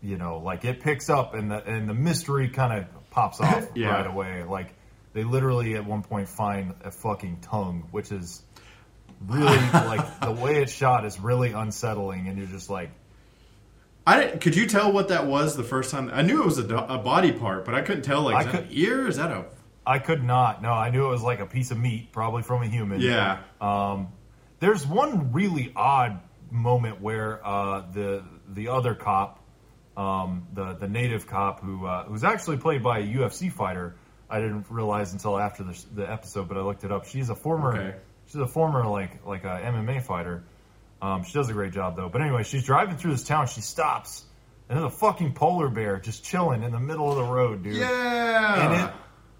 you 0.00 0.16
know 0.16 0.38
like 0.38 0.64
it 0.64 0.80
picks 0.80 1.10
up 1.10 1.34
and 1.34 1.50
the 1.50 1.56
and 1.68 1.88
the 1.88 1.94
mystery 1.94 2.50
kind 2.50 2.72
of 2.84 3.10
pops 3.10 3.40
off 3.40 3.66
Yeah. 3.74 3.88
right 3.88 4.06
away. 4.06 4.44
Like 4.44 4.74
they 5.12 5.24
literally 5.24 5.74
at 5.74 5.84
one 5.84 6.04
point 6.04 6.28
find 6.28 6.72
a 6.84 6.92
fucking 6.92 7.38
tongue, 7.40 7.88
which 7.90 8.12
is 8.12 8.44
really 9.26 9.46
like 9.72 10.20
the 10.20 10.32
way 10.32 10.62
it's 10.62 10.72
shot 10.72 11.04
is 11.04 11.18
really 11.20 11.52
unsettling, 11.52 12.28
and 12.28 12.36
you're 12.38 12.46
just 12.46 12.68
like, 12.70 12.90
I 14.06 14.20
didn't, 14.20 14.40
could 14.40 14.54
you 14.56 14.66
tell 14.66 14.92
what 14.92 15.08
that 15.08 15.26
was 15.26 15.56
the 15.56 15.64
first 15.64 15.90
time? 15.90 16.10
I 16.12 16.22
knew 16.22 16.42
it 16.42 16.46
was 16.46 16.58
a, 16.58 16.76
a 16.76 16.98
body 16.98 17.32
part, 17.32 17.64
but 17.64 17.74
I 17.74 17.82
couldn't 17.82 18.02
tell. 18.02 18.22
Like, 18.22 18.36
I 18.36 18.40
is 18.40 18.46
that 18.46 18.52
could- 18.52 18.64
an 18.64 18.68
ear? 18.70 19.06
Is 19.08 19.16
that 19.16 19.30
a 19.30 19.44
I 19.88 20.00
could 20.00 20.24
not. 20.24 20.62
No, 20.62 20.72
I 20.72 20.90
knew 20.90 21.06
it 21.06 21.10
was 21.10 21.22
like 21.22 21.38
a 21.38 21.46
piece 21.46 21.70
of 21.70 21.78
meat, 21.78 22.10
probably 22.10 22.42
from 22.42 22.62
a 22.62 22.66
human. 22.66 23.00
yeah? 23.00 23.38
Um, 23.60 24.08
there's 24.58 24.84
one 24.84 25.32
really 25.32 25.72
odd 25.76 26.20
moment 26.50 27.00
where 27.00 27.44
uh, 27.46 27.84
the 27.92 28.24
the 28.48 28.68
other 28.68 28.94
cop, 28.96 29.44
um, 29.96 30.46
the 30.54 30.74
the 30.74 30.88
native 30.88 31.26
cop 31.28 31.60
who 31.60 31.86
uh, 31.86 32.04
who's 32.04 32.24
actually 32.24 32.56
played 32.56 32.82
by 32.82 32.98
a 32.98 33.06
UFC 33.06 33.52
fighter, 33.52 33.94
I 34.28 34.40
didn't 34.40 34.66
realize 34.70 35.12
until 35.12 35.38
after 35.38 35.62
the, 35.62 35.84
the 35.94 36.10
episode, 36.10 36.48
but 36.48 36.56
I 36.56 36.62
looked 36.62 36.82
it 36.82 36.90
up. 36.90 37.06
She's 37.06 37.28
a 37.30 37.36
former 37.36 37.72
Okay. 37.76 37.96
She's 38.26 38.40
a 38.40 38.46
former 38.46 38.86
like 38.86 39.24
like 39.26 39.44
a 39.44 39.60
MMA 39.62 40.02
fighter. 40.02 40.44
Um, 41.02 41.24
she 41.24 41.32
does 41.32 41.48
a 41.48 41.52
great 41.52 41.72
job 41.72 41.96
though. 41.96 42.08
But 42.08 42.22
anyway, 42.22 42.42
she's 42.42 42.64
driving 42.64 42.96
through 42.96 43.12
this 43.12 43.24
town. 43.24 43.46
She 43.46 43.60
stops, 43.60 44.24
and 44.68 44.78
there's 44.78 44.92
a 44.92 44.96
fucking 44.96 45.34
polar 45.34 45.68
bear 45.68 45.98
just 45.98 46.24
chilling 46.24 46.62
in 46.62 46.72
the 46.72 46.80
middle 46.80 47.10
of 47.10 47.16
the 47.16 47.24
road, 47.32 47.62
dude. 47.62 47.76
Yeah, 47.76 48.62
And 48.62 48.90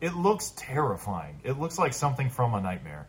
it 0.00 0.08
it 0.12 0.14
looks 0.16 0.52
terrifying. 0.56 1.40
It 1.44 1.58
looks 1.58 1.78
like 1.78 1.94
something 1.94 2.28
from 2.28 2.52
a 2.54 2.60
nightmare. 2.60 3.06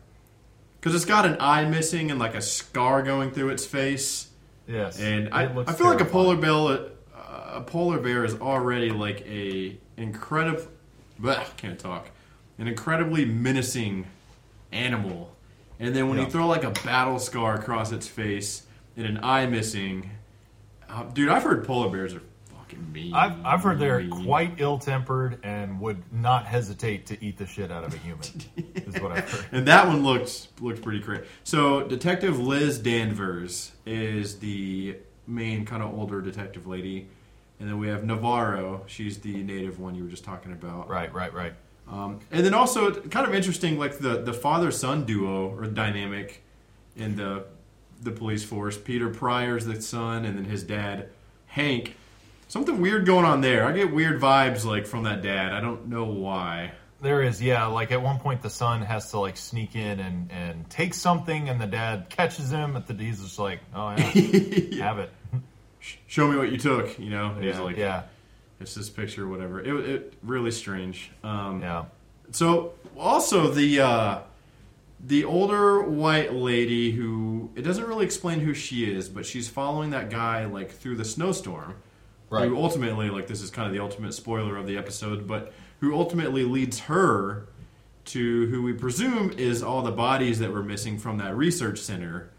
because 0.80 0.94
it's 0.94 1.04
got 1.04 1.26
an 1.26 1.36
eye 1.40 1.64
missing 1.66 2.10
and 2.10 2.18
like 2.18 2.34
a 2.34 2.40
scar 2.40 3.02
going 3.02 3.30
through 3.32 3.50
its 3.50 3.66
face. 3.66 4.28
Yes, 4.66 4.98
And 5.00 5.28
I, 5.32 5.52
looks 5.52 5.70
I 5.70 5.74
feel 5.74 5.86
like 5.86 6.00
a 6.00 6.04
polar 6.04 6.36
bear, 6.36 6.52
uh, 6.52 6.88
a 7.54 7.62
polar 7.62 7.98
bear 8.00 8.24
is 8.24 8.34
already 8.40 8.90
like 8.90 9.20
a 9.26 9.78
incredible, 9.96 10.62
can't 11.56 11.78
talk, 11.78 12.10
an 12.58 12.68
incredibly 12.68 13.24
menacing 13.24 14.06
animal. 14.72 15.34
And 15.80 15.94
then 15.94 16.08
when 16.08 16.18
Yeah. 16.18 16.24
you 16.24 16.30
throw 16.30 16.46
like 16.46 16.64
a 16.64 16.70
battle 16.84 17.18
scar 17.18 17.54
across 17.54 17.92
its 17.92 18.06
face 18.08 18.66
and 18.96 19.06
an 19.06 19.20
eye 19.22 19.46
missing, 19.46 20.10
uh, 20.88 21.04
dude, 21.04 21.28
I've 21.28 21.42
heard 21.44 21.64
polar 21.64 21.88
bears 21.88 22.14
are 22.14 22.22
fucking 22.56 22.92
mean. 22.92 23.14
I've, 23.14 23.44
I've 23.46 23.62
heard 23.62 23.78
they're 23.78 24.00
mean. 24.00 24.24
quite 24.24 24.54
ill 24.58 24.78
tempered 24.78 25.38
and 25.44 25.80
would 25.80 26.02
not 26.12 26.46
hesitate 26.46 27.06
to 27.06 27.24
eat 27.24 27.36
the 27.38 27.46
shit 27.46 27.70
out 27.70 27.84
of 27.84 27.94
a 27.94 27.98
human. 27.98 28.24
is 28.74 29.00
what 29.00 29.12
I've 29.12 29.30
heard. 29.30 29.46
And 29.52 29.68
that 29.68 29.86
one 29.86 30.02
looks 30.02 30.48
looks 30.60 30.80
pretty 30.80 30.98
great. 31.00 31.22
So 31.44 31.86
Detective 31.86 32.40
Liz 32.40 32.78
Danvers 32.78 33.72
is 33.86 34.38
the 34.40 34.96
main 35.26 35.64
kind 35.64 35.82
of 35.82 35.92
older 35.96 36.20
detective 36.20 36.66
lady, 36.66 37.06
and 37.60 37.68
then 37.68 37.78
we 37.78 37.86
have 37.88 38.02
Navarro. 38.04 38.82
She's 38.86 39.18
the 39.18 39.42
native 39.44 39.78
one 39.78 39.94
you 39.94 40.02
were 40.04 40.10
just 40.10 40.24
talking 40.24 40.52
about. 40.52 40.88
Right, 40.88 41.12
right, 41.14 41.32
right. 41.32 41.52
Um, 41.90 42.20
and 42.30 42.44
then 42.44 42.54
also 42.54 42.92
kind 42.92 43.26
of 43.26 43.34
interesting, 43.34 43.78
like 43.78 43.98
the 43.98 44.20
the 44.22 44.32
father 44.32 44.70
son 44.70 45.04
duo 45.04 45.48
or 45.48 45.66
dynamic 45.66 46.42
in 46.96 47.16
the 47.16 47.44
the 48.02 48.10
police 48.10 48.44
force. 48.44 48.76
Peter 48.76 49.08
Prior's 49.08 49.64
the 49.64 49.80
son, 49.80 50.24
and 50.24 50.36
then 50.36 50.44
his 50.44 50.62
dad 50.62 51.08
Hank. 51.46 51.96
Something 52.48 52.80
weird 52.80 53.04
going 53.04 53.24
on 53.26 53.40
there. 53.42 53.66
I 53.66 53.72
get 53.72 53.92
weird 53.92 54.20
vibes 54.20 54.64
like 54.64 54.86
from 54.86 55.04
that 55.04 55.22
dad. 55.22 55.52
I 55.52 55.60
don't 55.60 55.88
know 55.88 56.04
why. 56.04 56.72
There 57.00 57.22
is, 57.22 57.40
yeah. 57.42 57.66
Like 57.66 57.92
at 57.92 58.02
one 58.02 58.18
point, 58.18 58.42
the 58.42 58.50
son 58.50 58.82
has 58.82 59.10
to 59.10 59.20
like 59.20 59.36
sneak 59.36 59.76
in 59.76 60.00
and 60.00 60.32
and 60.32 60.68
take 60.70 60.94
something, 60.94 61.48
and 61.48 61.60
the 61.60 61.66
dad 61.66 62.08
catches 62.10 62.50
him. 62.50 62.74
At 62.76 62.86
the 62.86 62.94
he's 62.94 63.22
just 63.22 63.38
like, 63.38 63.60
oh 63.74 63.90
yeah, 63.90 64.76
have 64.84 64.98
it. 64.98 65.10
Show 66.06 66.28
me 66.28 66.36
what 66.36 66.50
you 66.50 66.58
took. 66.58 66.98
You 66.98 67.10
know. 67.10 67.32
And 67.32 67.44
he's 67.44 67.54
Yeah, 67.54 67.60
like, 67.62 67.76
yeah, 67.76 68.02
it's 68.60 68.74
this 68.74 68.90
picture 68.90 69.24
or 69.24 69.28
whatever. 69.28 69.60
It, 69.60 69.88
it 69.88 70.14
really 70.22 70.50
strange. 70.50 71.10
Um, 71.22 71.60
yeah. 71.60 71.84
So 72.30 72.72
also 72.96 73.50
the 73.50 73.80
uh, 73.80 74.20
the 75.04 75.24
older 75.24 75.82
white 75.82 76.34
lady 76.34 76.92
who 76.92 77.50
it 77.54 77.62
doesn't 77.62 77.84
really 77.84 78.04
explain 78.04 78.40
who 78.40 78.54
she 78.54 78.90
is, 78.90 79.08
but 79.08 79.24
she's 79.24 79.48
following 79.48 79.90
that 79.90 80.10
guy 80.10 80.44
like 80.44 80.70
through 80.70 80.96
the 80.96 81.04
snowstorm. 81.04 81.76
Right. 82.30 82.46
Who 82.46 82.58
ultimately 82.58 83.08
like 83.08 83.26
this 83.26 83.40
is 83.40 83.50
kind 83.50 83.66
of 83.66 83.72
the 83.72 83.80
ultimate 83.80 84.12
spoiler 84.12 84.56
of 84.56 84.66
the 84.66 84.76
episode, 84.76 85.26
but 85.26 85.52
who 85.80 85.94
ultimately 85.94 86.44
leads 86.44 86.80
her 86.80 87.48
to 88.06 88.46
who 88.48 88.62
we 88.62 88.72
presume 88.72 89.32
is 89.38 89.62
all 89.62 89.82
the 89.82 89.92
bodies 89.92 90.38
that 90.38 90.52
were 90.52 90.62
missing 90.62 90.98
from 90.98 91.18
that 91.18 91.36
research 91.36 91.78
center. 91.78 92.30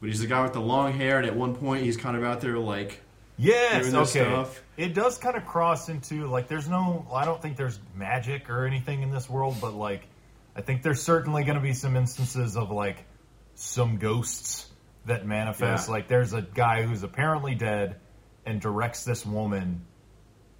But 0.00 0.08
he's 0.08 0.20
the 0.20 0.26
guy 0.26 0.42
with 0.42 0.54
the 0.54 0.60
long 0.60 0.94
hair, 0.94 1.18
and 1.18 1.26
at 1.26 1.36
one 1.36 1.54
point 1.54 1.84
he's 1.84 1.96
kind 1.96 2.16
of 2.16 2.24
out 2.24 2.40
there 2.40 2.58
like 2.58 3.02
Yes, 3.40 3.94
okay. 3.94 4.04
stuff. 4.04 4.62
It 4.76 4.92
does 4.94 5.16
kind 5.18 5.36
of 5.36 5.46
cross 5.46 5.88
into 5.88 6.26
like 6.26 6.46
there's 6.46 6.68
no 6.68 7.06
I 7.12 7.24
don't 7.24 7.40
think 7.40 7.56
there's 7.56 7.78
magic 7.94 8.50
or 8.50 8.66
anything 8.66 9.02
in 9.02 9.10
this 9.10 9.30
world, 9.30 9.56
but 9.60 9.72
like 9.74 10.02
I 10.54 10.60
think 10.60 10.82
there's 10.82 11.02
certainly 11.02 11.44
going 11.44 11.54
to 11.56 11.62
be 11.62 11.72
some 11.72 11.96
instances 11.96 12.56
of 12.56 12.70
like 12.70 13.04
some 13.54 13.96
ghosts 13.96 14.66
that 15.06 15.26
manifest. 15.26 15.88
Yeah. 15.88 15.92
Like 15.92 16.08
there's 16.08 16.34
a 16.34 16.42
guy 16.42 16.82
who's 16.82 17.02
apparently 17.02 17.54
dead 17.54 17.96
and 18.44 18.60
directs 18.60 19.04
this 19.04 19.24
woman 19.24 19.86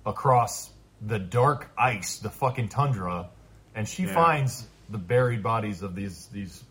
across 0.06 0.70
the 1.02 1.18
dark 1.18 1.70
ice, 1.76 2.18
the 2.18 2.30
fucking 2.30 2.68
tundra, 2.68 3.28
and 3.74 3.86
she 3.86 4.04
Yeah. 4.04 4.14
finds 4.14 4.66
the 4.88 4.98
buried 4.98 5.42
bodies 5.42 5.82
of 5.82 5.94
these 5.94 6.28
these 6.32 6.64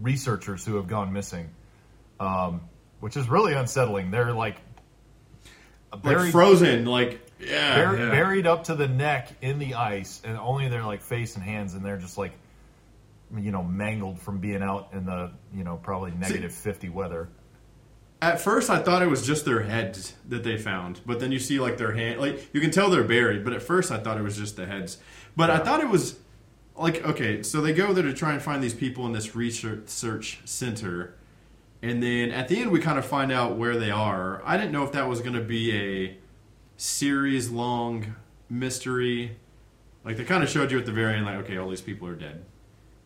researchers 0.00 0.64
who 0.64 0.76
have 0.76 0.86
gone 0.86 1.12
missing. 1.12 1.50
Um, 2.20 2.60
which 3.00 3.16
is 3.16 3.28
really 3.28 3.52
unsettling. 3.54 4.12
They're 4.12 4.32
like 4.32 4.56
like 5.92 6.02
buried, 6.02 6.32
frozen, 6.32 6.84
like 6.86 7.20
yeah, 7.40 7.84
bur- 7.84 7.98
yeah. 7.98 8.10
buried 8.10 8.46
up 8.46 8.64
to 8.64 8.74
the 8.74 8.88
neck 8.88 9.28
in 9.40 9.58
the 9.58 9.74
ice, 9.74 10.20
and 10.24 10.36
only 10.38 10.68
their 10.68 10.84
like 10.84 11.02
face 11.02 11.34
and 11.36 11.44
hands, 11.44 11.74
and 11.74 11.84
they're 11.84 11.98
just 11.98 12.18
like, 12.18 12.32
you 13.36 13.50
know, 13.50 13.62
mangled 13.62 14.20
from 14.20 14.38
being 14.38 14.62
out 14.62 14.90
in 14.92 15.04
the 15.04 15.30
you 15.54 15.64
know 15.64 15.76
probably 15.76 16.12
negative 16.12 16.52
fifty 16.52 16.88
weather. 16.88 17.28
At 18.20 18.40
first, 18.40 18.70
I 18.70 18.78
thought 18.78 19.02
it 19.02 19.08
was 19.08 19.26
just 19.26 19.44
their 19.44 19.62
heads 19.62 20.14
that 20.28 20.44
they 20.44 20.56
found, 20.56 21.00
but 21.04 21.18
then 21.18 21.32
you 21.32 21.40
see 21.40 21.58
like 21.58 21.76
their 21.76 21.92
hand, 21.92 22.20
like 22.20 22.48
you 22.54 22.60
can 22.60 22.70
tell 22.70 22.88
they're 22.88 23.02
buried. 23.02 23.44
But 23.44 23.52
at 23.52 23.62
first, 23.62 23.90
I 23.90 23.98
thought 23.98 24.16
it 24.16 24.22
was 24.22 24.36
just 24.36 24.56
the 24.56 24.66
heads. 24.66 24.98
But 25.36 25.50
I 25.50 25.58
thought 25.58 25.80
it 25.80 25.88
was 25.88 26.18
like 26.76 27.04
okay, 27.04 27.42
so 27.42 27.60
they 27.60 27.72
go 27.72 27.92
there 27.92 28.04
to 28.04 28.14
try 28.14 28.32
and 28.32 28.40
find 28.40 28.62
these 28.62 28.74
people 28.74 29.06
in 29.06 29.12
this 29.12 29.34
research 29.34 29.88
search 29.88 30.40
center, 30.44 31.16
and 31.82 32.00
then 32.02 32.30
at 32.30 32.46
the 32.48 32.60
end, 32.60 32.70
we 32.70 32.78
kind 32.78 32.98
of 32.98 33.04
find 33.04 33.32
out 33.32 33.56
where 33.56 33.76
they 33.76 33.90
are. 33.90 34.40
I 34.44 34.56
didn't 34.56 34.70
know 34.72 34.84
if 34.84 34.92
that 34.92 35.08
was 35.08 35.20
going 35.20 35.34
to 35.34 35.42
be 35.42 35.76
a 35.76 36.16
series 36.76 37.50
long 37.50 38.14
mystery. 38.48 39.36
Like 40.04 40.16
they 40.16 40.24
kind 40.24 40.44
of 40.44 40.48
showed 40.48 40.70
you 40.70 40.78
at 40.78 40.86
the 40.86 40.92
very 40.92 41.14
end, 41.14 41.26
like 41.26 41.36
okay, 41.38 41.56
all 41.56 41.68
these 41.68 41.80
people 41.80 42.06
are 42.06 42.14
dead. 42.14 42.44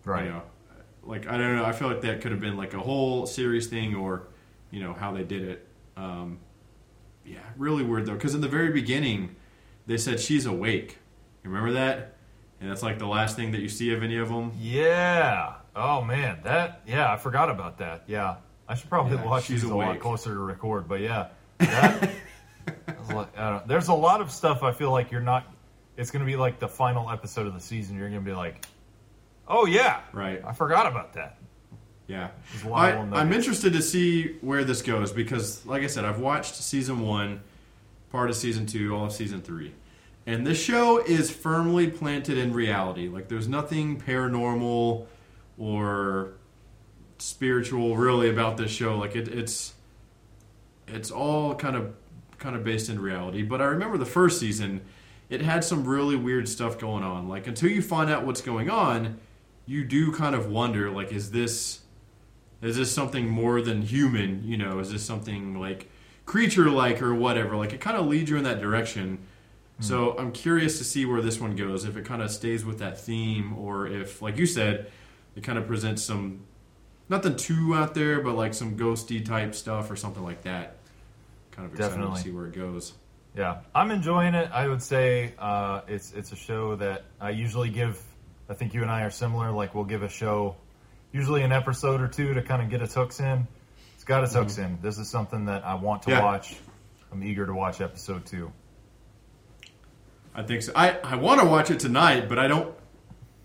Right. 0.05 0.25
You 0.25 0.31
know, 0.31 0.43
like 1.05 1.27
I 1.27 1.39
don't 1.39 1.57
know. 1.57 1.65
I 1.65 1.73
feel 1.73 1.89
like 1.89 2.03
that 2.03 2.21
could 2.21 2.33
have 2.33 2.41
been 2.41 2.57
like 2.57 2.75
a 2.75 2.79
whole 2.79 3.27
series 3.27 3.67
thing, 3.67 3.95
or 3.95 4.29
you 4.71 4.81
know 4.81 4.93
how 4.93 5.13
they 5.13 5.25
did 5.25 5.43
it. 5.43 5.69
Um, 5.97 6.39
yeah, 7.25 7.41
really 7.57 7.83
weird 7.83 8.07
though, 8.07 8.15
because 8.15 8.35
in 8.35 8.41
the 8.41 8.49
very 8.49 8.71
beginning, 8.71 9.37
they 9.87 9.97
said 9.97 10.21
she's 10.21 10.47
awake. 10.47 10.99
You 11.43 11.51
remember 11.51 11.73
that? 11.73 12.17
And 12.61 12.71
that's 12.71 12.83
like 12.83 12.99
the 12.99 13.07
last 13.07 13.37
thing 13.37 13.53
that 13.53 13.61
you 13.61 13.69
see 13.69 13.93
of 13.93 14.03
any 14.03 14.17
of 14.17 14.29
them. 14.29 14.53
Yeah. 14.59 15.55
Oh 15.75 16.03
man, 16.03 16.41
that 16.45 16.83
yeah, 16.87 17.13
I 17.13 17.17
forgot 17.17 17.51
about 17.51 17.79
that. 17.79 18.05
Yeah, 18.07 18.37
I 18.69 18.75
should 18.75 18.89
probably 18.91 19.17
Yeah, 19.17 19.25
watch 19.25 19.49
these 19.49 19.63
a 19.63 19.75
lot 19.75 19.99
closer 20.01 20.35
to 20.35 20.41
record. 20.41 20.89
But 20.89 21.01
yeah, 21.01 21.29
that, 21.59 22.11
like- 23.15 23.39
I 23.39 23.51
don't, 23.51 23.69
there's 23.69 23.89
a 23.89 23.95
lot 23.95 24.21
of 24.21 24.31
stuff 24.31 24.63
I 24.63 24.73
feel 24.73 24.91
like 24.91 25.11
you're 25.11 25.21
not. 25.21 25.53
It's 25.97 26.11
going 26.11 26.21
to 26.21 26.27
be 26.27 26.37
like 26.37 26.59
the 26.59 26.69
final 26.69 27.11
episode 27.11 27.47
of 27.47 27.55
the 27.55 27.61
season. 27.61 27.97
You're 27.97 28.09
going 28.11 28.23
to 28.23 28.29
be 28.31 28.37
like, 28.37 28.65
oh 29.49 29.65
yeah, 29.67 30.01
Right. 30.13 30.43
I 30.45 30.53
forgot 30.53 30.87
about 30.87 31.15
that. 31.15 31.39
Yeah, 32.09 32.29
There's 32.53 32.63
a 32.65 32.69
lot 32.69 32.95
of 32.95 33.13
I, 33.13 33.21
I'm 33.21 33.33
interested 33.33 33.73
to 33.73 33.83
see 33.83 34.37
where 34.41 34.63
this 34.63 34.81
goes 34.81 35.13
because, 35.13 35.67
like 35.67 35.83
I 35.83 35.89
said, 35.89 36.05
I've 36.05 36.21
watched 36.21 36.55
season 36.55 37.01
one, 37.01 37.41
part 38.13 38.31
of 38.31 38.37
season 38.37 38.65
two, 38.67 38.95
all 38.95 39.07
of 39.07 39.13
season 39.13 39.43
three, 39.43 39.75
and 40.25 40.47
this 40.47 40.63
show 40.63 40.99
is 40.99 41.33
firmly 41.33 41.91
planted 41.91 42.39
in 42.39 42.53
reality. 42.53 43.09
Like, 43.09 43.27
there's 43.27 43.49
nothing 43.49 44.01
paranormal 44.01 45.07
or 45.59 46.35
spiritual 47.19 47.97
really 47.97 48.29
about 48.29 48.57
this 48.57 48.71
show. 48.71 48.97
Like, 48.97 49.17
it, 49.17 49.29
it's 49.29 49.75
it's 50.89 51.11
all 51.11 51.55
kind 51.55 51.77
of 51.77 51.95
kind 52.39 52.57
of 52.57 52.65
based 52.65 52.89
in 52.89 53.01
reality. 53.01 53.43
But 53.43 53.61
I 53.61 53.65
remember 53.65 53.99
the 53.99 54.07
first 54.07 54.39
season, 54.39 54.83
it 55.29 55.41
had 55.41 55.65
some 55.65 55.87
really 55.87 56.17
weird 56.17 56.49
stuff 56.49 56.79
going 56.79 57.03
on. 57.03 57.29
Like, 57.29 57.47
until 57.47 57.71
you 57.71 57.83
find 57.83 58.11
out 58.11 58.25
what's 58.25 58.41
going 58.41 58.71
on, 58.71 59.19
you 59.67 59.85
do 59.85 60.13
kind 60.13 60.35
of 60.35 60.51
wonder, 60.51 60.91
like, 60.91 61.13
is 61.13 61.31
this 61.31 61.81
is 62.63 62.77
this 62.77 62.93
something 62.93 63.29
more 63.29 63.61
than 63.61 63.83
human? 63.83 64.43
You 64.45 64.57
know, 64.57 64.79
is 64.79 64.91
this 64.91 65.05
something 65.05 65.59
like 65.59 65.89
creature 66.25 66.71
like 66.71 67.03
or 67.03 67.15
whatever? 67.15 67.57
Like 67.57 67.73
it 67.73 67.81
kind 67.81 67.97
of 67.97 68.07
leads 68.07 68.31
you 68.31 68.37
in 68.37 68.45
that 68.45 68.61
direction. 68.61 69.19
Hmm. 69.77 69.83
So 69.83 70.17
I'm 70.19 70.33
curious 70.33 70.79
to 70.79 70.85
see 70.85 71.05
where 71.05 71.21
this 71.21 71.41
one 71.41 71.55
goes. 71.55 71.85
If 71.85 71.97
it 71.97 72.05
kind 72.05 72.23
of 72.23 72.31
stays 72.31 72.65
with 72.65 72.79
that 72.79 72.99
theme, 72.99 73.57
or 73.59 73.87
if, 73.87 74.23
like 74.23 74.39
you 74.39 74.47
said, 74.47 74.91
it 75.35 75.43
kind 75.43 75.59
of 75.59 75.67
presents 75.67 76.03
some 76.03 76.41
nothing 77.09 77.37
too 77.37 77.75
out 77.75 77.95
there, 77.95 78.21
but 78.21 78.35
like 78.35 78.55
some 78.55 78.77
ghosty 78.77 79.25
type 79.25 79.55
stuff 79.55 79.91
or 79.91 79.97
something 79.97 80.23
like 80.25 80.43
that. 80.43 80.77
Kind 81.53 81.67
of 81.67 81.73
excited 81.75 81.91
Definitely. 81.97 82.17
to 82.19 82.23
see 82.23 82.31
where 82.33 82.47
it 82.47 82.55
goes. 82.55 82.93
Yeah, 83.35 83.59
I'm 83.75 83.91
enjoying 83.91 84.35
it. 84.35 84.51
I 84.53 84.67
would 84.69 84.83
say 84.83 85.35
uh, 85.39 85.83
it's 85.89 86.13
it's 86.13 86.33
a 86.33 86.37
show 86.37 86.77
that 86.77 87.05
I 87.21 87.31
usually 87.31 87.69
give. 87.71 88.01
I 88.49 88.55
think 88.55 88.73
you 88.75 88.83
and 88.83 88.91
I 88.91 89.03
are 89.03 89.11
similar. 89.11 89.51
Like 89.51 89.75
we'll 89.75 89.85
give 89.85 90.03
a 90.03 90.09
show, 90.09 90.57
usually 91.13 91.43
an 91.43 91.53
episode 91.53 92.01
or 92.01 92.09
two 92.09 92.33
to 92.35 92.43
kind 92.43 92.63
of 92.63 92.71
get 92.71 92.81
its 92.81 92.95
hooks 92.95 93.21
in. 93.21 93.47
It's 93.95 94.05
got 94.05 94.23
its 94.25 94.35
hooks 94.35 94.57
in. 94.59 94.79
This 94.83 94.99
is 94.99 95.09
something 95.11 95.47
that 95.47 95.65
I 95.67 95.75
want 95.75 96.03
to 96.05 96.11
Yeah. 96.11 96.23
watch. 96.23 96.57
I'm 97.13 97.23
eager 97.23 97.45
to 97.47 97.53
watch 97.55 97.81
episode 97.81 98.25
two. 98.27 98.51
I 100.35 100.43
think 100.43 100.63
so. 100.63 100.73
I, 100.75 100.99
I 101.03 101.17
want 101.17 101.41
to 101.41 101.47
watch 101.47 101.71
it 101.71 101.81
tonight, 101.81 102.29
but 102.29 102.39
I 102.39 102.47
don't. 102.49 102.75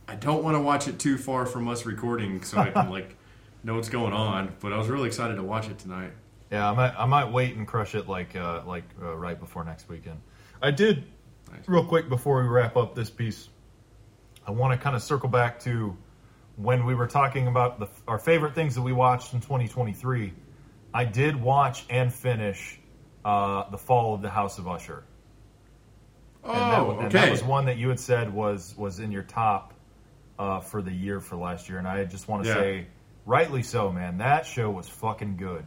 I 0.07 0.15
don't 0.15 0.43
want 0.43 0.55
to 0.55 0.59
watch 0.61 0.87
it 0.89 0.99
too 0.99 1.17
far 1.17 1.45
from 1.45 1.67
us 1.69 1.85
recording, 1.85 2.43
so 2.43 2.57
I 2.57 2.69
can 2.71 2.89
like 2.89 3.15
know 3.63 3.75
what's 3.75 3.89
going 3.89 4.13
on. 4.13 4.53
But 4.59 4.73
I 4.73 4.77
was 4.77 4.87
really 4.87 5.07
excited 5.07 5.35
to 5.35 5.43
watch 5.43 5.69
it 5.69 5.77
tonight. 5.79 6.11
Yeah, 6.51 6.69
I 6.69 6.73
might 6.75 6.93
I 6.97 7.05
might 7.05 7.31
wait 7.31 7.55
and 7.55 7.67
crush 7.67 7.95
it 7.95 8.07
like 8.07 8.35
uh, 8.35 8.63
like 8.65 8.83
uh, 9.01 9.15
right 9.15 9.39
before 9.39 9.63
next 9.63 9.87
weekend. 9.89 10.19
I 10.61 10.71
did 10.71 11.03
Nice. 11.51 11.67
real 11.67 11.85
quick 11.85 12.07
before 12.09 12.41
we 12.41 12.47
wrap 12.47 12.77
up 12.77 12.95
this 12.95 13.09
piece. 13.09 13.49
I 14.47 14.51
want 14.51 14.77
to 14.77 14.81
kind 14.83 14.95
of 14.95 15.03
circle 15.03 15.29
back 15.29 15.59
to 15.61 15.95
when 16.55 16.85
we 16.85 16.95
were 16.95 17.07
talking 17.07 17.47
about 17.47 17.79
the, 17.79 17.87
our 18.07 18.19
favorite 18.19 18.53
things 18.55 18.75
that 18.75 18.81
we 18.81 18.93
watched 18.93 19.33
in 19.33 19.39
2023. 19.41 20.33
I 20.93 21.05
did 21.05 21.35
watch 21.41 21.85
and 21.89 22.13
finish 22.13 22.79
uh, 23.23 23.69
the 23.69 23.77
Fall 23.77 24.13
of 24.15 24.21
the 24.21 24.29
House 24.29 24.57
of 24.59 24.67
Usher. 24.67 25.03
Oh, 26.43 26.51
and 26.51 26.71
that, 26.71 26.79
okay. 26.81 27.03
and 27.03 27.11
that 27.11 27.31
was 27.31 27.43
one 27.43 27.65
that 27.65 27.77
you 27.77 27.87
had 27.89 27.99
said 27.99 28.33
was 28.33 28.75
was 28.77 28.99
in 28.99 29.11
your 29.11 29.23
top 29.23 29.73
uh, 30.39 30.59
for 30.59 30.81
the 30.81 30.91
year 30.91 31.19
for 31.19 31.35
last 31.35 31.69
year, 31.69 31.77
and 31.77 31.87
I 31.87 32.03
just 32.05 32.27
want 32.27 32.43
to 32.43 32.49
Yeah. 32.49 32.55
say, 32.55 32.87
rightly 33.25 33.63
so, 33.63 33.91
man. 33.91 34.17
That 34.19 34.45
show 34.45 34.69
was 34.69 34.87
fucking 34.89 35.37
good. 35.37 35.65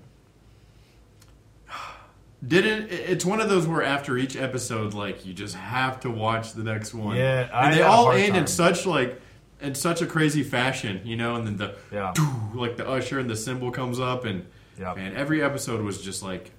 Didn't 2.46 2.90
it- 2.90 3.11
it's 3.11 3.24
one 3.24 3.40
of 3.40 3.48
those 3.48 3.66
where 3.66 3.82
after 3.82 4.18
each 4.18 4.36
episode, 4.36 4.92
like 4.94 5.24
you 5.24 5.32
just 5.32 5.55
have 5.55 6.00
to 6.00 6.11
watch 6.11 6.52
the 6.52 6.62
next 6.62 6.92
one. 6.94 7.16
Yeah, 7.16 7.48
I 7.52 7.66
and 7.70 7.74
they 7.78 7.82
all 7.82 8.11
end 8.12 8.36
in 8.36 8.46
such 8.46 8.84
like 8.86 9.20
in 9.61 9.74
such 9.74 10.02
a 10.02 10.07
crazy 10.07 10.42
fashion, 10.42 11.00
you 11.05 11.16
know. 11.16 11.36
And 11.36 11.46
then 11.46 11.57
the 11.57 11.74
Yeah. 11.90 12.12
like 12.55 12.76
the 12.76 12.86
usher 12.88 13.18
and 13.18 13.30
the 13.30 13.36
symbol 13.36 13.70
comes 13.70 13.98
up, 13.98 14.24
and 14.26 14.46
Yeah. 14.78 14.92
man, 14.94 15.16
every 15.16 15.42
episode 15.42 15.80
was 15.82 16.02
just 16.02 16.22
like 16.22 16.50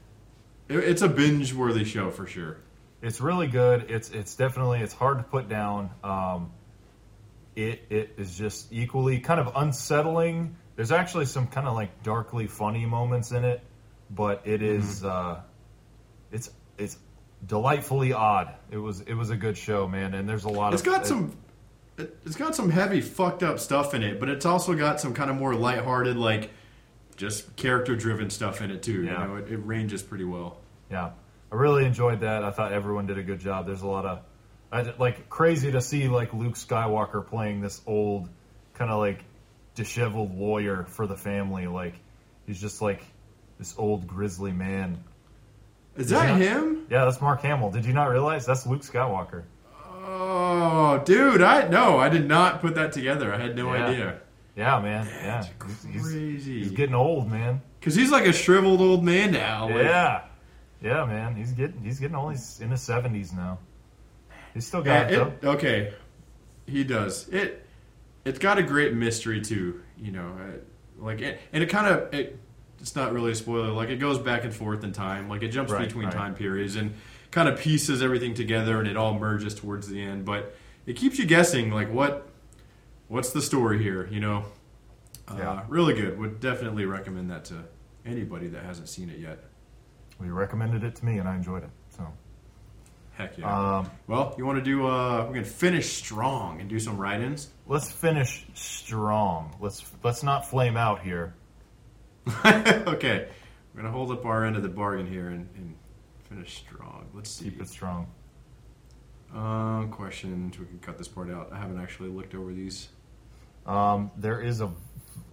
it, 0.70 0.78
it's 0.80 1.04
a 1.04 1.08
binge 1.10 1.54
worthy 1.54 1.84
show 1.84 2.10
for 2.10 2.26
sure. 2.26 2.58
It's 3.04 3.22
really 3.22 3.48
good. 3.48 3.92
It's 3.92 4.10
it's 4.10 4.36
definitely 4.36 4.80
it's 4.80 4.94
hard 4.94 5.20
to 5.20 5.24
put 5.24 5.48
down. 5.48 5.92
Um, 6.04 6.50
it 7.56 7.84
it 7.92 8.14
is 8.18 8.36
just 8.36 8.74
equally 8.74 9.20
kind 9.20 9.40
of 9.40 9.52
unsettling. 9.56 10.56
There's 10.76 10.92
actually 10.92 11.26
some 11.26 11.48
kind 11.48 11.68
of 11.68 11.74
like 11.76 12.04
darkly 12.04 12.48
funny 12.48 12.86
moments 12.86 13.32
in 13.32 13.46
it, 13.46 13.62
but 14.10 14.42
it 14.46 14.62
is, 14.62 15.04
uh, 15.04 15.42
it's 16.32 16.52
it's 16.78 16.98
delightfully 17.48 18.12
odd. 18.14 18.54
It 18.72 18.78
was 18.78 19.02
it 19.02 19.14
was 19.14 19.30
a 19.30 19.38
good 19.38 19.58
show, 19.58 19.88
man. 19.88 20.14
And 20.14 20.28
there's 20.28 20.44
a 20.44 20.50
lot 20.50 20.74
It's 20.74 20.82
of 20.82 20.86
got 20.88 21.02
it- 21.04 21.08
some. 21.08 21.32
it- 21.98 22.18
It's 22.26 22.36
got 22.36 22.56
some 22.56 22.70
heavy, 22.70 23.00
fucked 23.02 23.42
up 23.44 23.58
stuff 23.60 23.94
in 23.94 24.04
it, 24.04 24.20
but 24.20 24.28
it's 24.28 24.46
also 24.46 24.74
got 24.76 25.00
some 25.00 25.14
kind 25.14 25.30
of 25.30 25.38
more 25.38 25.56
lighthearted, 25.56 26.18
like 26.18 26.50
just 27.16 27.56
character-driven 27.56 28.30
stuff 28.30 28.62
in 28.62 28.70
it 28.70 28.84
too. 28.84 29.04
Yeah. 29.04 29.22
You 29.22 29.28
know, 29.30 29.36
it, 29.38 29.50
it 29.52 29.58
ranges 29.60 30.04
pretty 30.04 30.26
well. 30.26 30.58
Yeah, 30.92 31.12
I 31.52 31.56
really 31.56 31.86
enjoyed 31.86 32.20
that. 32.20 32.44
I 32.44 32.52
thought 32.52 32.74
everyone 32.74 33.06
did 33.08 33.18
a 33.18 33.24
good 33.24 33.40
job. 33.40 33.66
There's 33.66 33.82
a 33.84 33.88
lot 33.88 34.06
of, 34.06 34.20
I, 34.74 34.94
like 35.00 35.30
crazy 35.30 35.72
to 35.72 35.80
see 35.80 36.10
like 36.10 36.34
Luke 36.34 36.56
Skywalker 36.56 37.26
playing 37.26 37.62
this 37.62 37.82
old, 37.88 38.28
kind 38.74 38.92
of 38.92 39.00
like 39.00 39.24
disheveled 39.76 40.36
lawyer 40.38 40.86
for 40.90 41.06
the 41.08 41.16
family. 41.18 41.68
Like 41.68 41.94
he's 42.48 42.60
just 42.60 42.82
like 42.82 43.04
this 43.60 43.76
old 43.78 44.08
grizzly 44.08 44.52
man. 44.52 45.04
Is 45.96 46.08
Did 46.08 46.16
that 46.18 46.28
not- 46.32 46.42
him? 46.42 46.86
Yeah, 46.90 47.06
that's 47.06 47.22
Mark 47.22 47.42
Hamill. 47.42 47.72
Did 47.72 47.86
you 47.86 47.94
not 47.94 48.10
realize 48.10 48.46
that's 48.46 48.66
Luke 48.66 48.82
Skywalker? 48.82 49.44
Oh, 50.08 51.02
dude! 51.06 51.42
I 51.42 51.68
no, 51.68 51.98
I 51.98 52.10
did 52.10 52.28
not 52.28 52.62
put 52.62 52.76
that 52.76 52.92
together. 52.92 53.34
I 53.34 53.38
had 53.40 53.56
no 53.56 53.74
Yeah. 53.74 53.86
idea. 53.88 54.20
Yeah, 54.56 54.80
man. 54.80 55.06
Yeah, 55.08 55.42
That's 55.42 55.48
he's, 55.84 55.94
he's, 55.94 56.02
crazy. 56.14 56.60
he's 56.60 56.72
getting 56.72 56.96
old, 56.96 57.30
man. 57.30 57.62
Because 57.80 57.94
he's 57.96 58.10
like 58.12 58.26
a 58.26 58.32
shriveled 58.32 58.80
old 58.80 59.04
man 59.04 59.32
now. 59.32 59.66
like- 59.66 59.84
Yeah, 59.84 60.22
yeah, 60.82 61.06
man. 61.06 61.36
He's 61.36 61.52
getting 61.52 61.82
he's 61.82 62.00
getting 62.00 62.16
old. 62.16 62.32
He's 62.32 62.62
in 62.62 62.72
his 62.72 62.82
seventies 62.82 63.34
now. 63.34 63.60
He's 64.54 64.66
still 64.68 64.86
Yeah, 64.86 65.04
got 65.04 65.12
it, 65.14 65.20
it, 65.44 65.46
okay, 65.48 65.94
he 66.68 66.84
does 66.86 67.28
it. 67.30 67.65
It's 68.26 68.40
got 68.40 68.58
a 68.58 68.64
great 68.64 68.94
mystery 68.94 69.40
too, 69.40 69.82
you 69.98 70.12
know, 70.12 70.36
uh, 70.40 71.04
like 71.04 71.22
it, 71.22 71.40
and 71.54 71.64
it 71.64 71.70
kind 71.70 71.88
of 71.88 72.14
it. 72.14 72.40
It's 72.80 72.96
not 72.96 73.14
really 73.14 73.32
a 73.32 73.36
spoiler. 73.36 73.72
Like 73.72 73.90
it 73.90 73.98
goes 73.98 74.18
back 74.20 74.44
and 74.44 74.54
forth 74.54 74.84
in 74.84 74.92
time. 74.92 75.30
Like 75.30 75.44
it 75.44 75.50
jumps 75.50 75.72
Right, 75.72 75.88
between 75.88 76.06
right. 76.06 76.14
time 76.14 76.36
periods 76.36 76.76
and 76.76 76.94
kind 77.32 77.48
of 77.48 77.60
pieces 77.60 78.02
everything 78.02 78.34
together, 78.34 78.80
and 78.80 78.88
it 78.88 78.98
all 78.98 79.14
merges 79.18 79.54
towards 79.56 79.88
the 79.88 80.02
end. 80.02 80.26
But 80.26 80.56
it 80.86 80.96
keeps 80.96 81.18
you 81.20 81.26
guessing, 81.26 81.72
like 81.72 81.92
what 81.92 82.28
what's 83.08 83.32
the 83.32 83.42
story 83.42 83.82
here? 83.82 84.08
You 84.12 84.20
know, 84.20 84.46
uh, 85.28 85.36
Yeah. 85.38 85.64
really 85.68 85.94
good. 85.94 86.18
Would 86.20 86.40
definitely 86.40 86.86
recommend 86.86 87.30
that 87.32 87.46
to 87.46 87.64
anybody 88.06 88.48
that 88.48 88.64
hasn't 88.64 88.90
seen 88.90 89.10
it 89.10 89.20
yet. 89.20 89.44
Well, 90.20 90.28
you 90.28 90.34
recommended 90.34 90.84
it 90.84 90.96
to 90.96 91.06
me, 91.06 91.18
and 91.20 91.28
I 91.30 91.36
enjoyed 91.36 91.64
it. 91.64 91.70
Heck 93.18 93.38
yeah. 93.38 93.78
Um, 93.78 93.92
well, 94.08 94.36
you 94.38 94.46
want 94.46 94.58
to 94.58 94.64
do? 94.64 94.88
uh 94.88 95.26
We're 95.26 95.36
gonna 95.36 95.46
finish 95.46 95.94
strong 95.94 96.60
and 96.60 96.70
do 96.70 96.80
some 96.80 96.98
write-ins. 96.98 97.50
let's 97.66 97.92
finish 97.92 98.46
strong. 98.54 99.56
Let's 99.60 99.86
let's 100.04 100.22
not 100.22 100.50
flame 100.50 100.76
out 100.76 101.02
here. 101.02 101.34
okay, 102.46 103.28
we're 103.74 103.82
gonna 103.82 103.92
hold 103.92 104.12
up 104.12 104.26
our 104.26 104.46
end 104.46 104.58
of 104.58 104.64
the 104.64 104.70
bargain 104.70 105.08
here 105.08 105.30
and, 105.30 105.48
and 105.56 105.76
finish 106.30 106.58
strong. 106.58 107.08
Let's 107.14 107.30
see. 107.30 107.46
Keep 107.46 107.62
it 107.62 107.70
strong. 107.70 108.08
Um, 109.34 109.90
questions. 109.92 110.60
We 110.60 110.66
can 110.66 110.80
cut 110.80 110.98
this 110.98 111.08
part 111.08 111.30
out. 111.30 111.52
I 111.54 111.58
haven't 111.58 111.80
actually 111.80 112.10
looked 112.10 112.36
over 112.36 112.54
these. 112.54 112.90
Um, 113.66 114.12
there 114.18 114.42
is 114.42 114.62
a 114.62 114.72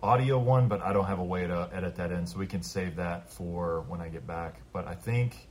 audio 0.03 0.39
one, 0.39 0.69
but 0.69 0.81
I 0.83 0.93
don't 0.93 1.05
have 1.05 1.19
a 1.19 1.25
way 1.25 1.47
to 1.47 1.69
edit 1.73 1.97
that 1.97 2.13
in, 2.13 2.27
so 2.27 2.39
we 2.39 2.47
can 2.47 2.63
save 2.63 2.97
that 2.97 3.31
for 3.31 3.85
when 3.89 4.01
I 4.01 4.09
get 4.09 4.27
back. 4.27 4.61
But 4.73 4.87
I 4.87 4.95
think 4.95 5.49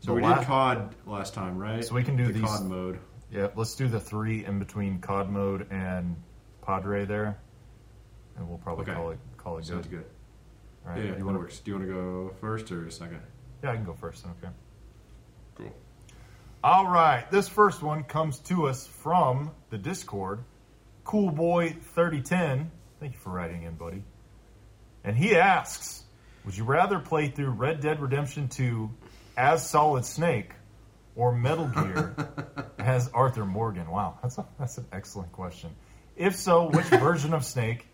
So 0.00 0.08
The 0.08 0.14
we 0.14 0.22
la- 0.22 0.38
did 0.38 0.46
COD 0.46 0.94
last 1.06 1.34
time, 1.34 1.58
right? 1.58 1.84
So 1.84 1.94
we 1.94 2.02
can 2.02 2.16
do 2.16 2.26
the 2.26 2.32
these- 2.32 2.42
COD 2.42 2.64
mode. 2.68 2.98
yeah, 3.30 3.48
let's 3.54 3.74
do 3.76 3.86
the 3.86 4.00
three 4.00 4.44
in 4.44 4.58
between 4.58 4.98
COD 5.00 5.30
mode 5.30 5.66
and 5.70 6.16
Padre 6.62 7.04
there, 7.04 7.38
and 8.36 8.48
we'll 8.48 8.58
probably 8.58 8.84
Okay. 8.84 8.94
call 8.94 9.10
it 9.10 9.18
call 9.36 9.58
it 9.58 9.64
Sounds 9.66 9.86
good. 9.86 10.00
good. 10.02 10.10
All 10.86 10.92
right, 10.92 11.04
yeah, 11.04 11.16
you 11.16 11.24
wanna- 11.24 11.38
works. 11.38 11.60
Do 11.60 11.70
you 11.70 11.76
want 11.78 11.88
to 11.88 11.94
go 11.94 12.34
first 12.40 12.70
or 12.72 12.90
second? 12.90 13.20
Yeah, 13.62 13.72
I 13.72 13.76
can 13.76 13.84
go 13.84 13.92
first. 13.94 14.26
Okay. 14.26 14.52
Cool. 15.56 15.72
All 16.64 16.86
right, 16.88 17.30
this 17.30 17.48
first 17.48 17.82
one 17.82 18.04
comes 18.04 18.38
to 18.40 18.66
us 18.66 18.86
from 18.86 19.50
the 19.70 19.78
Discord. 19.78 20.44
Cool 21.04 21.30
Boy 21.30 21.70
3010. 21.94 22.70
Thank 23.00 23.14
you 23.14 23.18
for 23.18 23.30
writing 23.30 23.62
in, 23.62 23.74
buddy. 23.76 24.04
And 25.04 25.16
he 25.16 25.36
asks, 25.36 26.04
would 26.44 26.56
you 26.56 26.64
rather 26.64 26.98
play 26.98 27.28
through 27.28 27.50
Red 27.50 27.80
Dead 27.80 28.00
Redemption 28.00 28.48
2 28.48 28.90
as 29.40 29.68
Solid 29.68 30.04
Snake 30.04 30.50
or 31.16 31.32
Metal 31.34 31.66
Gear 31.74 32.14
as 32.78 33.08
Arthur 33.14 33.46
Morgan? 33.46 33.90
Wow, 33.90 34.18
that's 34.22 34.38
a, 34.38 34.46
that's 34.58 34.78
an 34.78 34.86
excellent 34.92 35.32
question. 35.32 35.70
If 36.16 36.36
so, 36.36 36.68
which 36.70 36.84
version 37.08 37.32
of 37.32 37.44
Snake 37.44 37.86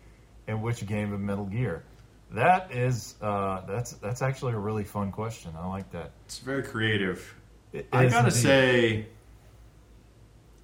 and 0.47 0.61
which 0.61 0.85
game 0.85 1.13
of 1.13 1.19
Metal 1.21 1.45
Gear? 1.45 1.83
That 2.31 2.73
is 2.73 3.15
uh, 3.21 3.61
that's 3.65 3.91
that's 3.93 4.21
actually 4.21 4.53
a 4.53 4.59
really 4.59 4.83
fun 4.83 5.11
question. 5.13 5.51
I 5.57 5.65
like 5.67 5.89
that. 5.91 6.11
It's 6.25 6.39
very 6.39 6.63
creative. 6.63 7.33
It 7.71 7.87
I 7.93 8.07
gotta 8.09 8.27
indeed. 8.27 8.33
say, 8.33 9.05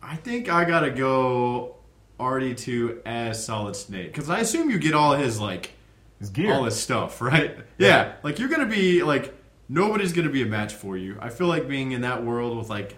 I 0.01 0.17
think 0.17 0.49
I 0.49 0.65
gotta 0.65 0.91
go 0.91 1.77
RD2 2.19 3.01
as 3.05 3.45
Solid 3.45 3.75
Snake 3.77 4.07
because 4.07 4.29
I 4.29 4.39
assume 4.39 4.69
you 4.69 4.77
get 4.77 4.93
all 4.93 5.13
his 5.15 5.39
like 5.39 5.71
His 6.19 6.29
gear. 6.29 6.53
all 6.53 6.65
his 6.65 6.77
stuff, 6.77 7.21
right? 7.21 7.57
Yeah. 7.77 8.15
like 8.23 8.39
you're 8.39 8.49
gonna 8.49 8.65
be 8.65 9.01
like 9.03 9.33
nobody's 9.69 10.13
gonna 10.13 10.29
be 10.29 10.41
a 10.41 10.47
match 10.47 10.73
for 10.73 10.97
you. 10.97 11.17
I 11.19 11.29
feel 11.29 11.47
like 11.47 11.67
being 11.67 11.91
in 11.91 12.01
that 12.01 12.23
world 12.23 12.57
with 12.57 12.69
like 12.69 12.95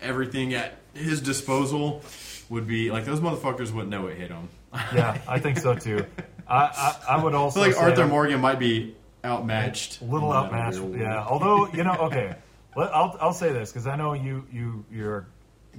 everything 0.00 0.54
at 0.54 0.74
his 0.94 1.20
disposal 1.20 2.02
would 2.48 2.66
be 2.66 2.90
like 2.90 3.04
those 3.04 3.20
motherfuckers 3.20 3.72
wouldn't 3.72 3.90
know 3.90 4.06
it 4.08 4.16
hit 4.16 4.28
them. 4.28 4.48
yeah, 4.94 5.20
I 5.28 5.38
think 5.38 5.58
so 5.58 5.74
too. 5.74 6.04
I, 6.48 6.56
I, 6.56 7.16
I 7.16 7.24
would 7.24 7.34
I 7.34 7.38
also 7.38 7.60
feel 7.62 7.72
like 7.72 7.80
Arthur 7.80 8.02
I'm 8.02 8.10
Morgan 8.10 8.40
might 8.40 8.58
be 8.58 8.94
outmatched. 9.24 10.00
a 10.00 10.04
little 10.04 10.32
outmatched. 10.32 10.80
Yeah, 10.96 11.24
although 11.24 11.68
you 11.72 11.84
know, 11.84 11.94
okay, 12.02 12.34
Let, 12.76 12.94
I'll 12.94 13.16
I'll 13.20 13.32
say 13.32 13.52
this 13.52 13.70
because 13.70 13.86
I 13.86 13.96
know 13.96 14.12
you 14.14 14.46
you 14.52 14.84
you're 14.90 15.26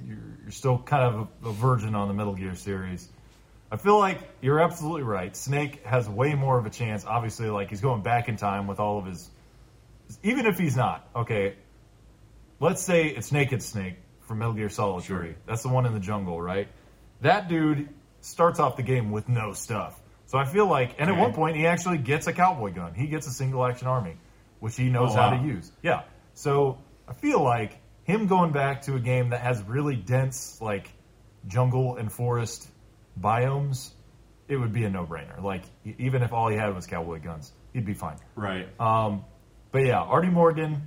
you're, 0.06 0.18
you're 0.42 0.50
still 0.50 0.78
kind 0.78 1.02
of 1.02 1.28
a, 1.44 1.48
a 1.48 1.52
virgin 1.52 1.94
on 1.94 2.08
the 2.08 2.14
Metal 2.14 2.34
Gear 2.34 2.54
series. 2.54 3.08
I 3.70 3.76
feel 3.76 3.98
like 3.98 4.18
you're 4.42 4.60
absolutely 4.60 5.02
right. 5.02 5.34
Snake 5.34 5.84
has 5.86 6.06
way 6.08 6.34
more 6.34 6.58
of 6.58 6.66
a 6.66 6.70
chance. 6.70 7.04
Obviously, 7.06 7.48
like 7.48 7.70
he's 7.70 7.80
going 7.80 8.02
back 8.02 8.28
in 8.28 8.36
time 8.36 8.66
with 8.66 8.80
all 8.80 8.98
of 8.98 9.06
his. 9.06 9.28
Even 10.22 10.46
if 10.46 10.58
he's 10.58 10.76
not 10.76 11.08
okay, 11.14 11.54
let's 12.60 12.82
say 12.82 13.06
it's 13.06 13.32
Naked 13.32 13.62
Snake 13.62 13.96
from 14.20 14.38
Metal 14.38 14.54
Gear 14.54 14.68
Solid 14.68 15.04
Sure. 15.04 15.18
3. 15.20 15.34
That's 15.46 15.62
the 15.62 15.68
one 15.68 15.86
in 15.86 15.92
the 15.94 16.00
jungle, 16.00 16.40
right? 16.40 16.68
That 17.20 17.48
dude 17.48 17.88
starts 18.20 18.60
off 18.60 18.76
the 18.76 18.82
game 18.82 19.10
with 19.10 19.28
no 19.28 19.52
stuff. 19.52 19.98
So 20.26 20.38
I 20.38 20.44
feel 20.44 20.66
like, 20.66 20.94
and 20.98 21.10
at 21.10 21.16
one 21.18 21.32
point 21.34 21.56
he 21.56 21.66
actually 21.66 21.98
gets 21.98 22.26
a 22.26 22.32
cowboy 22.32 22.72
gun. 22.72 22.94
He 22.94 23.06
gets 23.08 23.26
a 23.26 23.30
single 23.32 23.64
action 23.66 23.86
army, 23.88 24.16
which 24.60 24.76
he 24.76 24.88
knows 24.88 25.10
Oh, 25.12 25.16
how 25.16 25.30
wow. 25.32 25.40
to 25.42 25.46
use. 25.46 25.70
Yeah. 25.82 26.02
So 26.34 26.78
I 27.06 27.12
feel 27.12 27.42
like 27.42 27.78
him 28.04 28.26
going 28.28 28.52
back 28.52 28.82
to 28.82 28.94
a 28.94 29.00
game 29.00 29.30
that 29.30 29.40
has 29.40 29.62
really 29.62 29.96
dense, 29.96 30.58
like 30.60 30.88
jungle 31.46 31.96
and 31.96 32.10
forest 32.10 32.68
biomes 33.20 33.90
it 34.48 34.56
would 34.56 34.72
be 34.72 34.84
a 34.84 34.90
no 34.90 35.04
brainer. 35.06 35.42
Like 35.42 35.62
even 35.98 36.22
if 36.22 36.32
all 36.32 36.48
he 36.48 36.56
had 36.56 36.74
was 36.74 36.86
cowboy 36.86 37.20
guns, 37.20 37.52
he'd 37.72 37.86
be 37.86 37.94
fine. 37.94 38.16
Right. 38.34 38.68
Um, 38.80 39.24
but 39.72 39.84
yeah, 39.84 40.00
Artie 40.00 40.28
Morgan 40.28 40.86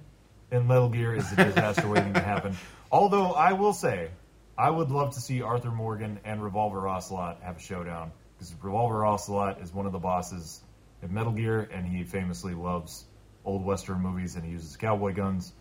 in 0.52 0.68
Metal 0.68 0.90
Gear 0.90 1.16
is 1.16 1.32
a 1.34 1.36
disaster 1.36 1.88
waiting 1.88 2.14
to 2.14 2.22
happen. 2.22 2.56
Although 2.92 3.32
I 3.32 3.54
will 3.54 3.74
say, 3.74 4.10
I 4.58 4.70
would 4.70 4.90
love 4.90 5.14
to 5.16 5.20
see 5.20 5.42
Arthur 5.42 5.72
Morgan 5.72 6.20
and 6.24 6.42
Revolver 6.42 6.88
Ocelot 6.88 7.40
have 7.42 7.58
a 7.58 7.60
showdown 7.60 8.12
because 8.38 8.54
Revolver 8.62 9.06
Ocelot 9.06 9.62
is 9.62 9.74
one 9.74 9.86
of 9.86 9.92
the 9.92 10.00
bosses 10.00 10.62
in 11.02 11.14
Metal 11.14 11.34
Gear, 11.34 11.70
and 11.74 11.86
he 11.86 12.04
famously 12.04 12.54
loves 12.54 13.06
old 13.44 13.66
Western 13.66 14.02
movies 14.02 14.36
and 14.36 14.46
he 14.46 14.52
uses 14.52 14.78
cowboy 14.78 15.14
guns, 15.14 15.52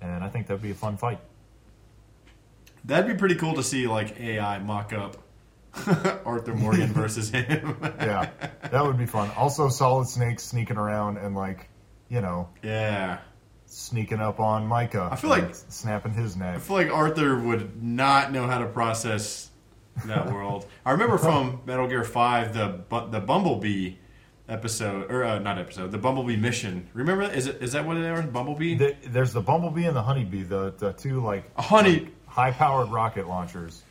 and 0.00 0.24
I 0.24 0.28
think 0.28 0.46
that'd 0.46 0.62
be 0.62 0.70
a 0.70 0.74
fun 0.74 0.96
fight. 0.96 1.20
That'd 2.84 3.06
be 3.06 3.18
pretty 3.18 3.34
cool 3.34 3.54
to 3.54 3.62
see 3.62 3.86
like 3.86 4.18
AI 4.20 4.58
mock 4.60 4.92
up 4.92 5.16
Arthur 6.24 6.54
Morgan 6.54 6.86
versus 6.92 7.30
him. 7.30 7.76
Yeah, 7.82 8.30
that 8.62 8.84
would 8.84 8.98
be 8.98 9.06
fun. 9.06 9.30
Also, 9.36 9.68
Solid 9.68 10.08
Snake 10.08 10.40
sneaking 10.40 10.76
around 10.76 11.18
and 11.18 11.34
like, 11.34 11.68
you 12.08 12.20
know, 12.20 12.48
yeah. 12.62 13.18
sneaking 13.66 14.20
up 14.20 14.40
on 14.40 14.66
Micah. 14.66 15.08
I 15.12 15.16
feel 15.16 15.30
like- 15.30 15.54
snapping 15.54 16.12
his 16.14 16.36
neck. 16.36 16.56
I 16.56 16.58
feel 16.58 16.76
like 16.76 16.90
Arthur 16.90 17.38
would 17.38 17.82
not 17.82 18.32
know 18.32 18.46
how 18.46 18.58
to 18.58 18.66
process 18.66 19.50
that 20.06 20.26
world. 20.32 20.66
I 20.86 20.92
remember 20.92 21.18
from 21.18 21.60
Metal 21.66 21.86
Gear 21.88 22.04
Five 22.04 22.54
the 22.54 22.80
the 23.10 23.20
Bumblebee 23.20 23.94
episode 24.48 25.10
or 25.10 25.24
uh, 25.24 25.38
not 25.40 25.58
episode 25.58 25.92
the 25.92 25.98
Bumblebee 25.98 26.36
mission. 26.36 26.88
Remember 26.94 27.26
that? 27.26 27.36
Is 27.36 27.46
it 27.46 27.60
is 27.62 27.72
that 27.72 27.84
what 27.84 27.94
they 27.94 28.08
are? 28.08 28.22
Bumblebee. 28.22 28.76
The, 28.76 28.96
there's 29.08 29.32
the 29.32 29.40
Bumblebee 29.42 29.84
and 29.84 29.94
the 29.96 30.02
Honeybee, 30.02 30.42
the 30.44 30.72
the 30.78 30.92
two 30.92 31.20
like 31.22 31.50
A 31.56 31.62
honey. 31.62 32.08
high 32.26 32.52
powered 32.52 32.90
rocket 32.90 33.28
launchers. 33.28 33.82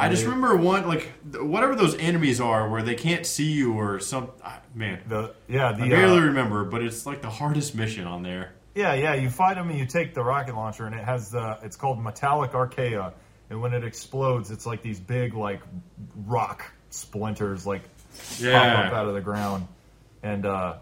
I 0.00 0.08
just 0.08 0.24
remember 0.24 0.56
one 0.56 0.86
like 0.88 1.12
whatever 1.34 1.74
those 1.76 1.96
enemies 1.98 2.40
are 2.40 2.68
where 2.68 2.82
they 2.82 2.94
can't 2.94 3.24
see 3.26 3.52
you 3.52 3.74
or 3.74 4.00
some. 4.00 4.30
ah, 4.42 4.60
Man, 4.74 5.00
The 5.06 5.34
yeah 5.48 5.72
the 5.72 5.84
I 5.84 5.88
barely 5.88 6.18
uh, 6.18 6.26
remember, 6.26 6.64
but 6.64 6.82
it's 6.82 7.06
like 7.06 7.22
the 7.22 7.30
hardest 7.30 7.74
mission 7.74 8.06
on 8.06 8.22
there. 8.22 8.52
yeah 8.74 8.94
yeah 8.94 9.14
you 9.14 9.28
fight 9.30 9.54
them 9.54 9.68
and 9.70 9.78
you 9.78 9.86
take 9.86 10.14
the 10.14 10.22
rocket 10.22 10.54
launcher 10.54 10.86
and 10.86 10.94
it 10.94 11.04
has 11.04 11.30
the 11.30 11.58
it's 11.62 11.76
called 11.76 12.02
metallic 12.02 12.52
archaea 12.52 13.12
and 13.50 13.60
when 13.60 13.74
it 13.74 13.82
explodes 13.84 14.50
it's 14.52 14.64
like 14.64 14.80
these 14.80 15.00
big 15.00 15.34
like 15.34 15.60
rock 16.26 16.70
splinters 16.90 17.66
like 17.66 17.82
pop 18.40 18.86
up 18.86 18.92
out 18.92 19.06
of 19.08 19.14
the 19.14 19.20
ground 19.20 19.66
and 20.22 20.46
uh, 20.46 20.76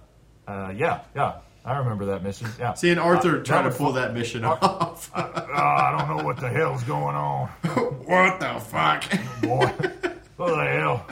uh, 0.47 0.73
yeah 0.77 1.01
yeah 1.16 1.39
I 1.69 1.79
remember 1.79 2.07
that 2.07 2.23
mission 2.23 2.49
yeah 2.59 2.75
Seeing 2.75 2.99
Arthur 2.99 3.41
Uh, 3.41 3.45
try 3.45 3.62
to 3.62 3.71
pull 3.71 3.93
that 3.93 4.14
mission 4.14 4.45
Ar- 4.45 4.59
off. 4.62 5.11
Uh, 5.14 5.31
I 5.35 5.97
don't 5.99 6.16
know 6.16 6.25
what 6.25 6.39
the 6.39 6.49
hell's 6.49 6.83
going 6.85 7.14
on. 7.16 7.49
what 8.07 8.41
the 8.41 8.59
fuck? 8.61 9.05
boy. 9.43 9.66
what 10.37 10.49
the 10.57 10.64
hell? 10.64 11.07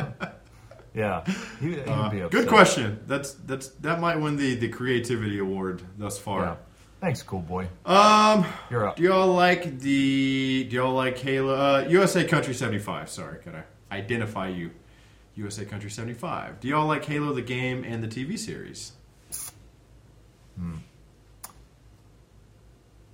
Yeah, 0.95 1.25
he, 1.61 1.79
Uh, 1.81 2.29
good 2.29 2.49
question. 2.49 3.01
That's 3.07 3.33
that's 3.35 3.69
that 3.81 4.01
might 4.01 4.17
win 4.17 4.37
the 4.37 4.55
the 4.55 4.69
creativity 4.69 5.39
award 5.39 5.83
thus 5.99 6.17
Yeah. 6.19 6.23
far. 6.25 6.57
Thanks, 7.03 7.23
cool 7.23 7.41
boy. 7.43 7.69
Um, 7.85 8.47
You're 8.71 8.89
up. 8.89 8.97
do 8.97 9.03
y'all 9.03 9.27
like 9.35 9.79
the 9.81 10.65
do 10.71 10.77
y'all 10.77 10.95
like 10.95 11.19
Halo? 11.19 11.55
Uh, 11.55 11.87
USA 11.91 12.25
Country 12.25 12.55
seventy 12.55 12.79
five. 12.79 13.11
Sorry, 13.11 13.39
could 13.41 13.55
I 13.55 13.65
identify 13.95 14.49
you? 14.49 14.71
USA 15.35 15.67
Country 15.67 15.91
seventy 15.91 16.15
five. 16.15 16.59
Do 16.61 16.69
y'all 16.69 16.87
like 16.87 17.05
Halo 17.05 17.35
the 17.35 17.43
game 17.43 17.85
and 17.85 18.03
the 18.03 18.09
TV 18.09 18.39
series? 18.39 18.93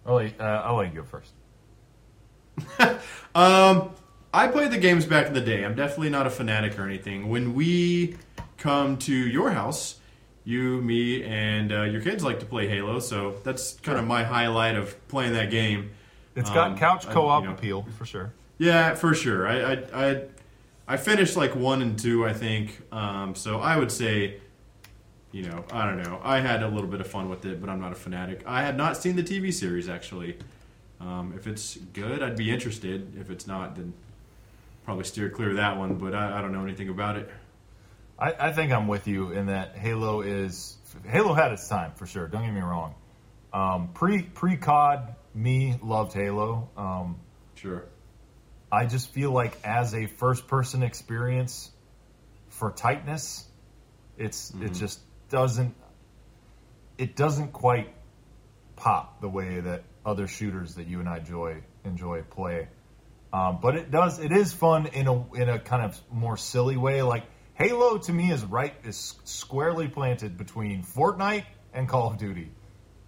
I'll 0.07 0.15
let, 0.17 0.41
uh, 0.41 0.63
I'll 0.65 0.77
let 0.77 0.93
you 0.93 1.01
go 1.01 1.07
first. 1.07 1.33
Um, 3.35 3.93
I 4.35 4.47
played 4.49 4.73
the 4.73 4.79
games 4.79 5.07
back 5.07 5.27
in 5.27 5.33
the 5.33 5.41
day. 5.41 5.65
I'm 5.65 5.75
definitely 5.75 6.11
not 6.11 6.27
a 6.27 6.31
fanatic 6.31 6.79
or 6.79 6.85
anything. 6.85 7.31
When 7.31 7.55
we 7.55 8.17
come 8.59 8.99
to 8.99 9.15
your 9.15 9.53
house, 9.53 10.01
you, 10.45 10.83
me, 10.83 11.23
and 11.25 11.73
uh, 11.73 11.85
your 11.85 12.03
kids 12.03 12.23
like 12.23 12.41
to 12.41 12.47
play 12.47 12.69
Halo, 12.69 12.99
so 12.99 13.37
that's 13.43 13.75
kind 13.81 13.97
of 13.99 14.07
my 14.07 14.23
highlight 14.23 14.75
of 14.77 15.09
playing 15.09 15.33
that 15.33 15.51
game. 15.51 15.93
It's 16.37 16.51
got 16.51 16.73
Um, 16.73 16.77
couch 16.79 17.09
co-op 17.09 17.43
you 17.45 17.49
know. 17.49 17.55
appeal 17.55 17.87
for 17.97 18.05
sure. 18.05 18.35
Yeah, 18.59 18.95
for 18.97 19.15
sure. 19.15 19.49
I 19.49 19.73
I 19.73 20.11
I, 20.11 20.23
I 20.89 20.97
finished 20.99 21.35
like 21.35 21.57
one 21.57 21.81
and 21.81 21.99
two, 21.99 22.27
I 22.27 22.35
think. 22.35 22.83
Um, 22.93 23.35
so 23.35 23.61
I 23.61 23.79
would 23.79 23.91
say, 23.91 24.42
you 25.33 25.43
know, 25.45 25.65
I 25.73 25.87
don't 25.87 26.03
know. 26.03 26.21
I 26.23 26.41
had 26.41 26.63
a 26.63 26.69
little 26.69 26.89
bit 26.89 27.01
of 27.01 27.07
fun 27.07 27.29
with 27.29 27.45
it, 27.47 27.61
but 27.61 27.71
I'm 27.71 27.81
not 27.81 27.93
a 27.93 27.97
fanatic. 27.97 28.43
I 28.47 28.63
had 28.63 28.77
not 28.77 28.97
seen 28.97 29.17
the 29.17 29.23
TV 29.23 29.53
series 29.53 29.89
actually. 29.89 30.37
Um, 31.01 31.35
if 31.37 31.47
it's 31.47 31.77
good, 31.77 32.23
I'd 32.23 32.37
be 32.37 32.51
interested. 32.51 33.19
If 33.19 33.31
it's 33.31 33.47
not, 33.47 33.75
then 33.75 33.93
probably 34.85 35.05
steer 35.05 35.31
clear 35.31 35.51
of 35.51 35.57
that 35.57 35.79
one. 35.79 35.97
But 35.97 36.15
I, 36.15 36.39
I 36.39 36.43
don't 36.43 36.53
know 36.53 36.63
anything 36.63 36.91
about 36.91 37.17
it. 37.17 37.29
I, 38.19 38.35
I 38.39 38.53
think 38.53 38.73
I'm 38.73 38.87
with 38.87 39.09
you 39.09 39.33
in 39.33 39.47
that 39.47 39.75
Halo 39.75 40.21
is 40.21 40.77
Halo 41.07 41.33
had 41.33 41.53
its 41.53 41.67
time 41.67 41.93
for 41.97 42.07
sure. 42.07 42.29
Don't 42.29 42.45
get 42.45 42.53
me 42.53 42.61
wrong. 42.61 42.95
Um, 43.53 43.89
pre 43.95 44.23
pre 44.23 44.57
COD, 44.57 45.15
me 45.35 45.77
loved 45.83 46.13
Halo. 46.13 46.69
Um, 46.77 47.17
Sure. 47.55 47.85
I 48.73 48.87
just 48.87 49.11
feel 49.11 49.31
like 49.31 49.57
as 49.63 49.95
a 49.95 50.07
first 50.07 50.49
person 50.49 50.83
experience 50.83 51.71
for 52.49 52.73
tightness, 52.73 53.47
it's 54.19 54.53
it 54.61 54.73
just 54.73 54.99
doesn't 55.33 55.75
it 56.99 57.17
doesn't 57.17 57.53
quite 57.53 57.93
pop 58.77 59.21
the 59.23 59.29
way 59.29 59.61
that 59.61 59.83
other 60.05 60.29
shooters 60.29 60.75
that 60.75 60.87
you 60.87 61.01
and 61.01 61.09
I 61.09 61.19
enjoy 61.19 61.63
enjoy 61.85 62.23
play. 62.23 62.69
Um, 63.33 63.59
but 63.63 63.75
it 63.77 63.91
does 63.91 64.19
it 64.19 64.31
is 64.31 64.53
fun 64.53 64.87
in 64.87 65.09
a 65.09 65.35
in 65.35 65.49
a 65.49 65.59
kind 65.59 65.83
of 65.83 65.99
more 66.13 66.37
silly 66.37 66.77
way. 66.77 67.03
Like 67.03 67.25
Halo 67.55 67.97
to 67.99 68.13
me 68.13 68.31
is 68.31 68.45
right 68.45 68.75
is 68.85 69.15
squarely 69.25 69.89
planted 69.89 70.37
between 70.37 70.85
Fortnite 70.85 71.47
and 71.73 71.89
Call 71.89 72.11
of 72.11 72.19
Duty 72.19 72.51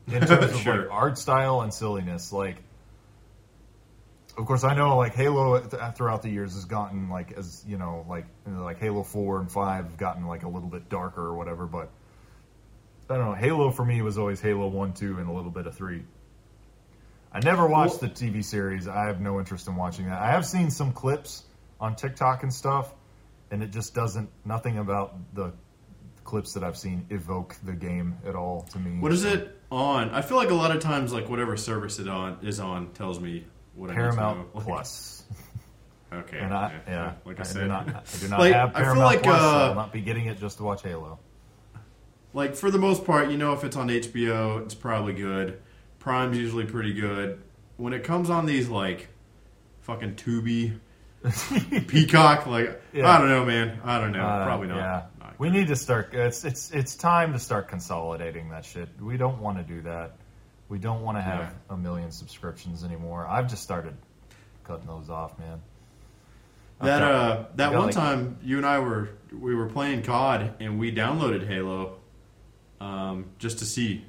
in 0.06 0.20
terms 0.26 0.54
of 0.54 0.66
like 0.66 0.90
art 0.90 1.18
style 1.18 1.60
and 1.60 1.74
silliness. 1.74 2.32
Like 2.32 2.56
of 4.38 4.46
course, 4.46 4.64
I 4.64 4.74
know 4.74 4.96
like 4.96 5.14
Halo 5.14 5.60
th- 5.60 5.94
throughout 5.94 6.22
the 6.22 6.30
years 6.30 6.54
has 6.54 6.64
gotten 6.64 7.10
like 7.10 7.32
as 7.32 7.62
you 7.68 7.76
know 7.76 8.06
like 8.08 8.24
you 8.46 8.52
know, 8.52 8.64
like 8.64 8.80
Halo 8.80 9.02
four 9.02 9.40
and 9.40 9.52
five 9.52 9.84
have 9.84 9.98
gotten 9.98 10.26
like 10.26 10.42
a 10.42 10.48
little 10.48 10.70
bit 10.70 10.88
darker 10.88 11.20
or 11.20 11.34
whatever. 11.34 11.66
But 11.66 11.90
I 13.14 13.16
don't 13.16 13.26
know. 13.26 13.34
Halo 13.34 13.70
for 13.70 13.84
me 13.84 14.02
was 14.02 14.18
always 14.18 14.40
Halo 14.40 14.66
one, 14.66 14.92
two, 14.92 15.18
and 15.18 15.28
a 15.28 15.32
little 15.32 15.52
bit 15.52 15.68
of 15.68 15.76
three. 15.76 16.02
I 17.32 17.38
never 17.38 17.68
watched 17.68 18.00
the 18.00 18.08
TV 18.08 18.44
series. 18.44 18.88
I 18.88 19.04
have 19.06 19.20
no 19.20 19.38
interest 19.38 19.68
in 19.68 19.76
watching 19.76 20.06
that. 20.06 20.20
I 20.20 20.32
have 20.32 20.44
seen 20.44 20.68
some 20.68 20.90
clips 20.90 21.44
on 21.80 21.94
TikTok 21.94 22.42
and 22.42 22.52
stuff, 22.52 22.92
and 23.52 23.62
it 23.62 23.70
just 23.70 23.94
doesn't. 23.94 24.28
Nothing 24.44 24.78
about 24.78 25.14
the 25.32 25.52
clips 26.24 26.54
that 26.54 26.64
I've 26.64 26.76
seen 26.76 27.06
evoke 27.08 27.54
the 27.62 27.72
game 27.72 28.16
at 28.26 28.34
all 28.34 28.62
to 28.72 28.80
me. 28.80 28.98
What 28.98 29.12
is 29.12 29.22
it 29.22 29.60
on? 29.70 30.10
I 30.10 30.20
feel 30.20 30.36
like 30.36 30.50
a 30.50 30.54
lot 30.54 30.74
of 30.74 30.82
times, 30.82 31.12
like 31.12 31.28
whatever 31.28 31.56
service 31.56 32.00
it 32.00 32.08
on 32.08 32.38
is 32.42 32.58
on 32.58 32.90
tells 32.94 33.20
me 33.20 33.44
what 33.76 33.90
I 33.90 33.92
need 33.92 33.96
to 33.96 34.00
Paramount 34.00 34.38
know. 34.38 34.46
Like, 34.54 34.64
Plus. 34.66 35.22
Okay. 36.12 36.38
And 36.40 36.52
I, 36.52 36.80
yeah, 36.88 37.12
Like 37.24 37.38
I, 37.38 37.42
I 37.42 37.44
said, 37.44 37.60
do 37.60 37.68
not, 37.68 37.88
I 37.88 38.02
do 38.20 38.28
not 38.28 38.40
Like, 38.40 38.54
have 38.54 38.70
I 38.70 38.72
feel 38.72 38.82
Paramount 38.82 39.06
like, 39.06 39.22
Plus. 39.22 39.40
so 39.40 39.46
uh, 39.46 39.68
I'll 39.68 39.74
not 39.76 39.92
be 39.92 40.00
getting 40.00 40.26
it 40.26 40.40
just 40.40 40.56
to 40.56 40.64
watch 40.64 40.82
Halo. 40.82 41.20
Like 42.34 42.54
for 42.56 42.70
the 42.70 42.78
most 42.78 43.04
part, 43.06 43.30
you 43.30 43.38
know, 43.38 43.52
if 43.54 43.64
it's 43.64 43.76
on 43.76 43.88
HBO, 43.88 44.62
it's 44.64 44.74
probably 44.74 45.14
good. 45.14 45.60
Prime's 45.98 46.36
usually 46.36 46.66
pretty 46.66 46.92
good. 46.92 47.40
When 47.78 47.92
it 47.94 48.04
comes 48.04 48.28
on 48.28 48.44
these 48.44 48.68
like 48.68 49.08
fucking 49.80 50.16
Tubi, 50.16 50.78
Peacock, 51.88 52.46
like 52.46 52.82
Yeah. 52.92 53.08
I 53.10 53.18
don't 53.18 53.28
know, 53.28 53.44
man. 53.44 53.80
I 53.84 53.98
don't 53.98 54.12
know. 54.12 54.24
Uh, 54.24 54.44
probably 54.44 54.68
not. 54.68 54.76
Yeah, 54.76 55.02
Not 55.20 55.38
we 55.38 55.50
need 55.50 55.68
to 55.68 55.76
start. 55.76 56.12
It's 56.12 56.44
it's 56.44 56.70
it's 56.70 56.94
time 56.94 57.32
to 57.32 57.38
start 57.38 57.68
consolidating 57.68 58.50
that 58.50 58.64
shit. 58.64 58.88
We 59.00 59.16
don't 59.16 59.40
want 59.40 59.56
to 59.58 59.64
do 59.64 59.82
that. 59.82 60.16
We 60.68 60.78
don't 60.78 61.02
want 61.02 61.16
to 61.18 61.22
have 61.22 61.40
Yeah. 61.40 61.74
a 61.74 61.76
million 61.76 62.10
subscriptions 62.10 62.84
anymore. 62.84 63.26
I've 63.26 63.48
just 63.48 63.62
started 63.62 63.94
cutting 64.64 64.86
those 64.86 65.08
off, 65.10 65.38
man. 65.38 65.60
I've 66.80 66.86
that 66.86 66.98
got- 67.00 67.12
uh 67.12 67.44
that 67.56 67.72
one 67.72 67.86
like- 67.86 67.94
time 67.94 68.38
you 68.42 68.56
and 68.58 68.66
I 68.66 68.78
were 68.80 69.08
we 69.32 69.54
were 69.54 69.66
playing 69.68 70.02
COD 70.02 70.52
and 70.60 70.78
we 70.78 70.92
downloaded 70.94 71.46
Halo 71.46 71.96
um 72.84 73.26
just 73.38 73.58
to 73.60 73.64
see. 73.64 74.04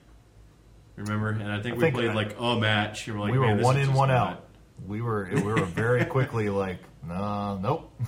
Remember? 0.96 1.30
And 1.30 1.52
I 1.52 1.62
think 1.62 1.74
I 1.76 1.78
we 1.78 1.84
think 1.84 1.96
played 1.96 2.10
I- 2.12 2.14
like 2.14 2.36
a 2.40 2.60
match. 2.60 3.08
And 3.08 3.18
we're 3.18 3.26
like, 3.26 3.32
we 3.34 3.40
were 3.40 3.56
one 3.58 3.78
in, 3.78 3.94
one 3.94 4.10
not-" 4.10 4.18
out. 4.34 4.46
We 4.88 5.02
were 5.02 5.30
we 5.34 5.42
were 5.42 5.64
very 5.84 6.06
quickly 6.06 6.50
like, 6.50 6.80
no, 7.08 7.58
nope. 7.62 8.02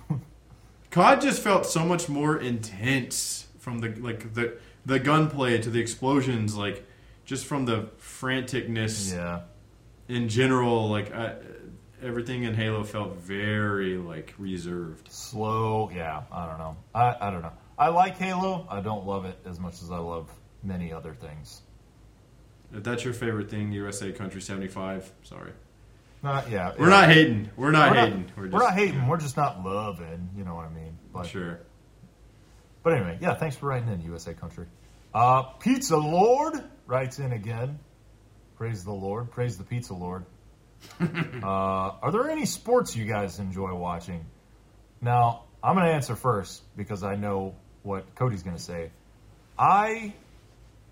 COD 0.91 1.22
just 1.22 1.41
felt 1.41 1.65
so 1.65 1.86
much 1.86 2.07
more 2.09 2.38
intense 2.38 3.47
from 3.59 3.80
the 3.80 3.89
like 3.89 4.34
the 4.34 4.57
the 4.86 4.99
gunplay 4.99 5.57
to 5.61 5.70
the 5.70 5.80
explosions, 5.80 6.55
like 6.55 6.86
just 7.26 7.45
from 7.45 7.65
the 7.65 7.89
franticness 7.99 9.13
yeah, 9.13 9.41
in 10.07 10.30
general. 10.30 10.89
Like 10.89 11.13
I, 11.13 11.36
everything 12.01 12.43
in 12.43 12.53
Halo 12.55 12.84
felt 12.84 13.18
very 13.18 13.97
like 13.97 14.34
reserved. 14.38 15.11
slow. 15.11 15.89
Yeah, 15.93 16.24
I 16.32 16.47
don't 16.47 16.57
know. 16.57 16.78
I 16.95 17.15
I 17.20 17.32
don't 17.32 17.41
know. 17.41 17.53
I 17.78 17.89
like 17.89 18.18
Halo. 18.18 18.65
I 18.70 18.80
don't 18.82 19.05
love 19.05 19.26
it 19.26 19.38
as 19.45 19.59
much 19.59 19.82
as 19.84 19.91
I 19.91 19.97
love 19.99 20.30
many 20.64 20.91
other 20.91 21.14
things. 21.14 21.62
If 22.74 22.84
that's 22.84 23.03
your 23.03 23.14
favorite 23.14 23.49
thing, 23.49 23.72
USA 23.72 24.12
Country 24.12 24.41
seventy 24.41 24.68
five. 24.68 25.12
Sorry, 25.24 25.51
Not 26.22 26.49
yeah. 26.49 26.74
we're 26.78 26.89
yeah. 26.89 27.01
not 27.01 27.10
hating. 27.10 27.49
We're 27.55 27.72
not 27.72 27.91
we're 27.91 27.97
hating. 27.97 28.20
Not, 28.20 28.38
we're 28.38 28.49
we're, 28.49 28.60
not 28.60 28.74
hating. 28.74 29.08
We're 29.08 29.18
just 29.18 29.38
not 29.38 29.64
loving. 29.64 30.30
You 30.36 30.43
know 30.43 30.55
what 30.55 30.66
I 30.66 30.70
mean? 30.70 30.97
But 31.14 31.28
sure. 31.28 31.60
But 32.84 32.93
anyway, 32.93 33.18
yeah, 33.22 33.36
thanks 33.36 33.55
for 33.55 33.68
writing 33.68 33.89
in, 33.89 34.01
USA 34.01 34.34
Country. 34.34 34.66
Uh, 35.14 35.43
Pizza 35.43 35.97
Lord 35.97 36.64
writes 36.86 37.20
in 37.20 37.32
again. 37.32 37.80
Praise 38.58 38.84
the 38.84 38.93
Lord. 38.93 39.32
Praise 39.32 39.58
the 39.58 39.64
Pizza 39.64 39.93
Lord. 39.93 40.26
uh, 41.01 41.45
are 41.45 42.12
there 42.12 42.30
any 42.30 42.45
sports 42.45 42.95
you 42.95 43.05
guys 43.05 43.39
enjoy 43.39 43.74
watching? 43.74 44.26
Now, 45.01 45.45
I'm 45.64 45.76
going 45.76 45.86
to 45.86 45.93
answer 45.93 46.16
first 46.16 46.64
because 46.76 47.03
I 47.03 47.16
know 47.16 47.55
what 47.84 48.16
Cody's 48.16 48.43
going 48.43 48.55
to 48.55 48.62
say. 48.62 48.91
I 49.58 50.14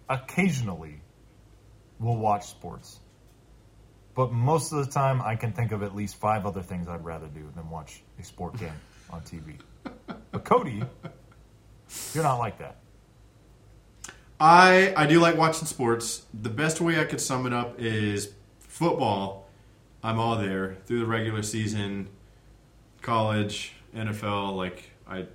occasionally 0.09 1.01
will 1.99 2.17
watch 2.17 2.45
sports, 2.45 2.99
but 4.15 4.31
most 4.31 4.71
of 4.71 4.85
the 4.85 4.91
time 4.91 5.21
I 5.21 5.35
can 5.35 5.51
think 5.51 5.71
of 5.71 5.83
at 5.83 5.95
least 5.95 6.15
five 6.17 6.45
other 6.45 6.61
things 6.61 6.87
I'd 6.87 7.03
rather 7.03 7.27
do 7.27 7.51
than 7.55 7.69
watch 7.69 8.01
a 8.19 8.23
sport 8.23 8.57
game 8.57 8.73
on 9.09 9.21
TV. 9.21 9.55
But 10.31 10.43
Cody, 10.43 10.83
you're 12.13 12.23
not 12.23 12.37
like 12.37 12.59
that. 12.59 12.77
I 14.39 14.93
I 14.97 15.05
do 15.05 15.19
like 15.19 15.37
watching 15.37 15.65
sports. 15.65 16.25
The 16.33 16.49
best 16.49 16.81
way 16.81 16.99
I 16.99 17.05
could 17.05 17.21
sum 17.21 17.45
it 17.45 17.53
up 17.53 17.79
is 17.79 18.33
football. 18.59 19.47
I'm 20.03 20.19
all 20.19 20.37
there 20.37 20.75
through 20.85 20.99
the 20.99 21.05
regular 21.05 21.41
season, 21.41 22.09
college, 23.01 23.73
NFL. 23.95 24.55
Like 24.55 24.91
I 25.07 25.25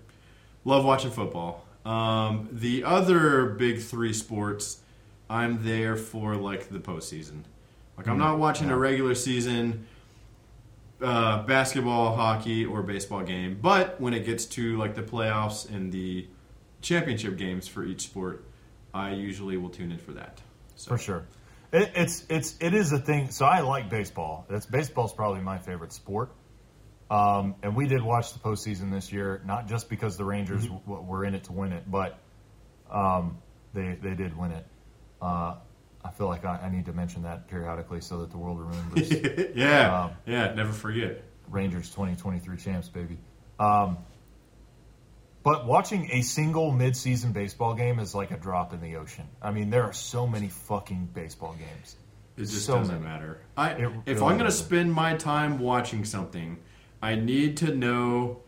love 0.64 0.84
watching 0.84 1.10
football. 1.10 1.64
Um, 1.84 2.48
the 2.52 2.84
other 2.84 3.46
big 3.46 3.80
three 3.80 4.12
sports, 4.12 4.80
I'm 5.28 5.64
there 5.64 5.96
for 5.96 6.36
like 6.36 6.68
the 6.68 6.78
postseason. 6.78 7.42
Like 7.96 8.08
I'm 8.08 8.18
not 8.18 8.38
watching 8.38 8.70
a 8.70 8.76
regular 8.76 9.14
season 9.14 9.86
uh, 11.02 11.42
basketball, 11.44 12.14
hockey, 12.14 12.64
or 12.64 12.82
baseball 12.82 13.22
game. 13.22 13.58
But 13.60 14.00
when 14.00 14.14
it 14.14 14.24
gets 14.24 14.46
to 14.46 14.76
like 14.76 14.94
the 14.94 15.02
playoffs 15.02 15.68
and 15.68 15.92
the 15.92 16.26
championship 16.80 17.36
games 17.36 17.68
for 17.68 17.84
each 17.84 18.02
sport, 18.02 18.44
I 18.92 19.12
usually 19.12 19.56
will 19.56 19.70
tune 19.70 19.92
in 19.92 19.98
for 19.98 20.12
that. 20.12 20.40
So 20.76 20.90
For 20.90 20.98
sure. 20.98 21.26
It, 21.72 21.92
it's 21.94 22.24
it's 22.28 22.56
it 22.60 22.74
is 22.74 22.92
a 22.92 22.98
thing. 22.98 23.30
So 23.30 23.44
I 23.44 23.60
like 23.60 23.88
baseball. 23.88 24.46
It's 24.50 24.66
baseball's 24.66 25.12
probably 25.12 25.40
my 25.40 25.58
favorite 25.58 25.92
sport. 25.92 26.32
Um, 27.10 27.56
and 27.64 27.74
we 27.74 27.88
did 27.88 28.02
watch 28.02 28.32
the 28.32 28.38
postseason 28.38 28.92
this 28.92 29.12
year, 29.12 29.42
not 29.44 29.66
just 29.68 29.88
because 29.90 30.16
the 30.16 30.24
Rangers 30.24 30.64
w- 30.66 31.02
were 31.02 31.24
in 31.24 31.34
it 31.34 31.44
to 31.44 31.52
win 31.52 31.72
it, 31.72 31.90
but 31.90 32.18
um, 32.90 33.38
they 33.74 33.98
they 34.00 34.14
did 34.14 34.36
win 34.38 34.52
it. 34.52 34.64
Uh, 35.20 35.56
I 36.04 36.10
feel 36.12 36.28
like 36.28 36.44
I, 36.44 36.56
I 36.64 36.70
need 36.70 36.86
to 36.86 36.92
mention 36.92 37.24
that 37.24 37.48
periodically 37.48 38.00
so 38.00 38.18
that 38.20 38.30
the 38.30 38.38
world 38.38 38.60
remembers. 38.60 39.10
yeah, 39.56 40.04
Um, 40.04 40.10
yeah, 40.24 40.54
never 40.54 40.72
forget. 40.72 41.22
Rangers 41.48 41.88
2023 41.90 42.56
champs, 42.58 42.88
baby. 42.88 43.18
Um, 43.58 43.98
but 45.42 45.66
watching 45.66 46.10
a 46.12 46.22
single 46.22 46.70
midseason 46.72 47.32
baseball 47.32 47.74
game 47.74 47.98
is 47.98 48.14
like 48.14 48.30
a 48.30 48.36
drop 48.36 48.72
in 48.72 48.80
the 48.80 48.96
ocean. 48.96 49.26
I 49.42 49.50
mean, 49.50 49.70
there 49.70 49.82
are 49.84 49.92
so 49.92 50.26
many 50.26 50.48
fucking 50.48 51.10
baseball 51.14 51.54
games. 51.54 51.96
It 52.36 52.42
just 52.42 52.66
So 52.66 52.76
doesn't 52.78 52.94
many. 53.02 53.06
matter. 53.06 53.40
I 53.56 53.70
It 53.72 53.90
if 54.06 54.22
I'm 54.22 54.36
gonna 54.38 54.50
spend 54.50 54.92
my 54.92 55.16
time 55.16 55.58
watching 55.58 56.04
something, 56.04 56.58
I 57.02 57.14
need 57.14 57.56
to 57.58 57.74
know 57.74 58.40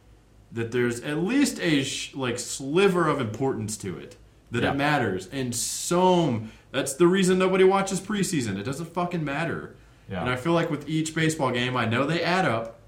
that 0.53 0.71
there's 0.73 1.01
at 1.01 1.19
least 1.19 1.59
a 1.61 1.83
sh- 1.83 2.15
like 2.15 2.39
sliver 2.39 3.09
of 3.09 3.21
importance 3.21 3.77
to 3.79 3.97
it. 3.99 4.17
That 4.51 4.63
Yeah. 4.65 4.73
it 4.73 4.77
matters, 4.77 5.29
and 5.33 5.55
so 5.55 6.43
that's 6.73 6.93
the 6.95 7.07
reason 7.07 7.39
nobody 7.39 7.65
watches 7.65 8.01
preseason. 8.03 8.59
It 8.59 8.65
doesn't 8.65 8.93
fucking 8.93 9.25
matter. 9.25 9.75
Yeah. 10.11 10.21
And 10.21 10.29
I 10.29 10.37
feel 10.37 10.53
like 10.53 10.71
with 10.71 10.87
each 10.89 11.15
baseball 11.15 11.51
game, 11.53 11.75
I 11.75 11.87
know 11.87 12.05
they 12.07 12.23
add 12.23 12.45
up, 12.45 12.81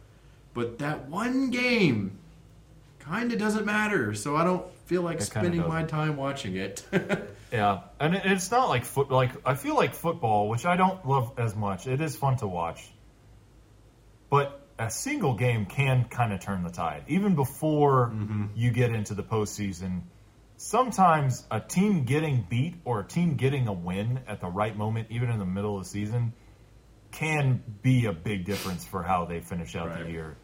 but 0.53 0.79
that 0.81 1.09
one 1.09 1.49
game 1.51 2.19
kind 2.99 3.33
of 3.33 3.39
doesn't 3.39 3.65
matter. 3.65 4.13
So 4.13 4.37
I 4.37 4.45
don't 4.45 4.67
feel 4.85 5.01
like 5.01 5.19
It 5.21 5.23
spending 5.23 5.67
my 5.67 5.85
time 5.85 6.17
watching 6.17 6.57
it. 6.57 6.83
Yeah, 7.53 7.83
and 8.01 8.17
it's 8.17 8.51
not 8.51 8.69
like 8.69 8.85
foot. 8.85 9.13
Like 9.13 9.31
I 9.47 9.55
feel 9.55 9.77
like 9.77 9.95
football, 9.95 10.49
which 10.49 10.67
I 10.67 10.75
don't 10.77 11.07
love 11.07 11.33
as 11.39 11.55
much. 11.55 11.87
It 11.87 12.01
is 12.01 12.17
fun 12.17 12.37
to 12.39 12.49
watch, 12.49 12.91
but 14.29 14.64
a 14.79 14.91
single 14.91 15.35
game 15.35 15.67
can 15.67 16.05
kind 16.05 16.33
of 16.33 16.41
turn 16.41 16.63
the 16.65 16.71
tide. 16.71 17.05
Even 17.09 17.35
before 17.35 18.13
you 18.55 18.71
get 18.71 18.91
into 18.91 19.15
the 19.15 19.23
postseason, 19.23 20.03
sometimes 20.57 21.45
a 21.51 21.61
team 21.61 22.05
getting 22.05 22.47
beat 22.49 22.75
or 22.85 23.01
a 23.01 23.05
team 23.05 23.37
getting 23.37 23.69
a 23.69 23.73
win 23.73 24.21
at 24.27 24.41
the 24.41 24.49
right 24.49 24.77
moment, 24.77 25.09
even 25.11 25.31
in 25.31 25.39
the 25.39 25.45
middle 25.47 25.77
of 25.79 25.85
the 25.85 25.89
season, 25.89 26.33
can 27.13 27.63
be 27.83 28.07
a 28.07 28.13
big 28.13 28.45
difference 28.45 28.85
for 28.85 29.03
how 29.03 29.25
they 29.27 29.41
finish 29.41 29.77
out 29.77 29.89
Right. 29.89 30.05
the 30.05 30.11
year. 30.11 30.37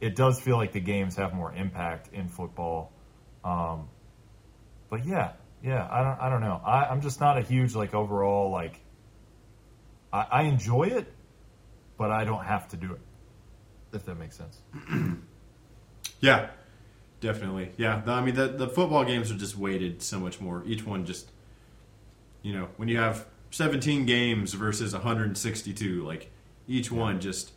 It 0.00 0.16
does 0.16 0.40
feel 0.40 0.56
like 0.56 0.72
the 0.72 0.80
games 0.80 1.16
have 1.16 1.32
more 1.32 1.52
impact 1.54 2.08
in 2.12 2.28
football. 2.28 2.92
Um, 3.44 3.88
but 4.90 5.06
yeah, 5.06 5.32
yeah, 5.62 5.86
I 5.90 6.02
don't, 6.02 6.20
I 6.20 6.28
don't 6.28 6.40
know. 6.40 6.60
I, 6.64 6.86
I'm 6.86 7.00
just 7.00 7.20
not 7.20 7.38
a 7.38 7.42
huge 7.42 7.74
like 7.74 7.94
overall 7.94 8.50
like. 8.50 8.80
I, 10.12 10.26
I 10.30 10.42
enjoy 10.42 10.84
it, 10.84 11.12
but 11.96 12.10
I 12.10 12.24
don't 12.24 12.44
have 12.44 12.68
to 12.68 12.76
do 12.76 12.92
it. 12.92 13.00
If 13.96 14.04
that 14.06 14.18
makes 14.18 14.36
sense. 14.36 14.60
Yeah, 16.20 16.48
definitely. 17.20 17.72
Yeah, 17.76 18.02
I 18.06 18.22
mean 18.22 18.34
the 18.34 18.48
the 18.48 18.68
football 18.68 19.04
games 19.04 19.30
are 19.30 19.36
just 19.36 19.56
weighted 19.56 20.02
so 20.02 20.18
much 20.18 20.40
more. 20.40 20.62
Each 20.66 20.84
one 20.84 21.04
just, 21.04 21.30
you 22.42 22.54
know, 22.54 22.68
when 22.76 22.88
you 22.88 22.96
have 22.98 23.26
17 23.50 24.06
games 24.06 24.54
versus 24.54 24.92
162, 24.94 26.02
like 26.04 26.30
each 26.66 26.90
one 26.90 27.20
just, 27.20 27.52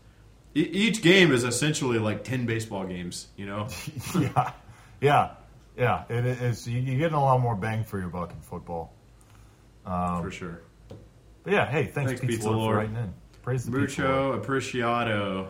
e- 0.56 0.62
each 0.62 1.02
game 1.02 1.32
is 1.32 1.44
essentially 1.44 2.00
like 2.00 2.24
10 2.24 2.46
baseball 2.46 2.86
games. 2.86 3.28
You 3.38 3.46
know, 3.46 3.68
yeah, 4.20 4.52
yeah, 5.00 5.32
yeah. 5.78 6.04
It 6.10 6.26
is. 6.26 6.68
You, 6.68 6.80
you're 6.80 7.00
getting 7.00 7.16
a 7.18 7.24
lot 7.24 7.40
more 7.40 7.56
bang 7.56 7.84
for 7.86 7.98
your 7.98 8.10
buck 8.10 8.32
in 8.32 8.42
football. 8.42 8.94
Um, 9.86 10.22
for 10.22 10.32
sure. 10.32 10.62
But 11.44 11.54
yeah, 11.54 11.66
hey, 11.66 11.86
thanks, 11.86 12.12
Thanks, 12.12 12.22
Pizza, 12.22 12.28
Pizza 12.28 12.50
Lord, 12.50 12.60
Lord. 12.60 12.74
for 12.74 12.80
writing 12.80 12.96
in. 12.98 13.14
Praise 13.42 13.66
the 13.66 13.72
Pizza 13.72 14.02
Lord. 14.04 14.36
Mucho 14.36 14.42
appreciado. 14.42 15.48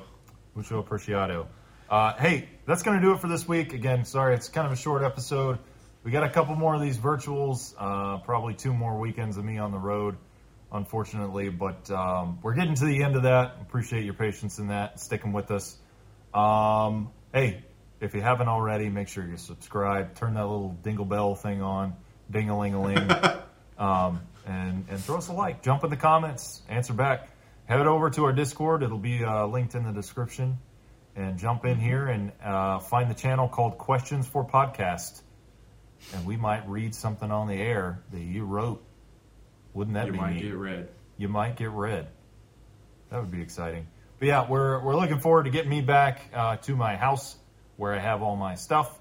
Mucho 0.55 0.81
appreciado. 0.81 1.47
Uh, 1.89 2.13
hey, 2.17 2.49
that's 2.65 2.83
going 2.83 2.99
to 2.99 3.05
do 3.05 3.13
it 3.13 3.19
for 3.19 3.27
this 3.27 3.47
week. 3.47 3.73
Again, 3.73 4.05
sorry, 4.05 4.35
it's 4.35 4.49
kind 4.49 4.67
of 4.67 4.73
a 4.73 4.75
short 4.75 5.03
episode. 5.03 5.59
We 6.03 6.11
got 6.11 6.23
a 6.23 6.29
couple 6.29 6.55
more 6.55 6.75
of 6.75 6.81
these 6.81 6.97
virtuals, 6.97 7.73
uh, 7.77 8.19
probably 8.19 8.53
two 8.53 8.73
more 8.73 8.97
weekends 8.99 9.37
of 9.37 9.45
me 9.45 9.57
on 9.57 9.71
the 9.71 9.77
road, 9.77 10.17
unfortunately. 10.71 11.49
But 11.49 11.89
um, 11.91 12.39
we're 12.41 12.53
getting 12.53 12.75
to 12.75 12.85
the 12.85 13.03
end 13.03 13.15
of 13.15 13.23
that. 13.23 13.57
Appreciate 13.61 14.05
your 14.05 14.13
patience 14.13 14.59
in 14.59 14.67
that, 14.67 14.99
sticking 14.99 15.33
with 15.33 15.51
us. 15.51 15.77
Um, 16.33 17.11
hey, 17.33 17.63
if 17.99 18.13
you 18.13 18.21
haven't 18.21 18.47
already, 18.47 18.89
make 18.89 19.07
sure 19.07 19.25
you 19.25 19.37
subscribe. 19.37 20.15
Turn 20.15 20.35
that 20.35 20.45
little 20.45 20.77
dingle 20.83 21.05
bell 21.05 21.35
thing 21.35 21.61
on, 21.61 21.95
ding 22.31 22.49
a 22.49 22.57
ling 22.57 22.73
a 22.75 22.81
ling, 22.85 23.11
um, 23.77 24.21
and 24.45 24.85
and 24.89 24.99
throw 24.99 25.17
us 25.17 25.27
a 25.27 25.33
like. 25.33 25.63
Jump 25.63 25.83
in 25.83 25.89
the 25.89 25.97
comments, 25.97 26.61
answer 26.69 26.93
back. 26.93 27.29
Head 27.69 27.85
over 27.85 28.09
to 28.09 28.25
our 28.25 28.33
Discord. 28.33 28.81
It'll 28.81 28.97
be 28.97 29.23
uh, 29.23 29.45
linked 29.45 29.75
in 29.75 29.83
the 29.83 29.91
description. 29.91 30.57
And 31.15 31.37
jump 31.37 31.65
in 31.65 31.77
here 31.79 32.07
and 32.07 32.31
uh, 32.43 32.79
find 32.79 33.11
the 33.11 33.13
channel 33.13 33.47
called 33.47 33.77
Questions 33.77 34.27
for 34.27 34.43
Podcast. 34.43 35.21
And 36.15 36.25
we 36.25 36.35
might 36.35 36.67
read 36.67 36.95
something 36.95 37.29
on 37.29 37.47
the 37.47 37.53
air 37.53 38.01
that 38.11 38.21
you 38.21 38.45
wrote. 38.45 38.83
Wouldn't 39.75 39.93
that 39.93 40.07
You 40.07 40.13
be 40.13 40.17
might 40.17 40.33
neat? 40.33 40.41
get 40.45 40.55
read. 40.55 40.87
you 41.17 41.27
might 41.29 41.57
get 41.57 41.69
read. 41.69 42.07
That 43.11 43.19
would 43.19 43.29
be 43.29 43.41
exciting. 43.43 43.85
But 44.17 44.27
yeah, 44.29 44.49
we're 44.49 44.83
we're 44.83 44.95
looking 44.95 45.19
forward 45.19 45.43
to 45.43 45.51
getting 45.51 45.69
me 45.69 45.81
back 45.81 46.21
uh, 46.33 46.57
to 46.57 46.75
my 46.75 46.95
house 46.95 47.37
where 47.77 47.93
I 47.93 47.99
have 47.99 48.23
all 48.23 48.35
my 48.35 48.55
stuff 48.55 48.99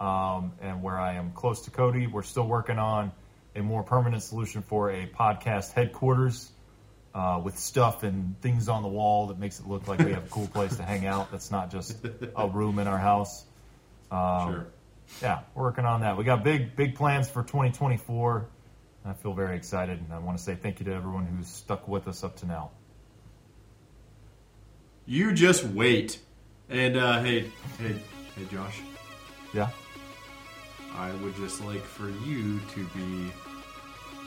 um, 0.00 0.52
and 0.60 0.82
where 0.82 0.98
I 0.98 1.14
am 1.14 1.30
close 1.30 1.62
to 1.62 1.70
Cody. 1.70 2.08
We're 2.08 2.24
still 2.24 2.46
working 2.48 2.78
on 2.78 3.12
a 3.54 3.62
more 3.62 3.84
permanent 3.84 4.24
solution 4.24 4.62
for 4.62 4.90
a 4.90 5.06
podcast 5.06 5.72
headquarters 5.74 6.50
uh, 7.14 7.40
with 7.42 7.58
stuff 7.58 8.02
and 8.02 8.40
things 8.40 8.68
on 8.68 8.82
the 8.82 8.88
wall 8.88 9.28
that 9.28 9.38
makes 9.38 9.58
it 9.60 9.66
look 9.66 9.88
like 9.88 9.98
we 10.00 10.12
have 10.12 10.24
a 10.24 10.28
cool 10.28 10.46
place 10.46 10.76
to 10.76 10.82
hang 10.82 11.06
out. 11.06 11.30
That's 11.30 11.50
not 11.50 11.70
just 11.70 11.96
a 12.36 12.48
room 12.48 12.78
in 12.78 12.86
our 12.86 12.98
house. 12.98 13.44
Um, 14.10 14.52
sure. 14.52 14.66
yeah, 15.22 15.40
we're 15.54 15.64
working 15.64 15.84
on 15.84 16.02
that. 16.02 16.16
We 16.16 16.24
got 16.24 16.44
big, 16.44 16.76
big 16.76 16.94
plans 16.94 17.28
for 17.28 17.42
2024. 17.42 18.46
I 19.04 19.12
feel 19.14 19.32
very 19.32 19.56
excited, 19.56 19.98
and 19.98 20.12
I 20.12 20.18
want 20.18 20.36
to 20.36 20.44
say 20.44 20.54
thank 20.54 20.78
you 20.78 20.86
to 20.86 20.92
everyone 20.92 21.26
who's 21.26 21.48
stuck 21.48 21.88
with 21.88 22.06
us 22.06 22.22
up 22.22 22.36
to 22.38 22.46
now. 22.46 22.70
You 25.06 25.32
just 25.32 25.64
wait. 25.64 26.20
And 26.68 26.96
uh, 26.96 27.22
hey, 27.22 27.50
hey, 27.78 27.96
hey, 28.36 28.44
Josh. 28.52 28.80
Yeah. 29.52 29.70
I 30.94 31.12
would 31.14 31.34
just 31.36 31.64
like 31.64 31.82
for 31.82 32.10
you 32.10 32.60
to 32.74 32.84
be 32.94 33.32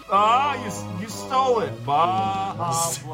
Ah, 0.10 0.56
you, 0.64 1.02
you 1.02 1.10
stole 1.10 1.62
it, 1.62 1.86
Baja 1.86 2.54
Blast. 2.56 3.02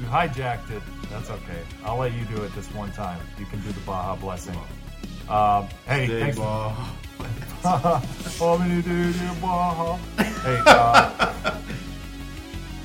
you 0.00 0.06
hijacked 0.06 0.70
it. 0.70 0.82
That's 1.10 1.30
okay. 1.30 1.62
I'll 1.84 1.98
let 1.98 2.12
you 2.12 2.24
do 2.24 2.42
it 2.42 2.54
this 2.54 2.72
one 2.74 2.92
time. 2.92 3.20
You 3.38 3.46
can 3.46 3.60
do 3.60 3.72
the 3.72 3.80
Baja 3.80 4.16
Blessing. 4.16 4.58
Um, 5.28 5.68
hey, 5.86 6.06
big 6.06 6.20
thanks. 6.20 6.38
ball. 6.38 6.74
Oh, 7.64 8.58
me 8.58 8.82
do 8.82 9.12
the 9.12 9.36
Baja. 9.40 9.96
Hey, 10.16 10.60
uh, 10.66 11.30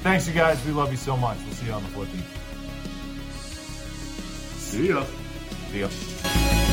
thanks, 0.03 0.27
you 0.27 0.33
guys. 0.33 0.63
We 0.65 0.71
love 0.71 0.91
you 0.91 0.97
so 0.97 1.17
much. 1.17 1.37
We'll 1.45 1.53
see 1.55 1.67
you 1.67 1.71
on 1.71 1.83
the 1.83 1.89
flippy. 1.89 2.21
See 4.57 4.89
ya. 4.89 5.03
See 5.71 5.79
ya. 5.81 6.66